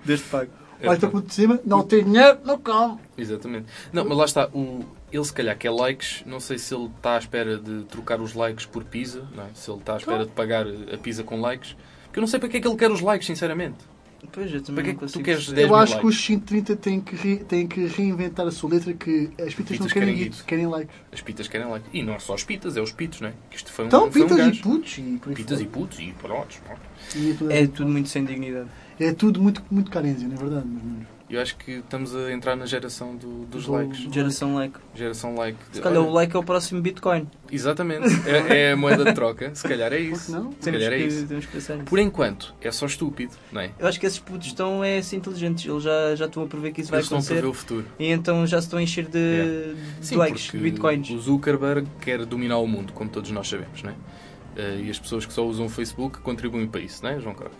Desde 0.04 0.24
pago. 0.26 0.50
É, 0.78 0.86
Vai 0.86 0.96
estar 0.96 1.08
por 1.08 1.24
cima, 1.30 1.58
não 1.64 1.82
tem 1.82 2.04
dinheiro, 2.04 2.38
não 2.44 2.58
come. 2.58 2.98
Exatamente. 3.16 3.66
Não, 3.92 4.04
mas 4.04 4.18
lá 4.18 4.24
está. 4.26 4.48
O, 4.52 4.84
ele 5.10 5.24
se 5.24 5.32
calhar 5.32 5.56
quer 5.56 5.70
likes. 5.70 6.22
Não 6.26 6.38
sei 6.38 6.58
se 6.58 6.74
ele 6.74 6.86
está 6.96 7.14
à 7.14 7.18
espera 7.18 7.56
de 7.56 7.84
trocar 7.84 8.20
os 8.20 8.34
likes 8.34 8.66
por 8.66 8.84
pizza. 8.84 9.26
Não 9.34 9.44
é? 9.44 9.48
Se 9.54 9.70
ele 9.70 9.78
está 9.78 9.94
à 9.94 9.96
espera 9.96 10.24
de 10.26 10.32
pagar 10.32 10.66
a 10.66 10.98
pizza 10.98 11.22
com 11.22 11.40
likes. 11.40 11.74
Porque 12.04 12.18
eu 12.18 12.20
não 12.20 12.28
sei 12.28 12.38
para 12.38 12.48
que 12.48 12.58
é 12.58 12.60
que 12.60 12.68
ele 12.68 12.76
quer 12.76 12.90
os 12.90 13.00
likes, 13.00 13.26
sinceramente. 13.26 13.78
Pois, 14.32 14.52
eu 14.52 14.62
também 14.62 14.84
que 14.84 14.90
é 14.90 14.92
não 14.94 15.00
que 15.00 15.06
tu 15.12 15.20
queres 15.20 15.44
perceber. 15.46 15.56
10 15.56 15.62
Eu 15.70 15.74
mil 15.74 15.76
acho 15.82 15.92
que 15.98 16.04
likes? 16.04 16.18
os 16.20 16.26
130 16.26 16.76
têm 16.76 17.00
que, 17.00 17.16
re- 17.16 17.36
têm 17.44 17.66
que 17.66 17.86
reinventar 17.86 18.46
a 18.46 18.50
sua 18.50 18.70
letra 18.70 18.92
que 18.94 19.30
as 19.40 19.54
pitas 19.54 19.78
não 19.78 19.86
pitas 19.86 19.92
querem 19.92 20.08
querem 20.14 20.14
guito, 20.30 20.44
querem 20.44 20.66
likes. 20.66 20.94
As 21.12 21.20
pitas 21.20 21.48
querem 21.48 21.66
likes. 21.68 21.88
E 21.92 22.02
não 22.02 22.14
é 22.14 22.18
só 22.18 22.34
os 22.34 22.44
pitas, 22.44 22.76
é 22.76 22.80
os 22.80 22.92
pitos, 22.92 23.20
não 23.20 23.28
é? 23.28 23.32
Que 23.50 23.56
isto 23.56 23.72
foi 23.72 23.84
um, 23.84 23.88
Então, 23.88 24.10
foi 24.12 24.22
um 24.22 24.24
pitas 24.28 24.38
e 24.38 24.48
gajo. 24.50 24.62
putos 24.62 24.98
e 24.98 25.20
Pitas 25.34 25.60
e 25.60 25.64
putos 25.66 25.98
e 25.98 26.14
pronto. 26.20 26.56
E 27.14 27.34
tudo- 27.34 27.50
É 27.52 27.66
tudo 27.66 27.90
muito 27.90 28.08
sem 28.08 28.24
dignidade. 28.24 28.68
É 28.98 29.12
tudo 29.12 29.42
muito, 29.42 29.62
muito 29.70 29.90
carência, 29.90 30.26
não 30.26 30.34
é 30.36 30.38
verdade? 30.38 30.66
meus 30.66 30.82
meninos? 30.82 31.15
Eu 31.28 31.42
acho 31.42 31.56
que 31.56 31.72
estamos 31.72 32.14
a 32.14 32.30
entrar 32.32 32.54
na 32.54 32.66
geração 32.66 33.16
do- 33.16 33.46
dos 33.46 33.66
Do- 33.66 33.72
likes. 33.72 33.98
Geração 34.14 34.54
like. 34.54 34.78
Geração 34.94 35.34
like. 35.34 35.58
Se 35.72 35.80
calhar 35.80 36.00
Olha, 36.00 36.08
o 36.08 36.12
like 36.12 36.36
é 36.36 36.38
o 36.38 36.42
próximo 36.44 36.80
Bitcoin. 36.80 37.26
Exatamente. 37.50 38.06
É, 38.28 38.68
é 38.68 38.72
a 38.72 38.76
moeda 38.76 39.04
de 39.04 39.12
troca. 39.12 39.52
Se 39.52 39.66
calhar 39.66 39.92
é 39.92 39.98
isso. 40.00 40.30
Não? 40.30 40.52
Se 40.52 40.58
Temos 40.58 40.80
calhar 40.80 40.92
é 40.92 40.98
que, 41.02 41.08
isso. 41.08 41.26
temos 41.26 41.46
que 41.46 41.52
pensar 41.52 41.74
nisso. 41.74 41.86
Por 41.86 41.98
enquanto, 41.98 42.54
é 42.60 42.70
só 42.70 42.86
estúpido, 42.86 43.32
não 43.50 43.60
é? 43.60 43.72
Eu 43.76 43.88
acho 43.88 43.98
que 43.98 44.06
esses 44.06 44.20
putos 44.20 44.46
estão 44.46 44.84
é, 44.84 44.98
assim, 44.98 45.16
inteligentes. 45.16 45.66
Eles 45.68 45.82
já, 45.82 46.14
já 46.14 46.26
estão 46.26 46.44
a 46.44 46.46
prever 46.46 46.70
que 46.72 46.80
isso 46.80 46.90
vai 46.92 47.00
Eles 47.00 47.06
estão 47.06 47.18
a 47.18 47.20
acontecer. 47.20 47.34
prever 47.34 47.48
o 47.48 47.54
futuro. 47.54 47.86
E 47.98 48.06
então 48.06 48.46
já 48.46 48.60
se 48.60 48.66
estão 48.68 48.78
a 48.78 48.82
encher 48.82 49.06
de, 49.08 49.18
Yeah. 49.18 49.74
de 50.00 50.06
Sim, 50.06 50.16
likes, 50.16 50.52
de 50.52 50.58
bitcoins. 50.58 51.10
o 51.10 51.18
Zuckerberg 51.18 51.88
quer 52.00 52.24
dominar 52.24 52.58
o 52.58 52.66
mundo, 52.68 52.92
como 52.92 53.10
todos 53.10 53.32
nós 53.32 53.48
sabemos, 53.48 53.82
não 53.82 53.90
é? 53.90 53.94
Eh, 54.56 54.80
E 54.84 54.90
as 54.90 54.98
pessoas 55.00 55.26
que 55.26 55.32
só 55.32 55.44
usam 55.44 55.66
o 55.66 55.68
Facebook 55.68 56.18
contribuem 56.20 56.68
para 56.68 56.80
isso, 56.80 57.02
não 57.02 57.10
é, 57.10 57.18
João 57.20 57.34
Carlos? 57.34 57.56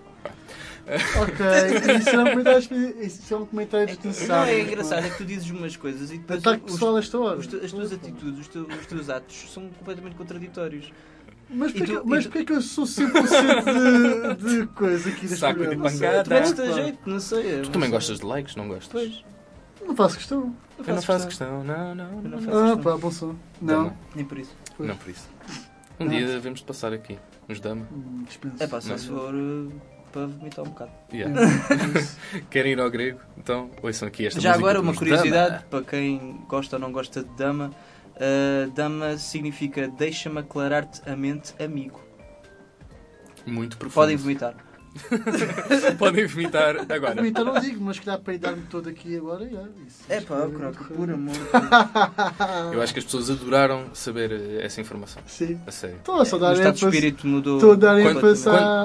Ok, 0.87 1.97
isso 1.99 2.11
é 2.11 2.18
um 2.18 2.24
comentário, 2.30 3.03
isso 3.05 3.34
é 3.34 3.37
um 3.37 3.47
comentário 3.47 3.84
É 3.84 3.97
que- 3.97 3.97
desnecessário. 3.97 4.53
Não, 4.53 4.59
é 4.59 4.62
engraçado, 4.62 5.05
é 5.07 5.11
que 5.11 5.16
tu 5.18 5.24
dizes 5.24 5.51
umas 5.51 5.76
coisas 5.76 6.11
e 6.12 6.18
depois 6.18 6.41
Ataque 6.41 6.64
os- 6.66 6.72
pessoal 6.72 6.99
esta 6.99 7.18
hora. 7.18 7.39
os 7.39 7.47
tu- 7.47 7.61
as 7.64 7.72
tuas 7.72 7.93
atitudes, 7.93 8.39
os, 8.41 8.49
tu- 8.49 8.68
os 8.80 8.87
teus 8.87 9.11
atos 9.11 9.53
são 9.53 9.68
completamente 9.70 10.14
contraditórios. 10.16 10.93
Mas 11.49 11.72
porquê, 11.72 12.01
mas 12.05 12.24
tu- 12.24 12.30
porquê 12.30 12.45
que 12.45 12.53
eu 12.53 12.62
sou 12.62 12.84
100% 12.84 14.37
de, 14.37 14.61
de 14.61 14.66
coisa 14.68 15.09
aqui 15.09 15.22
neste 15.22 15.37
Saco 15.39 15.61
de 15.61 15.66
programa? 15.66 15.91
pancada. 15.91 16.53
Tu 16.55 16.72
jeito, 16.74 16.99
não 17.07 17.20
sei. 17.20 17.62
Tu 17.62 17.70
também 17.70 17.91
gostas 17.91 18.18
de 18.18 18.24
likes, 18.26 18.57
não 18.57 18.68
gostas? 18.68 18.91
Pois. 18.93 19.24
Não 19.87 19.95
faço 19.95 20.16
questão. 20.16 20.55
Eu 20.87 20.95
não 20.95 21.03
faço 21.03 21.26
questão. 21.26 21.62
Não, 21.64 21.95
não, 21.95 22.05
Eu 22.22 22.22
não. 22.30 22.39
faço 22.41 22.59
Ah, 22.59 22.62
questão. 22.74 22.78
pá, 22.82 22.97
bom 22.97 23.11
som. 23.11 23.34
Não. 23.61 23.97
Nem 24.14 24.24
por 24.24 24.39
isso. 24.39 24.55
Pois. 24.76 24.89
Não 24.89 24.97
por 24.97 25.11
isso. 25.11 25.28
Um 26.01 26.05
Não. 26.05 26.11
dia 26.12 26.26
devemos 26.26 26.61
de 26.61 26.66
passar 26.66 26.93
aqui. 26.93 27.16
Uns 27.49 27.61
dama. 27.61 27.87
Hum, 27.93 28.24
dispenso. 28.26 28.57
É 28.61 28.66
pá, 28.66 28.80
se 28.80 28.97
for 29.09 29.32
uh, 29.34 29.72
para 30.16 30.26
vomitar 30.26 30.64
um 30.64 30.68
bocado. 30.68 30.90
Yeah. 31.12 31.42
É. 31.42 32.40
Querem 32.50 32.72
ir 32.72 32.80
ao 32.80 32.90
grego? 32.90 33.20
Então 33.36 33.70
ouçam 33.82 34.08
aqui 34.08 34.26
esta 34.26 34.40
Já 34.40 34.54
agora, 34.54 34.80
uma 34.80 34.94
curiosidade 34.94 35.56
Dama. 35.56 35.64
para 35.68 35.82
quem 35.82 36.40
gosta 36.48 36.76
ou 36.76 36.80
não 36.80 36.90
gosta 36.90 37.22
de 37.22 37.28
dama. 37.36 37.70
uh, 38.14 38.70
dama 38.70 39.18
significa 39.18 39.86
deixa-me 39.88 40.38
aclarar-te 40.38 41.06
a 41.08 41.14
mente, 41.14 41.54
amigo. 41.62 42.00
Muito 43.44 43.76
profundo. 43.76 43.94
Podem 43.94 44.16
vomitar. 44.16 44.54
Podem 45.99 46.26
vomitar 46.26 46.76
agora. 46.90 47.26
Então 47.26 47.44
não 47.44 47.59
digo, 47.61 47.82
mas 47.84 47.99
que 47.99 48.07
dá 48.07 48.18
para 48.18 48.34
ir 48.34 48.38
dar-me 48.38 48.62
todo 48.62 48.88
aqui 48.88 49.16
agora. 49.16 49.44
Yeah, 49.44 49.68
isso. 49.86 50.03
É 50.09 50.20
pá, 50.20 50.36
correr. 50.47 50.72
por 50.72 51.11
amor. 51.11 51.34
Eu 52.72 52.82
acho 52.82 52.92
que 52.92 52.99
as 52.99 53.05
pessoas 53.05 53.30
adoraram 53.30 53.86
saber 53.94 54.32
eh, 54.32 54.64
essa 54.64 54.80
informação. 54.80 55.22
Sim. 55.26 55.61
A 55.66 55.70
sério. 55.70 55.97
Estou 55.97 56.20
a 56.20 56.24
só 56.24 56.36
O 56.36 56.40
dar 56.40 56.55
espírito 56.74 57.26
mudou. 57.26 57.57
Estou 57.57 57.72
a 57.72 57.76
dar 57.76 57.97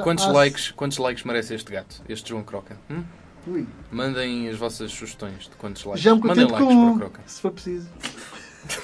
Quantos 0.04 0.26
à- 0.26 0.32
likes, 0.32 0.72
quantos 0.72 0.98
likes 0.98 1.24
merece 1.24 1.54
este 1.56 1.72
gato? 1.72 2.02
Este 2.08 2.30
João 2.30 2.44
Croca? 2.44 2.78
Hum? 2.90 3.04
Ui. 3.48 3.66
Mandem 3.92 4.50
as 4.50 4.58
vossas 4.58 4.92
sugestões 4.92 5.46
de 5.46 5.56
quantos 5.58 5.84
likes. 5.84 6.04
Já 6.04 6.14
me 6.16 6.22
Mandem 6.22 6.46
likes 6.46 6.60
com 6.60 6.68
para 6.68 6.94
o 6.96 7.00
Croca. 7.00 7.22
se 7.26 7.42
for 7.42 7.52
preciso. 7.52 7.88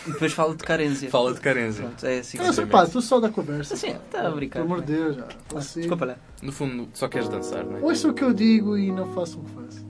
E 0.07 0.11
depois 0.11 0.33
fala 0.33 0.55
de 0.55 0.63
carência. 0.63 1.09
Fala 1.09 1.33
de 1.33 1.39
carência. 1.39 1.83
Pronto, 1.83 2.05
é 2.05 2.19
assim. 2.19 2.37
Eu 2.39 2.51
sou 2.53 2.65
pá, 2.67 2.83
estou 2.83 3.01
só 3.01 3.19
da 3.19 3.29
conversa. 3.29 3.73
Assim, 3.73 3.91
está 3.91 4.27
a 4.27 4.31
brincar. 4.31 4.59
Pelo 4.61 4.73
amor 4.73 4.81
de 4.85 4.93
Deus, 4.93 5.15
já. 5.15 5.27
Assim. 5.55 5.81
Desculpa 5.81 6.05
lá. 6.05 6.15
No 6.41 6.51
fundo, 6.51 6.87
só 6.93 7.07
queres 7.07 7.29
dançar, 7.29 7.63
não 7.65 7.77
é? 7.77 7.81
Ouçam 7.81 8.11
o 8.11 8.13
que 8.13 8.23
eu 8.23 8.33
digo 8.33 8.77
e 8.77 8.91
não 8.91 9.13
façam 9.13 9.41
o 9.41 9.43
que 9.43 9.51
faço. 9.51 9.87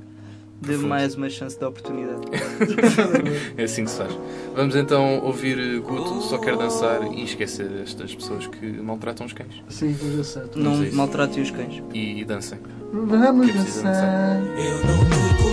Dê 0.59 0.75
mais 0.75 1.13
uma 1.13 1.29
chance 1.29 1.57
de 1.57 1.63
oportunidade. 1.63 2.21
É 3.57 3.63
assim 3.63 3.85
que 3.85 3.91
se 3.91 3.97
faz. 3.97 4.11
Vamos 4.55 4.75
então 4.75 5.19
ouvir 5.23 5.57
eh, 5.59 5.77
Guto, 5.79 6.21
só 6.21 6.39
quer 6.39 6.57
dançar 6.57 7.03
e 7.13 7.23
esquecer 7.23 7.69
estas 7.83 8.13
pessoas 8.15 8.47
que 8.47 8.65
maltratam 8.65 9.25
os 9.27 9.33
cães. 9.33 9.63
Sim, 9.69 9.93
vou 9.93 10.17
dar 10.17 10.23
certo. 10.23 10.57
Não 10.57 10.71
Vamos 10.71 10.81
a 10.81 10.87
isso. 10.87 10.97
maltrate 10.97 11.39
os 11.41 11.51
cães. 11.51 11.83
E, 11.93 12.21
e 12.21 12.25
dancem. 12.25 12.59
Vamos 12.91 13.51
precisa 13.51 13.83
dançar. 13.83 14.41
Eu 14.41 14.85
não 14.85 15.37
te 15.37 15.46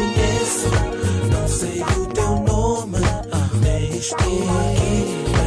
não 1.33 1.49
sei 1.49 1.83
o 1.83 2.07
teu 2.07 2.41
nome, 2.41 2.99
nem 3.61 3.97
estou 3.97 4.19
aqui 4.19 5.44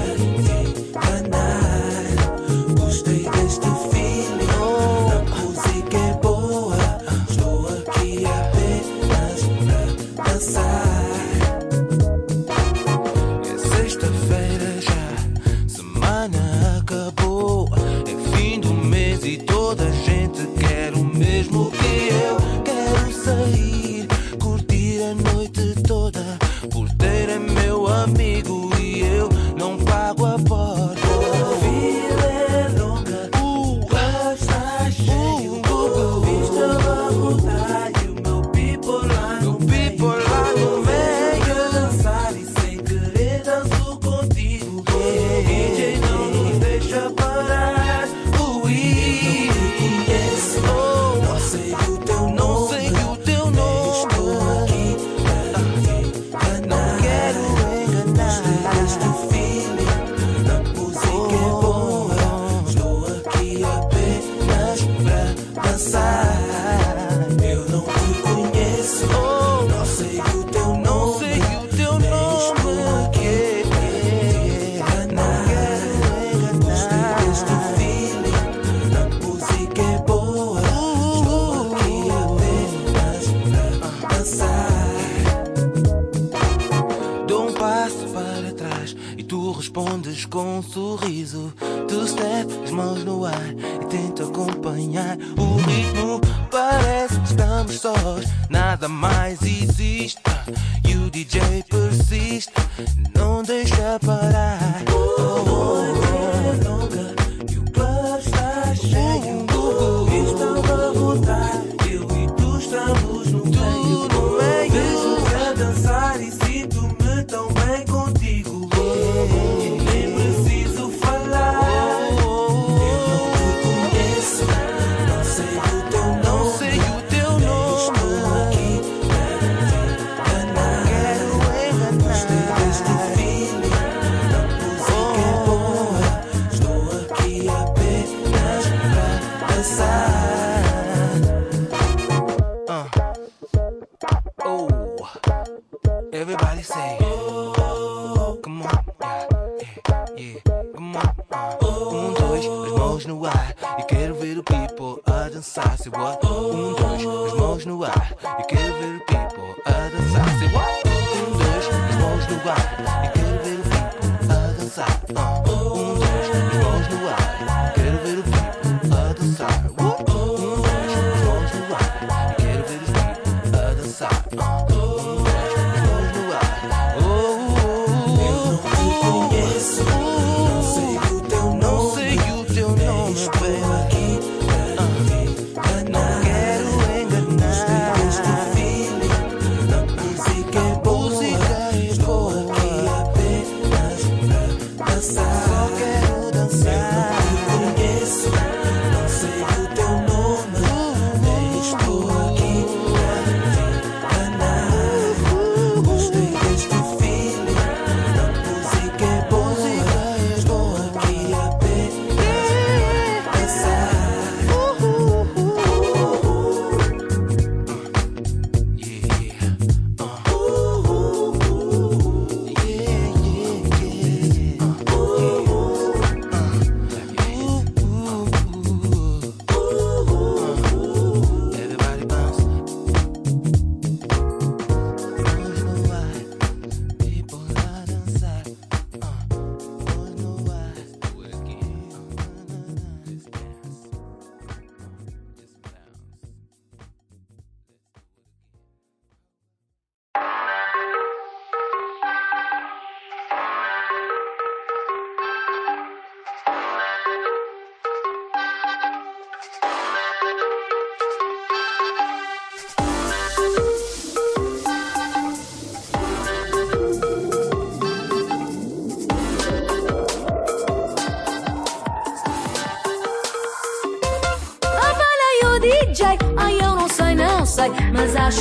Say 155.88 155.92
what? 155.98 156.26
Um, 156.26 156.74
dois, 156.76 157.32
as 157.32 157.40
mãos 157.40 157.66
no 157.66 157.82
ar 157.86 158.14
e 158.40 158.44
quero 158.44 158.74
ver 158.74 158.98
o 158.98 159.06
people 159.06 159.27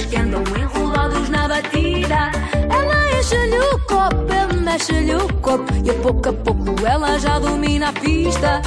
que 0.09 0.17
andam 0.17 0.43
enrolados 0.59 1.29
na 1.29 1.49
batida. 1.49 2.31
Ela 2.71 3.19
enche-lhe 3.19 3.59
o 3.59 3.79
copo, 3.81 4.27
ele 4.33 4.61
mexe-lhe 4.61 5.15
o 5.15 5.33
corpo 5.35 5.73
e 5.85 5.91
a 5.91 5.95
pouco 5.95 6.29
a 6.29 6.33
pouco 6.33 6.87
ela 6.87 7.19
já 7.19 7.39
domina 7.39 7.89
a 7.89 7.93
pista. 7.93 8.63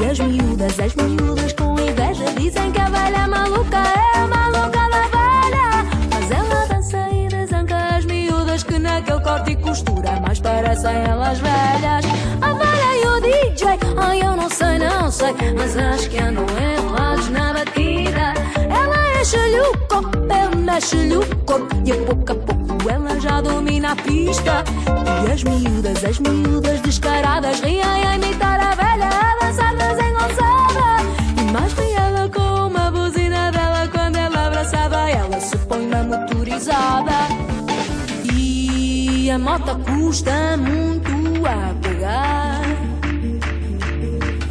E 0.00 0.10
as 0.10 0.18
miúdas, 0.18 0.78
as 0.80 0.94
miúdas 0.94 1.52
com 1.52 1.78
inveja 1.78 2.24
dizem 2.36 2.72
que 2.72 2.80
a 2.80 2.88
velha 2.88 3.16
é 3.16 3.26
maluca 3.26 3.76
é 3.76 4.18
a 4.18 4.26
maluca 4.26 4.88
da 4.90 5.02
velha. 5.14 5.84
Mas 6.10 6.30
ela 6.30 6.66
dança 6.66 7.08
e 7.10 7.28
desanca 7.28 7.76
as 7.96 8.04
miúdas 8.04 8.62
que 8.62 8.78
naquele 8.78 9.20
corte 9.20 9.50
e 9.52 9.56
costura 9.56 10.20
mais 10.20 10.40
parecem 10.40 10.96
elas 11.08 11.38
velhas. 11.38 12.04
A 12.40 12.52
velha 12.52 12.96
e 12.96 13.06
o 13.06 13.20
DJ, 13.20 13.78
ai 13.96 14.20
eu 14.22 14.36
não 14.36 14.50
sei, 14.50 14.78
não 14.78 15.10
sei, 15.10 15.34
mas 15.56 15.76
acho 15.76 16.10
que 16.10 16.18
andam 16.18 16.46
enrolados 16.46 17.28
na 17.28 17.52
batida. 17.52 18.34
Ela 18.68 19.20
enche-lhe 19.20 19.60
o 19.60 19.72
copo, 19.72 19.81
mexe-lhe 20.72 21.16
o 21.16 21.36
corpo 21.44 21.76
e 21.84 21.92
a 21.92 21.96
pouco 21.96 22.32
a 22.32 22.34
pouco 22.34 22.90
ela 22.90 23.20
já 23.20 23.42
domina 23.42 23.92
a 23.92 23.96
pista. 23.96 24.64
E 25.22 25.30
as 25.30 25.44
miúdas, 25.44 26.02
as 26.02 26.18
miúdas 26.18 26.80
descaradas 26.80 27.60
riem 27.60 27.82
a 27.82 28.16
imitar 28.16 28.58
a 28.58 28.74
velha 28.74 29.08
a 29.08 29.44
dançar 29.44 29.76
desengonçada. 29.76 30.86
E 31.36 31.52
mais 31.52 31.72
ri 31.74 31.92
ela 31.92 32.26
com 32.30 32.68
uma 32.68 32.90
buzina 32.90 33.52
dela 33.52 33.86
quando 33.88 34.16
ela 34.16 34.46
abraçada 34.46 35.10
ela 35.10 35.38
se 35.40 35.58
põe 35.58 35.86
na 35.86 36.02
motorizada. 36.04 37.12
E 38.32 39.30
a 39.30 39.38
moto 39.38 39.78
custa 39.84 40.56
muito 40.56 41.12
a 41.46 41.74
pegar. 41.82 42.62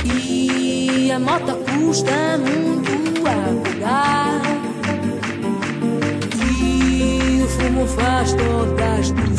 E 0.06 1.12
a 1.12 1.20
moto 1.20 1.54
custa 1.66 2.38
muito 2.38 2.81
O 7.82 7.84
fumo 7.84 7.88
faz 7.88 8.34
todas 8.34 9.12
tossir. 9.12 9.31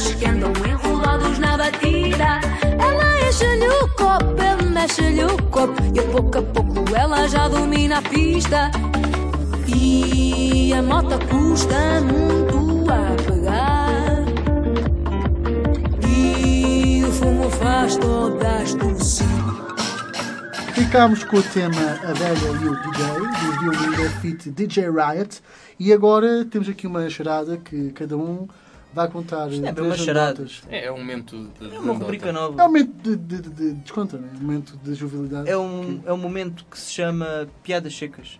Acho 0.00 0.16
que 0.16 0.24
andam 0.24 0.52
enrolados 0.66 1.38
na 1.38 1.58
batida. 1.58 2.40
Ela 2.62 3.28
enche-lhe 3.28 3.68
o 3.68 3.88
copo, 3.88 4.34
ele 4.40 4.70
mexe-lhe 4.70 5.24
o 5.24 5.42
corpo 5.50 5.82
e 5.94 6.00
a 6.00 6.02
pouco 6.04 6.38
a 6.38 6.42
pouco 6.42 6.96
ela 6.96 7.28
já 7.28 7.48
domina 7.48 7.98
a 7.98 8.02
pista. 8.02 8.70
E 9.66 10.72
a 10.72 10.82
moto 10.82 11.18
custa 11.28 12.00
muito 12.00 12.90
a 12.90 13.14
pegar. 13.26 14.24
E 16.08 17.04
o 17.04 17.12
fumo 17.12 17.50
faz 17.50 17.96
todas 17.96 18.74
tossir. 18.74 19.26
Ficámos 20.72 21.24
com 21.24 21.36
o 21.36 21.42
tema 21.42 22.00
A 22.02 22.12
Velha 22.14 22.48
e 22.62 22.68
o 22.68 22.74
DJ, 22.74 23.06
do 23.18 23.60
violino 23.60 24.02
da 24.02 24.10
Fit 24.20 24.50
DJ 24.50 24.84
Riot. 24.84 25.42
E 25.78 25.92
agora 25.92 26.46
temos 26.46 26.70
aqui 26.70 26.86
uma 26.86 27.08
charada 27.10 27.58
que 27.58 27.90
cada 27.90 28.16
um 28.16 28.48
vai 28.92 29.08
contar 29.08 29.48
Isto 29.50 29.64
é 29.66 29.82
uma 29.82 29.96
charada. 29.96 30.46
É, 30.68 30.86
é 30.86 30.92
um 30.92 30.98
momento 30.98 31.50
de. 31.60 31.74
É 31.74 31.78
uma 31.78 31.94
rubrica 31.94 32.28
É 32.28 32.32
nova. 32.32 32.54
um 32.62 32.66
momento 32.66 32.92
de, 33.02 33.16
de, 33.16 33.42
de, 33.42 33.50
de 33.50 33.72
desconto, 33.74 34.16
né? 34.18 34.28
um 34.36 34.40
momento 34.44 34.76
de 34.82 34.94
jovialidade. 34.94 35.48
É 35.48 35.56
um, 35.56 36.00
é 36.04 36.12
um 36.12 36.16
momento 36.18 36.64
que 36.70 36.78
se 36.78 36.92
chama 36.92 37.48
piadas 37.62 37.94
secas. 37.96 38.38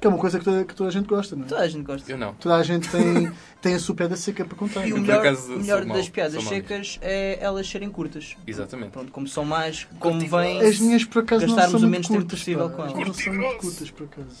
Que 0.00 0.06
é 0.06 0.10
uma 0.10 0.18
coisa 0.18 0.38
que 0.38 0.44
toda, 0.46 0.64
que 0.64 0.74
toda 0.74 0.88
a 0.88 0.92
gente 0.92 1.06
gosta, 1.06 1.36
não 1.36 1.44
é? 1.44 1.46
Toda 1.48 1.60
a 1.60 1.68
gente 1.68 1.84
gosta. 1.84 2.10
Eu 2.10 2.16
não. 2.16 2.32
Toda 2.34 2.56
a 2.56 2.62
gente 2.62 2.88
tem, 2.88 3.30
tem 3.60 3.74
a 3.74 3.78
sua 3.78 3.94
pedra 3.94 4.16
seca 4.16 4.46
para 4.46 4.56
contar. 4.56 4.86
E 4.86 4.94
o 4.94 4.98
melhor, 4.98 5.18
acaso 5.18 5.50
melhor 5.58 5.84
das 5.84 6.08
piadas 6.08 6.42
secas 6.44 6.98
é 7.02 7.38
elas 7.38 7.68
serem 7.68 7.90
curtas. 7.90 8.34
Exatamente. 8.46 8.92
Pronto, 8.92 9.12
como 9.12 9.28
são 9.28 9.44
mais, 9.44 9.86
como 9.98 10.18
vêm. 10.18 10.60
As 10.62 10.78
minhas, 10.78 11.04
por 11.04 11.22
acaso, 11.22 11.46
não 11.46 11.54
gastarmos 11.54 11.80
são 11.80 11.86
o 11.88 11.90
muito 11.90 11.92
menos 11.92 12.08
tempo 12.08 12.20
curtas. 12.20 12.38
possível 12.38 12.70
pá. 12.70 12.76
com 12.76 12.82
As 12.82 12.88
elas. 12.92 12.94
minhas 12.94 13.08
não 13.08 13.14
são 13.24 13.34
muito 13.34 13.58
curtas, 13.60 13.90
por 13.90 14.04
acaso. 14.04 14.36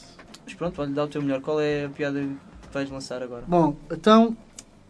Mas 0.46 0.54
pronto, 0.54 0.80
olha, 0.82 0.90
dá 0.92 1.04
o 1.04 1.08
teu 1.08 1.20
melhor. 1.22 1.40
Qual 1.42 1.60
é 1.60 1.84
a 1.84 1.88
piada 1.90 2.20
que 2.22 2.72
vais 2.74 2.90
lançar 2.90 3.22
agora? 3.22 3.44
Bom, 3.46 3.76
então, 3.92 4.34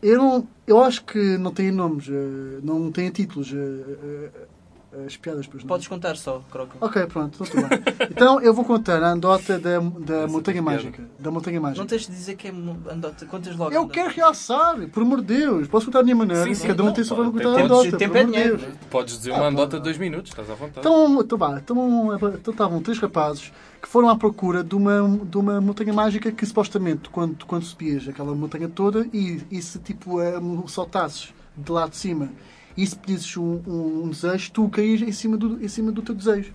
eu, 0.03 0.19
não, 0.19 0.49
eu 0.67 0.83
acho 0.83 1.05
que 1.05 1.37
não 1.39 1.53
tem 1.53 1.71
nomes, 1.71 2.09
eh, 2.09 2.61
não 2.63 2.91
tem 2.91 3.11
títulos 3.11 3.53
eh, 3.53 3.57
eh, 3.57 5.07
as 5.07 5.17
piadas, 5.17 5.47
pois 5.47 5.63
não. 5.63 5.69
Podes 5.69 5.87
contar 5.87 6.17
só, 6.17 6.43
Croca. 6.51 6.77
Ok, 6.81 7.07
pronto, 7.07 7.35
então 7.41 7.47
tudo 7.47 7.69
bem. 7.69 7.79
Então 8.11 8.41
eu 8.41 8.53
vou 8.53 8.65
contar 8.65 9.01
a 9.03 9.13
anedota 9.13 9.57
da, 9.59 9.79
da 9.79 10.17
Essa 10.23 10.27
Montanha. 10.27 10.61
Mágica. 10.63 11.05
Da 11.19 11.31
Montanha 11.31 11.61
Mágica. 11.61 11.79
Não 11.81 11.87
tens 11.87 12.03
de 12.03 12.13
dizer 12.13 12.35
que 12.35 12.49
é 12.49 12.51
andota. 12.51 13.25
Contas 13.27 13.55
logo. 13.57 13.73
Eu 13.73 13.83
andota. 13.83 13.95
quero 13.95 14.11
realçar, 14.13 14.77
por 14.89 15.03
amor 15.05 15.21
de 15.21 15.27
Deus. 15.39 15.69
Posso 15.69 15.87
contar 15.87 15.99
da 15.99 16.05
minha 16.05 16.17
maneira? 16.17 16.43
Sim, 16.45 16.55
sim, 16.55 16.67
Cada 16.67 16.83
um 16.83 16.87
não, 16.87 16.93
tem 16.93 17.05
sua 17.05 17.17
forma 17.17 17.31
de 17.31 17.39
tem 17.39 17.47
contar 17.47 17.59
a 17.61 17.63
tempo- 17.63 17.75
anedota. 17.81 17.99
tempo 17.99 18.13
por 18.13 18.19
é 18.21 18.25
de 18.25 18.31
dinheiro, 18.33 18.57
Deus. 18.59 18.73
Podes 18.91 19.19
dizer 19.19 19.31
Ah, 19.31 19.35
uma 19.35 19.41
pá. 19.43 19.47
anedota 19.49 19.77
de 19.77 19.83
dois 19.85 19.99
minutos, 19.99 20.31
estás 20.33 20.51
à 20.51 20.55
vontade. 20.55 20.79
Então, 20.81 21.21
então, 21.21 21.39
vá, 21.39 21.59
então, 21.59 22.15
então 22.35 22.53
estavam 22.53 22.83
três 22.83 22.99
rapazes 22.99 23.53
que 23.81 23.89
foram 23.89 24.09
à 24.09 24.17
procura 24.17 24.63
de 24.63 24.75
uma, 24.75 25.19
de 25.25 25.37
uma 25.39 25.61
montanha 25.61 25.93
mágica 25.93 26.31
que 26.31 26.45
supostamente, 26.45 27.09
quando, 27.09 27.45
quando 27.47 27.65
subias 27.65 28.07
aquela 28.09 28.35
montanha 28.35 28.69
toda 28.69 29.07
e, 29.13 29.43
e 29.51 29.63
se 29.63 29.79
tipo 29.79 30.21
eh, 30.21 30.35
saltasses 30.69 31.33
de 31.57 31.73
lá 31.73 31.87
de 31.89 31.97
cima 31.97 32.31
e 32.77 32.87
se 32.87 32.95
pedisses 32.97 33.37
um, 33.37 33.61
um, 33.67 34.05
um 34.05 34.09
desejo, 34.11 34.53
tu 34.53 34.69
caías 34.69 35.03
em 35.03 35.13
cima 35.13 35.37
do, 35.37 35.63
em 35.63 35.69
cima 35.69 35.91
do 35.91 36.03
teu 36.03 36.15
desejo. 36.15 36.53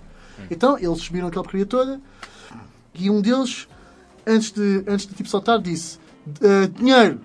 Então 0.51 0.77
eles 0.77 0.99
subiram 0.99 1.27
aquela 1.27 1.43
porcaria 1.43 1.65
toda 1.65 1.99
e 2.93 3.09
um 3.09 3.21
deles, 3.21 3.67
antes 4.25 4.51
de, 4.51 4.83
antes 4.87 5.05
de 5.07 5.13
tipo 5.15 5.27
saltar, 5.29 5.59
disse 5.59 5.99
"Eh, 6.41 6.67
dinheiro. 6.67 7.19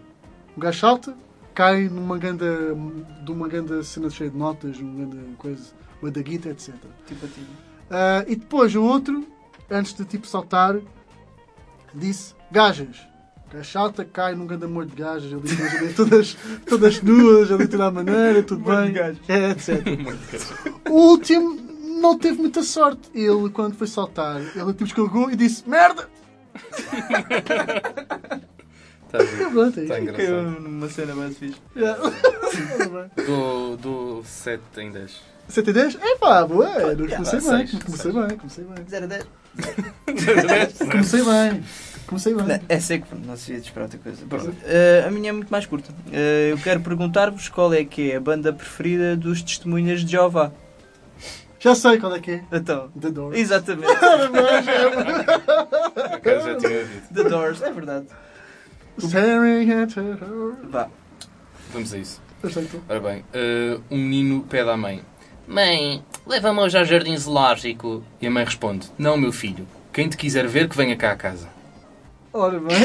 O 0.57 0.61
gajo 0.61 0.79
salta, 0.79 1.17
cai 1.55 1.89
numa 1.89 2.19
ganda, 2.19 2.75
de 3.25 3.31
uma 3.33 3.49
ganda 3.49 3.83
cena 3.83 4.11
cheia 4.11 4.31
de 4.31 4.37
notas, 4.37 4.79
uma 4.79 5.05
ganda 5.05 5.19
coisa, 5.39 5.73
uma 6.03 6.11
da 6.11 6.21
guita, 6.23 6.49
etc. 6.51 6.75
Tipo 7.07 7.27
a 7.27 7.29
ti. 7.29 7.47
Ah, 7.91 8.25
e 8.27 8.37
depois 8.37 8.75
o 8.75 8.83
outro, 8.83 9.25
antes 9.71 9.95
de 9.95 10.05
tipo 10.05 10.27
saltar, 10.27 10.77
disse 11.95 12.35
gajas. 12.51 13.09
Gajo 13.53 13.71
salta, 13.71 14.05
cai 14.05 14.35
num 14.35 14.47
grande 14.47 14.65
amor 14.65 14.87
de 14.87 14.95
gajas, 14.95 15.33
ali, 15.33 15.57
menos, 15.57 15.97
todas, 15.97 16.37
todas 16.69 17.03
nuas, 17.03 17.51
ali 17.51 17.67
toda 17.67 17.87
a 17.87 17.91
maneira, 17.91 18.43
tudo 18.45 18.63
bem. 18.65 18.95
É, 19.29 19.51
etc. 19.51 19.85
O 20.89 21.11
último 21.11 21.61
não 22.01 22.17
teve 22.19 22.39
muita 22.39 22.63
sorte. 22.63 23.11
Ele, 23.15 23.51
quando 23.51 23.75
foi 23.75 23.87
saltar, 23.87 24.41
ele 24.41 24.73
tipo 24.73 24.85
escorregou 24.85 25.31
e 25.31 25.37
disse 25.37 25.69
merda! 25.69 26.09
Está 29.07 29.19
a 29.19 29.23
ver? 29.23 29.43
E 29.43 29.51
pronto, 29.51 29.81
é 29.81 29.83
isso. 29.83 29.93
Caiu 29.93 30.03
engraçado. 30.03 30.61
numa 30.61 30.89
cena 30.89 31.15
mais 31.17 31.37
fixe. 31.37 31.61
Yeah. 31.77 32.01
Dou, 33.27 33.77
dou 33.77 34.25
7 34.25 34.63
em 34.79 34.93
10. 34.93 35.21
110? 35.49 35.97
É 36.01 36.17
pá, 36.17 36.45
boa! 36.47 36.69
Não 36.69 37.05
Yeah, 37.05 37.17
comecei 37.17 37.41
seis, 37.41 37.73
bem, 37.73 37.81
comecei 37.81 38.13
bem, 38.13 38.37
comecei 38.39 38.65
bem. 38.65 38.85
0 38.89 39.05
a 39.05 39.09
10. 39.09 39.27
Comecei 40.91 41.23
bem, 41.23 41.63
comecei 42.07 42.35
bem. 42.35 42.47
Não, 42.47 42.61
é 42.69 42.81
seco, 42.81 43.07
não 43.25 43.37
se 43.37 43.53
ia 43.53 43.59
esperar 43.59 43.85
outra 43.85 43.99
coisa. 43.99 44.25
Bom, 44.27 44.53
eh, 44.65 45.05
a 45.07 45.11
minha 45.11 45.31
é 45.31 45.33
muito 45.33 45.51
mais 45.51 45.67
curta. 45.67 45.93
Eh, 46.13 46.49
eu 46.53 46.59
quero 46.59 46.81
perguntar-vos 46.81 47.49
qual 47.49 47.73
é 47.75 47.85
que 47.85 48.13
é 48.13 48.17
a 48.17 48.21
banda 48.21 48.53
preferida 48.53 49.17
dos 49.17 49.43
testemunhas 49.43 50.03
de 50.03 50.13
Jeová. 50.13 50.53
Já 51.59 51.75
sei 51.75 51.99
qual 51.99 52.15
é 52.15 52.21
que 52.21 52.31
é. 52.33 52.43
Então, 52.53 52.89
The 52.99 53.11
Doors. 53.11 53.39
exatamente. 53.39 53.93
The 57.13 57.25
Doors, 57.25 57.61
é 57.63 57.71
verdade. 57.71 58.07
Staring 58.99 59.71
at 59.73 59.97
her. 59.97 60.19
Vá. 60.71 60.89
Vamos 61.73 61.93
a 61.93 61.99
isso. 61.99 62.21
Aceito. 62.43 62.83
Ora 62.89 63.01
bem, 63.01 63.25
eh, 63.35 63.79
um 63.91 63.99
menino 63.99 64.43
pede 64.49 64.71
à 64.71 64.77
mãe. 64.77 65.03
Mãe, 65.55 66.05
leva-me 66.29 66.61
hoje 66.61 66.79
ao 66.79 66.85
jardim 66.85 67.17
zoológico. 67.17 68.05
E 68.21 68.27
a 68.29 68.31
mãe 68.31 68.45
responde: 68.45 68.89
Não, 68.97 69.17
meu 69.17 69.33
filho. 69.33 69.67
Quem 69.93 70.09
te 70.09 70.17
quiser 70.17 70.47
ver, 70.47 70.69
que 70.69 70.77
venha 70.77 70.97
cá 70.97 71.11
à 71.11 71.17
casa. 71.17 71.49
Ora 72.33 72.61
bem. 72.61 72.77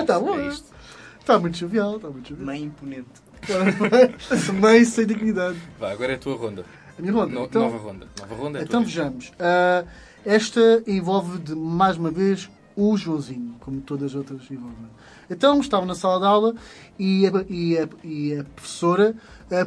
Está 0.00 0.16
bom. 0.18 0.38
É 0.40 0.48
isto. 0.48 0.72
Está 1.20 1.38
muito 1.38 1.58
jovial, 1.58 1.96
está 1.96 2.08
muito 2.08 2.30
jovial. 2.30 2.46
Mãe 2.46 2.62
imponente. 2.62 3.10
Ora 3.50 3.64
bem. 3.90 4.14
Mãe 4.58 4.84
sem 4.86 5.04
dignidade. 5.06 5.58
Vá, 5.78 5.92
agora 5.92 6.12
é 6.12 6.14
a 6.14 6.18
tua 6.18 6.34
ronda. 6.34 6.64
A 6.98 7.02
minha 7.02 7.12
ronda. 7.12 7.34
No- 7.34 7.44
então, 7.44 7.62
Nova 7.62 7.76
ronda. 7.76 8.06
Nova 8.18 8.34
ronda 8.34 8.58
é 8.60 8.62
então 8.62 8.82
vejamos. 8.82 9.32
Ah, 9.38 9.84
esta 10.24 10.82
envolve 10.86 11.38
de, 11.40 11.54
mais 11.54 11.98
uma 11.98 12.10
vez 12.10 12.48
o 12.74 12.96
Joãozinho, 12.96 13.56
como 13.60 13.82
todas 13.82 14.12
as 14.12 14.14
outras 14.14 14.50
envolvem. 14.50 14.88
Então 15.28 15.60
estava 15.60 15.84
na 15.84 15.94
sala 15.94 16.18
de 16.20 16.24
aula 16.26 16.54
e 16.98 17.26
a, 17.26 17.30
e 17.50 17.78
a- 17.78 17.88
e 18.02 18.38
a 18.38 18.44
professora 18.44 19.14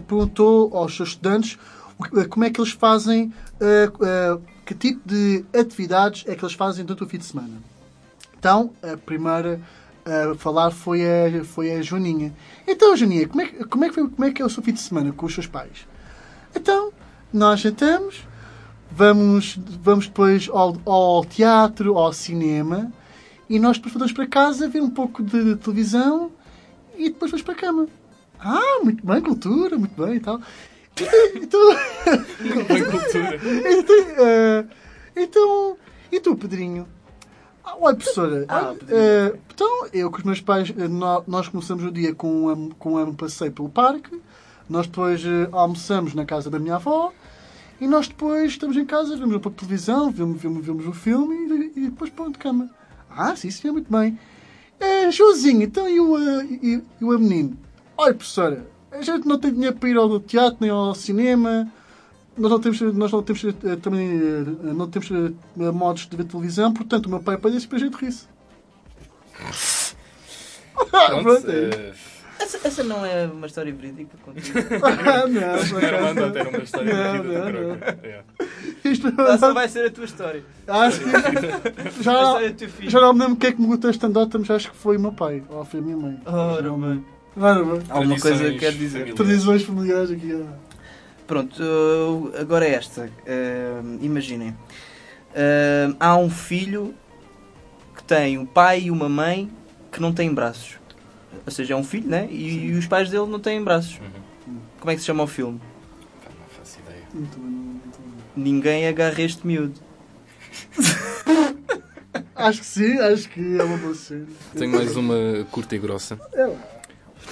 perguntou 0.08 0.76
aos 0.76 0.96
seus 0.96 1.10
estudantes 1.10 1.58
o- 1.98 2.28
como 2.28 2.46
é 2.46 2.50
que 2.50 2.60
eles 2.60 2.72
fazem, 2.72 3.32
eh, 3.60 3.90
eh, 4.02 4.38
que 4.66 4.74
tipo 4.74 5.02
de 5.08 5.46
atividades 5.58 6.24
é 6.28 6.36
que 6.36 6.44
eles 6.44 6.56
fazem 6.56 6.84
durante 6.84 7.04
o 7.04 7.08
fim 7.08 7.18
de 7.18 7.26
semana. 7.26 7.54
Então, 8.38 8.72
a 8.84 8.98
primeira 8.98 9.60
a 10.06 10.36
falar 10.36 10.70
foi 10.70 11.02
a, 11.04 11.44
foi 11.44 11.72
a 11.72 11.82
Joaninha. 11.82 12.32
Então, 12.68 12.96
Joaninha, 12.96 13.28
como 13.28 13.42
é, 13.42 13.48
como, 13.48 13.86
é 13.86 13.88
que 13.90 13.96
foi, 13.96 14.08
como 14.08 14.24
é 14.26 14.32
que 14.32 14.42
é 14.42 14.46
o 14.46 14.50
seu 14.50 14.62
fim 14.62 14.72
de 14.74 14.80
semana 14.80 15.12
com 15.12 15.26
os 15.26 15.34
seus 15.34 15.48
pais? 15.48 15.88
Então, 16.56 16.92
nós 17.34 17.60
jantamos, 17.62 18.24
vamos, 18.92 19.58
vamos 19.82 20.06
depois 20.06 20.48
ao, 20.52 20.78
ao 20.86 21.26
teatro, 21.26 21.98
ao 21.98 22.14
cinema, 22.14 22.92
e 23.50 23.58
nós 23.60 23.78
depois 23.78 23.94
voltamos 23.94 24.14
para 24.14 24.28
casa, 24.28 24.70
ver 24.70 24.82
um 24.82 24.90
pouco 24.90 25.24
de 25.24 25.56
televisão 25.56 26.32
e 26.98 27.10
depois 27.10 27.32
vamos 27.32 27.44
para 27.44 27.54
a 27.54 27.58
cama. 27.58 27.88
Ah, 28.48 28.80
muito 28.84 29.04
bem, 29.04 29.22
cultura, 29.22 29.76
muito 29.78 30.00
bem 30.06 30.16
e 30.18 30.20
tal. 30.20 30.40
Então, 31.36 31.60
Bem 32.70 32.86
cultura. 32.86 33.40
então, 33.70 33.96
eh, 34.24 34.66
então, 35.16 35.78
e 36.12 36.20
tu, 36.20 36.36
Pedrinho? 36.38 36.88
Ah, 37.64 37.76
olha, 37.82 37.96
professora, 37.96 38.46
Ah, 38.48 38.74
eh, 38.88 39.34
então, 39.52 39.88
eu 39.92 40.12
com 40.12 40.20
os 40.20 40.24
meus 40.24 40.42
pais, 40.42 40.72
eh, 40.78 40.88
nó- 40.88 41.24
nós 41.28 41.48
começamos 41.50 41.84
o 41.84 41.92
dia 41.92 42.14
com 42.14 42.48
um, 42.54 42.70
com 42.70 43.02
um 43.02 43.14
passeio 43.16 43.52
pelo 43.52 43.68
parque, 43.68 44.22
nós 44.70 44.86
depois 44.86 45.26
eh, 45.26 45.50
almoçamos 45.52 46.14
na 46.14 46.24
casa 46.24 46.48
da 46.50 46.60
minha 46.60 46.76
avó, 46.76 47.12
e 47.82 47.88
nós 47.88 48.08
depois 48.08 48.52
estamos 48.52 48.78
em 48.78 48.86
casa, 48.86 49.18
vemos 49.18 49.36
um 49.36 49.40
pouco 49.40 49.58
de 49.60 49.66
televisão, 49.66 50.12
vemos, 50.12 50.40
vemos, 50.40 50.64
vemos 50.64 50.86
o 50.88 50.94
filme 50.94 51.72
e, 51.76 51.80
e 51.80 51.90
depois 51.90 52.12
pronto, 52.12 52.34
de 52.34 52.40
cama. 52.40 52.70
Ah, 53.10 53.36
sim, 53.36 53.50
sim, 53.50 53.72
muito 53.72 53.92
bem. 53.92 54.18
Joãozinho, 55.12 55.64
então 55.64 55.90
e 55.90 56.00
o, 56.00 56.42
e, 56.44 56.84
e 57.02 57.04
o 57.04 57.18
menino? 57.20 57.58
Olha, 57.98 58.14
professora, 58.14 58.68
a 58.92 59.02
gente 59.02 59.28
não 59.28 59.38
tem 59.40 59.54
dinheiro 59.54 59.76
para 59.76 59.90
ir 59.90 59.98
ao 59.98 60.20
teatro 60.20 60.58
nem 60.60 60.70
ao 60.70 60.94
cinema. 60.96 61.68
Nós 62.38 62.52
não 62.52 62.60
temos, 62.60 62.82
nós 62.82 63.12
não 63.12 63.24
temos 63.24 63.44
eh, 63.46 63.76
também 63.82 64.10
eh, 64.10 64.74
não 64.74 64.90
temos 64.90 65.10
eh, 65.10 65.72
modos 65.72 66.06
de 66.06 66.18
ver 66.18 66.26
televisão, 66.26 66.74
portanto 66.74 67.06
o 67.06 67.10
meu 67.10 67.22
pai 67.22 67.38
isso 67.54 67.68
para 67.70 67.78
a 67.78 67.82
gente 67.82 67.96
rir-se. 67.96 68.28
Pronto, 70.92 71.30
é. 71.50 71.94
Essa, 72.38 72.68
essa 72.68 72.84
não 72.84 73.06
é 73.06 73.28
uma 73.28 73.48
história 73.48 73.74
verídica 73.74 74.18
contigo. 74.18 74.60
Ah, 74.84 75.26
não, 75.28 75.70
por 75.70 75.82
Era 75.82 76.50
uma 76.50 76.64
história 76.64 76.94
Não, 76.94 77.22
de 77.22 77.28
não, 77.30 77.78
troca. 77.78 78.00
É. 78.04 78.24
Isto 78.84 79.22
Essa 79.22 79.54
vai 79.54 79.70
ser 79.70 79.88
a 79.88 79.92
tua 79.92 80.04
história. 80.04 80.44
Acho 80.68 81.00
que 81.00 81.06
A 81.16 82.02
já, 82.02 82.24
história 82.24 82.52
do 82.52 82.58
teu 82.58 82.70
filho. 82.70 82.90
já 82.90 83.00
não 83.00 83.14
me 83.14 83.20
lembro 83.22 83.36
quem 83.38 83.50
é 83.50 83.54
que 83.54 83.62
me 83.62 83.68
botou 83.68 83.90
este 83.90 84.06
stand 84.06 84.30
mas 84.40 84.52
acho 84.52 84.72
que 84.72 84.78
foi 84.78 84.98
o 84.98 85.00
meu 85.00 85.14
pai, 85.14 85.44
ou 85.50 85.64
foi 85.64 85.80
a 85.80 85.84
minha 85.84 85.96
mãe. 85.96 86.20
Ora, 86.26 86.62
bem. 86.62 86.72
Ora, 86.72 87.15
bem. 87.36 87.82
Alguma 87.90 88.20
coisa 88.20 88.38
Tradições 88.38 88.60
quer 88.60 88.72
dizer. 88.74 89.00
familiares. 89.00 89.16
Tradições 89.16 89.64
familiares 89.64 90.12
aqui. 90.12 90.34
ah. 90.34 90.54
Pronto, 91.28 91.62
uh, 91.62 92.32
agora 92.40 92.66
é 92.66 92.76
esta. 92.76 93.10
Uh, 93.26 93.98
imaginem. 94.02 94.50
Uh, 94.50 95.96
há 96.00 96.16
um 96.18 96.30
filho 96.30 96.94
que 97.96 98.04
tem 98.04 98.38
um 98.38 98.46
pai 98.46 98.82
e 98.84 98.92
uma 98.92 99.10
mãe 99.10 99.50
que 99.92 100.00
não 100.00 100.14
têm 100.14 100.34
braços. 100.34 100.78
Ou 101.46 101.52
seja, 101.52 101.74
é 101.74 101.78
um 101.78 101.84
filho, 101.84 102.08
né? 102.10 102.28
E, 102.30 102.68
e 102.68 102.72
os 102.74 102.86
pais 102.86 103.10
dele 103.10 103.26
não 103.26 103.40
têm 103.40 103.64
braços. 103.64 104.00
Uhum. 104.00 104.58
Como 104.80 104.92
é 104.92 104.94
que 104.96 105.02
se 105.02 105.08
chama 105.08 105.24
o 105.24 105.28
filme? 105.28 105.60
Não 106.26 106.48
faço 106.60 106.80
ideia. 106.80 107.04
Muito 107.14 107.40
bem, 107.40 107.50
muito 107.50 108.00
bem. 108.00 108.14
Ninguém 108.36 108.88
agarra 108.88 109.22
este 109.22 109.46
miúdo. 109.46 109.80
Acho 112.36 112.60
que 112.60 112.66
sim, 112.66 113.00
acho 113.00 113.30
que 113.30 113.40
é 113.58 113.64
uma 113.64 113.78
boa 113.78 113.96
cena. 113.96 114.28
Tenho 114.54 114.72
mais 114.72 114.96
uma 114.98 115.16
curta 115.52 115.74
e 115.76 115.80
grossa. 115.80 116.20
É 116.34 116.46
lá. 116.46 116.58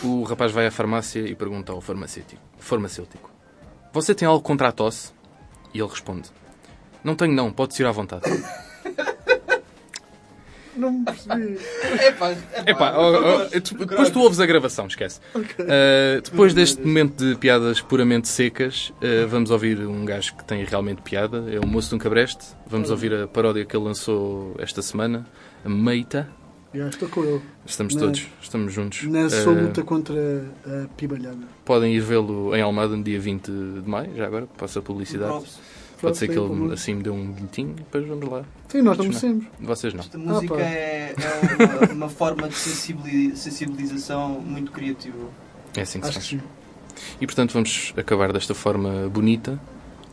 O 0.01 0.23
rapaz 0.23 0.51
vai 0.51 0.65
à 0.65 0.71
farmácia 0.71 1.19
e 1.21 1.35
pergunta 1.35 1.71
ao 1.71 1.81
farmacêutico: 1.81 2.41
farmacêutico 2.57 3.29
Você 3.93 4.15
tem 4.15 4.27
algo 4.27 4.41
contra 4.41 4.69
a 4.69 4.71
tosse? 4.71 5.11
E 5.73 5.79
ele 5.79 5.89
responde: 5.89 6.29
Não 7.03 7.15
tenho, 7.15 7.33
não, 7.33 7.51
pode 7.51 7.79
ir 7.81 7.85
à 7.85 7.91
vontade. 7.91 8.23
Não 10.75 10.91
me 10.91 11.05
percebi. 11.05 11.59
Epá, 12.65 12.93
oh, 12.97 13.45
oh, 13.45 13.61
tu- 13.61 13.85
depois 13.85 14.09
tu 14.09 14.19
ouves 14.21 14.39
a 14.39 14.45
gravação, 14.45 14.87
esquece. 14.87 15.19
Uh, 15.35 16.19
depois 16.23 16.53
deste 16.53 16.81
momento 16.81 17.23
de 17.23 17.35
piadas 17.37 17.79
puramente 17.79 18.27
secas, 18.27 18.89
uh, 18.89 19.27
vamos 19.27 19.51
ouvir 19.51 19.79
um 19.81 20.03
gajo 20.03 20.35
que 20.35 20.43
tem 20.43 20.63
realmente 20.65 21.03
piada. 21.03 21.45
É 21.53 21.59
o 21.59 21.67
Moço 21.67 21.89
de 21.89 21.95
um 21.95 21.97
Cabreste. 21.99 22.43
Vamos 22.65 22.89
ouvir 22.89 23.13
a 23.13 23.27
paródia 23.27 23.65
que 23.65 23.75
ele 23.77 23.85
lançou 23.85 24.55
esta 24.57 24.81
semana, 24.81 25.25
a 25.63 25.69
Meita. 25.69 26.27
Já 26.73 26.87
estou 26.87 27.07
com 27.09 27.23
ele. 27.23 27.41
Estamos 27.65 27.93
Na- 27.95 28.01
todos, 28.01 28.27
estamos 28.41 28.73
juntos. 28.73 29.03
Na 29.03 29.29
sua 29.29 29.53
Uh, 29.53 29.61
luta 29.63 29.83
contra 29.83 30.15
a 30.65 30.87
pibalhada. 30.97 31.37
podem 31.63 31.93
ir 31.95 31.99
vê-lo 31.99 32.55
em 32.55 32.61
Almada 32.61 32.95
no 32.97 33.03
dia 33.03 33.19
20 33.19 33.51
de 33.51 33.83
maio, 33.89 34.09
já 34.15 34.25
agora, 34.25 34.47
passa 34.57 34.79
a 34.79 34.81
publicidade. 34.81 35.31
Props. 35.31 35.59
Pode 36.01 36.17
ser 36.17 36.27
que 36.27 36.37
ele 36.37 36.73
assim 36.73 36.95
me 36.95 37.03
dê 37.03 37.09
um 37.09 37.31
bilhetinho, 37.31 37.75
depois 37.75 38.05
vamos 38.05 38.27
lá. 38.27 38.43
Sim, 38.67 38.81
nós 38.81 38.97
não 38.97 39.05
Não. 39.05 39.09
merecemos. 39.11 39.45
Vocês 39.61 39.93
não. 39.93 40.01
Esta 40.01 40.17
música 40.17 40.53
pá. 40.55 40.59
é, 40.61 41.15
é 41.17 41.85
uma, 41.85 41.93
uma 41.93 42.09
forma 42.09 42.49
de 42.49 42.55
sensibili- 42.55 43.35
sensibilização 43.37 44.31
muito 44.41 44.71
criativa. 44.73 45.15
É 45.77 45.81
assim 45.81 46.01
que 46.01 46.07
se 46.11 46.17
Acho 46.17 46.29
que 46.29 46.37
faz. 46.39 46.49
E 47.21 47.25
portanto 47.25 47.53
vamos 47.53 47.93
acabar 47.95 48.33
desta 48.33 48.53
forma 48.53 49.07
bonita 49.09 49.57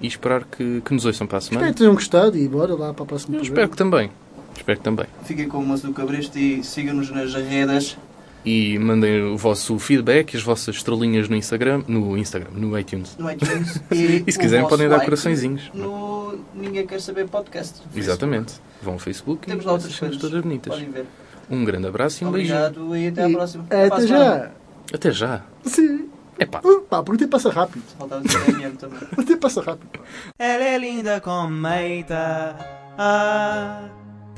e 0.00 0.06
esperar 0.06 0.44
que, 0.44 0.80
que 0.82 0.94
nos 0.94 1.04
ouçam 1.04 1.26
para 1.26 1.38
a 1.38 1.40
Espero 1.40 1.58
semana. 1.58 1.72
que 1.72 1.78
tenham 1.78 1.94
gostado 1.94 2.38
e 2.38 2.46
bora 2.46 2.74
lá 2.76 2.94
para 2.94 3.02
a 3.02 3.06
próxima 3.06 3.38
Eu 3.38 3.42
espero 3.42 3.68
que 3.68 3.76
também. 3.76 4.12
Espero 4.61 4.78
que 4.78 4.84
também. 4.84 5.06
Fiquem 5.24 5.48
com 5.48 5.58
o 5.58 5.66
moço 5.66 5.86
do 5.86 5.92
Cabresto 5.94 6.38
e 6.38 6.62
sigam-nos 6.62 7.11
nas 7.11 7.34
alhedas. 7.34 7.96
E 8.44 8.78
mandem 8.78 9.22
o 9.22 9.36
vosso 9.36 9.78
feedback, 9.78 10.36
as 10.36 10.42
vossas 10.42 10.76
estrelinhas 10.76 11.28
no 11.28 11.36
Instagram, 11.36 11.82
no 11.88 12.16
Instagram, 12.16 12.50
no 12.52 12.78
iTunes. 12.78 13.16
no 13.18 13.30
iTunes. 13.30 13.80
E, 13.92 14.22
E 14.26 14.32
se 14.32 14.38
o 14.38 14.40
quiserem 14.40 14.66
podem 14.68 14.88
dar 14.88 14.96
like 14.96 15.06
coraçõezinhos. 15.06 15.70
No 15.74 16.38
Ninguém 16.54 16.86
Quer 16.86 17.00
Saber 17.00 17.26
Podcast. 17.28 17.80
Exatamente. 17.94 18.54
Vão 18.82 18.94
ao 18.94 18.98
Facebook 18.98 19.46
Temos 19.46 19.64
e 19.64 19.66
lá 19.66 19.72
outras 19.74 19.98
coisas. 19.98 20.16
todas 20.18 20.42
bonitas. 20.42 20.72
Podem 20.74 20.90
ver. 20.90 21.06
Um 21.50 21.64
grande 21.64 21.86
abraço 21.88 22.22
e 22.22 22.26
um 22.26 22.30
beijinho. 22.32 22.56
Obrigado 22.66 22.96
e 22.96 23.08
até 23.08 23.24
à 23.24 23.30
próxima. 23.30 23.64
Até 23.64 24.00
semana. 24.00 24.06
já. 24.06 24.50
Até 24.94 25.11
já. 25.11 25.44
Sim. 25.64 26.08
Epá. 26.38 26.61
Uh, 26.64 26.80
Pá, 26.82 27.02
porque 27.02 27.16
o 27.16 27.18
tempo 27.18 27.32
passa 27.32 27.50
rápido. 27.50 27.82
Faltava 27.98 28.22
dizer 28.22 28.48
MM 28.50 28.76
também. 28.76 29.00
O 29.18 29.22
tempo 29.22 29.40
passa 29.40 29.61
rápido. 29.61 29.88
pá. 29.90 30.00
Ela 30.38 30.64
é 30.64 30.78
linda 30.78 31.20
como 31.20 31.50
meita, 31.50 32.56
ah, 32.96 33.82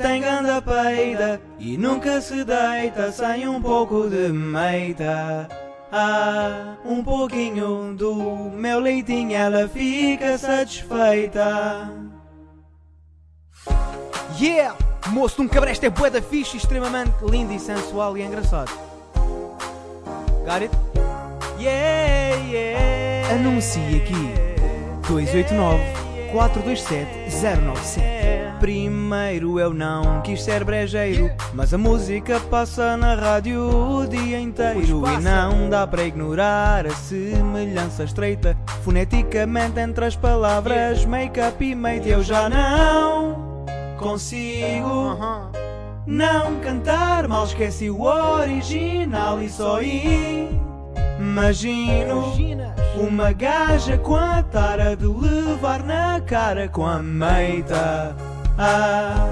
tem 0.03 0.20
ganda 0.20 0.61
peida 0.61 1.40
e 1.59 1.78
nunca 1.78 2.20
se 2.20 2.44
deita 2.44 3.12
sem 3.12 3.48
um 3.48 3.62
pouco 3.62 4.09
de 4.09 4.28
meita. 4.32 5.48
Ah, 5.92 6.74
um 6.84 7.05
pouquinho 7.05 7.94
do 7.94 8.50
meu 8.50 8.80
leitinho 8.80 9.36
ela 9.36 9.68
fica 9.68 10.36
satisfeita. 10.36 11.88
Yeah! 14.40 14.76
Moço 15.09 15.36
de 15.36 15.42
um 15.42 15.48
cabreste 15.48 15.86
é 15.86 15.90
bué 15.90 16.11
da 16.11 16.20
fixe, 16.20 16.57
extremamente 16.57 17.12
lindo 17.22 17.53
e 17.53 17.61
sensual 17.61 18.18
e 18.18 18.22
engraçado. 18.22 18.72
Got 20.44 20.62
it? 20.62 20.70
Yeah, 21.61 22.36
yeah. 22.50 23.34
Anuncie 23.34 24.03
aqui. 24.03 24.53
289-427-097 26.33 28.59
Primeiro 28.59 29.59
eu 29.59 29.74
não 29.74 30.22
quis 30.22 30.43
ser 30.43 30.64
brejeiro 30.64 31.30
Mas 31.53 31.74
a 31.74 31.78
música 31.78 32.41
passa 32.41 32.97
na 32.97 33.14
rádio 33.14 33.61
o 33.61 34.07
dia 34.07 34.39
inteiro. 34.39 35.03
E 35.09 35.20
não 35.20 35.68
dá 35.68 35.87
para 35.87 36.05
ignorar 36.05 36.87
a 36.87 36.91
semelhança 36.91 38.05
estreita 38.05 38.57
Foneticamente 38.83 39.80
entre 39.80 40.05
as 40.05 40.16
palavras 40.16 41.05
make-up 41.05 41.64
e 41.64 41.74
mate. 41.74 42.09
Eu 42.09 42.22
já 42.22 42.49
não 42.49 43.64
consigo 43.99 45.18
não 46.07 46.61
cantar 46.61 47.28
Mal 47.28 47.45
esqueci 47.45 47.91
o 47.91 48.03
original 48.03 49.43
e 49.43 49.49
só 49.49 49.80
imagino 51.22 52.34
uma 52.96 53.32
gaja 53.32 53.96
com 53.96 54.16
a 54.16 54.42
tara 54.42 54.96
de 54.96 55.06
levar 55.06 55.82
na 55.84 56.20
cara 56.20 56.68
com 56.68 56.84
a 56.84 56.98
meita. 56.98 58.14
Ah, 58.58 59.28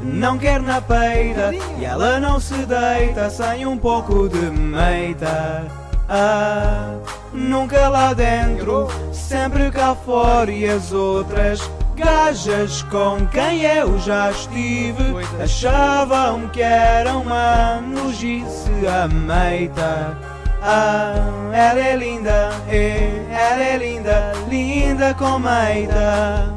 não 0.00 0.38
quer 0.38 0.62
na 0.62 0.80
peida 0.80 1.50
e 1.78 1.84
ela 1.84 2.20
não 2.20 2.38
se 2.38 2.54
deita 2.64 3.28
sem 3.28 3.66
um 3.66 3.76
pouco 3.76 4.28
de 4.28 4.50
meita. 4.50 5.66
Ah, 6.08 6.94
nunca 7.32 7.88
lá 7.88 8.14
dentro, 8.14 8.88
sempre 9.12 9.70
cá 9.70 9.94
fora 9.94 10.50
e 10.50 10.64
as 10.64 10.92
outras 10.92 11.68
gajas 11.96 12.82
com 12.84 13.26
quem 13.26 13.62
eu 13.62 13.98
já 13.98 14.30
estive 14.30 15.02
achavam 15.42 16.48
que 16.48 16.62
era 16.62 17.14
uma 17.16 17.80
nojice 17.80 18.70
a 18.86 19.08
meita. 19.08 20.31
Ah, 20.64 21.14
ela 21.52 21.80
é 21.80 21.96
linda, 21.96 22.50
é, 22.68 23.10
ela 23.30 23.62
é 23.62 23.76
linda, 23.76 24.32
linda 24.48 25.12
como 25.14 25.48
Eida. 25.48 26.54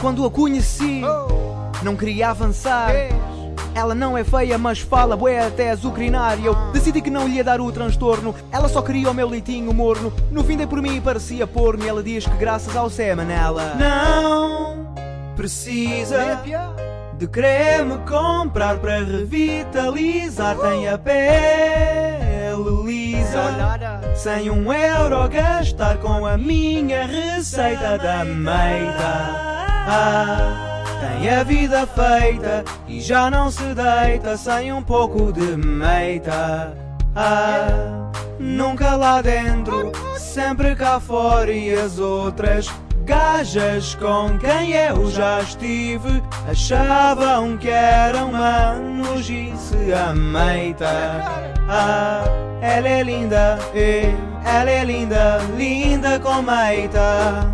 Quando 0.00 0.24
a 0.24 0.30
conheci, 0.30 1.02
não 1.82 1.96
queria 1.96 2.30
avançar. 2.30 2.92
Ela 3.74 3.94
não 3.94 4.16
é 4.16 4.22
feia, 4.22 4.56
mas 4.56 4.78
fala 4.78 5.16
bué 5.16 5.44
até 5.44 5.70
azucrinar. 5.70 6.38
E 6.38 6.46
eu 6.46 6.54
decidi 6.72 7.00
que 7.00 7.10
não 7.10 7.26
lhe 7.26 7.36
ia 7.36 7.44
dar 7.44 7.60
o 7.60 7.72
transtorno. 7.72 8.34
Ela 8.52 8.68
só 8.68 8.82
queria 8.82 9.10
o 9.10 9.14
meu 9.14 9.28
leitinho 9.28 9.74
morno. 9.74 10.12
No 10.30 10.44
fim 10.44 10.56
dei 10.56 10.66
por 10.66 10.80
mim 10.80 10.96
e 10.96 11.00
parecia 11.00 11.46
porno. 11.46 11.84
E 11.84 11.88
ela 11.88 12.02
diz 12.02 12.24
que 12.24 12.36
graças 12.36 12.76
ao 12.76 12.88
semen 12.88 13.30
ela 13.30 13.74
Não 13.74 14.94
precisa 15.36 16.42
de 17.16 17.26
creme 17.26 17.98
comprar 18.08 18.78
para 18.78 18.98
revitalizar. 18.98 20.56
Tem 20.56 20.88
a 20.88 20.98
pele 20.98 22.60
lisa 23.30 24.16
Sem 24.16 24.50
um 24.50 24.72
euro 24.72 25.28
gastar 25.28 25.96
com 25.98 26.26
a 26.26 26.36
minha 26.36 27.06
receita 27.06 27.96
da 27.98 28.24
meita 28.24 29.50
ah, 29.92 30.82
tem 31.00 31.30
a 31.30 31.42
vida 31.42 31.86
feita 31.86 32.64
e 32.86 33.00
já 33.00 33.30
não 33.30 33.50
se 33.50 33.74
deita 33.74 34.36
sem 34.36 34.72
um 34.72 34.82
pouco 34.82 35.32
de 35.32 35.56
meita. 35.56 36.76
Ah, 37.16 38.10
nunca 38.38 38.94
lá 38.94 39.22
dentro, 39.22 39.90
sempre 40.16 40.76
cá 40.76 41.00
fora 41.00 41.50
e 41.50 41.72
as 41.74 41.98
outras 41.98 42.70
gajas 43.04 43.94
com 43.94 44.38
quem 44.38 44.72
eu 44.72 45.10
já 45.10 45.40
estive 45.40 46.22
achavam 46.48 47.56
que 47.56 47.68
era 47.68 48.24
uma 48.24 48.74
nojice 48.74 49.92
a 49.92 50.14
meita. 50.14 50.88
Ah, 51.68 52.24
ela 52.60 52.88
é 52.88 53.02
linda, 53.02 53.58
eh, 53.74 54.12
ela 54.44 54.70
é 54.70 54.84
linda, 54.84 55.38
linda 55.56 56.18
com 56.20 56.42
meita. 56.42 57.46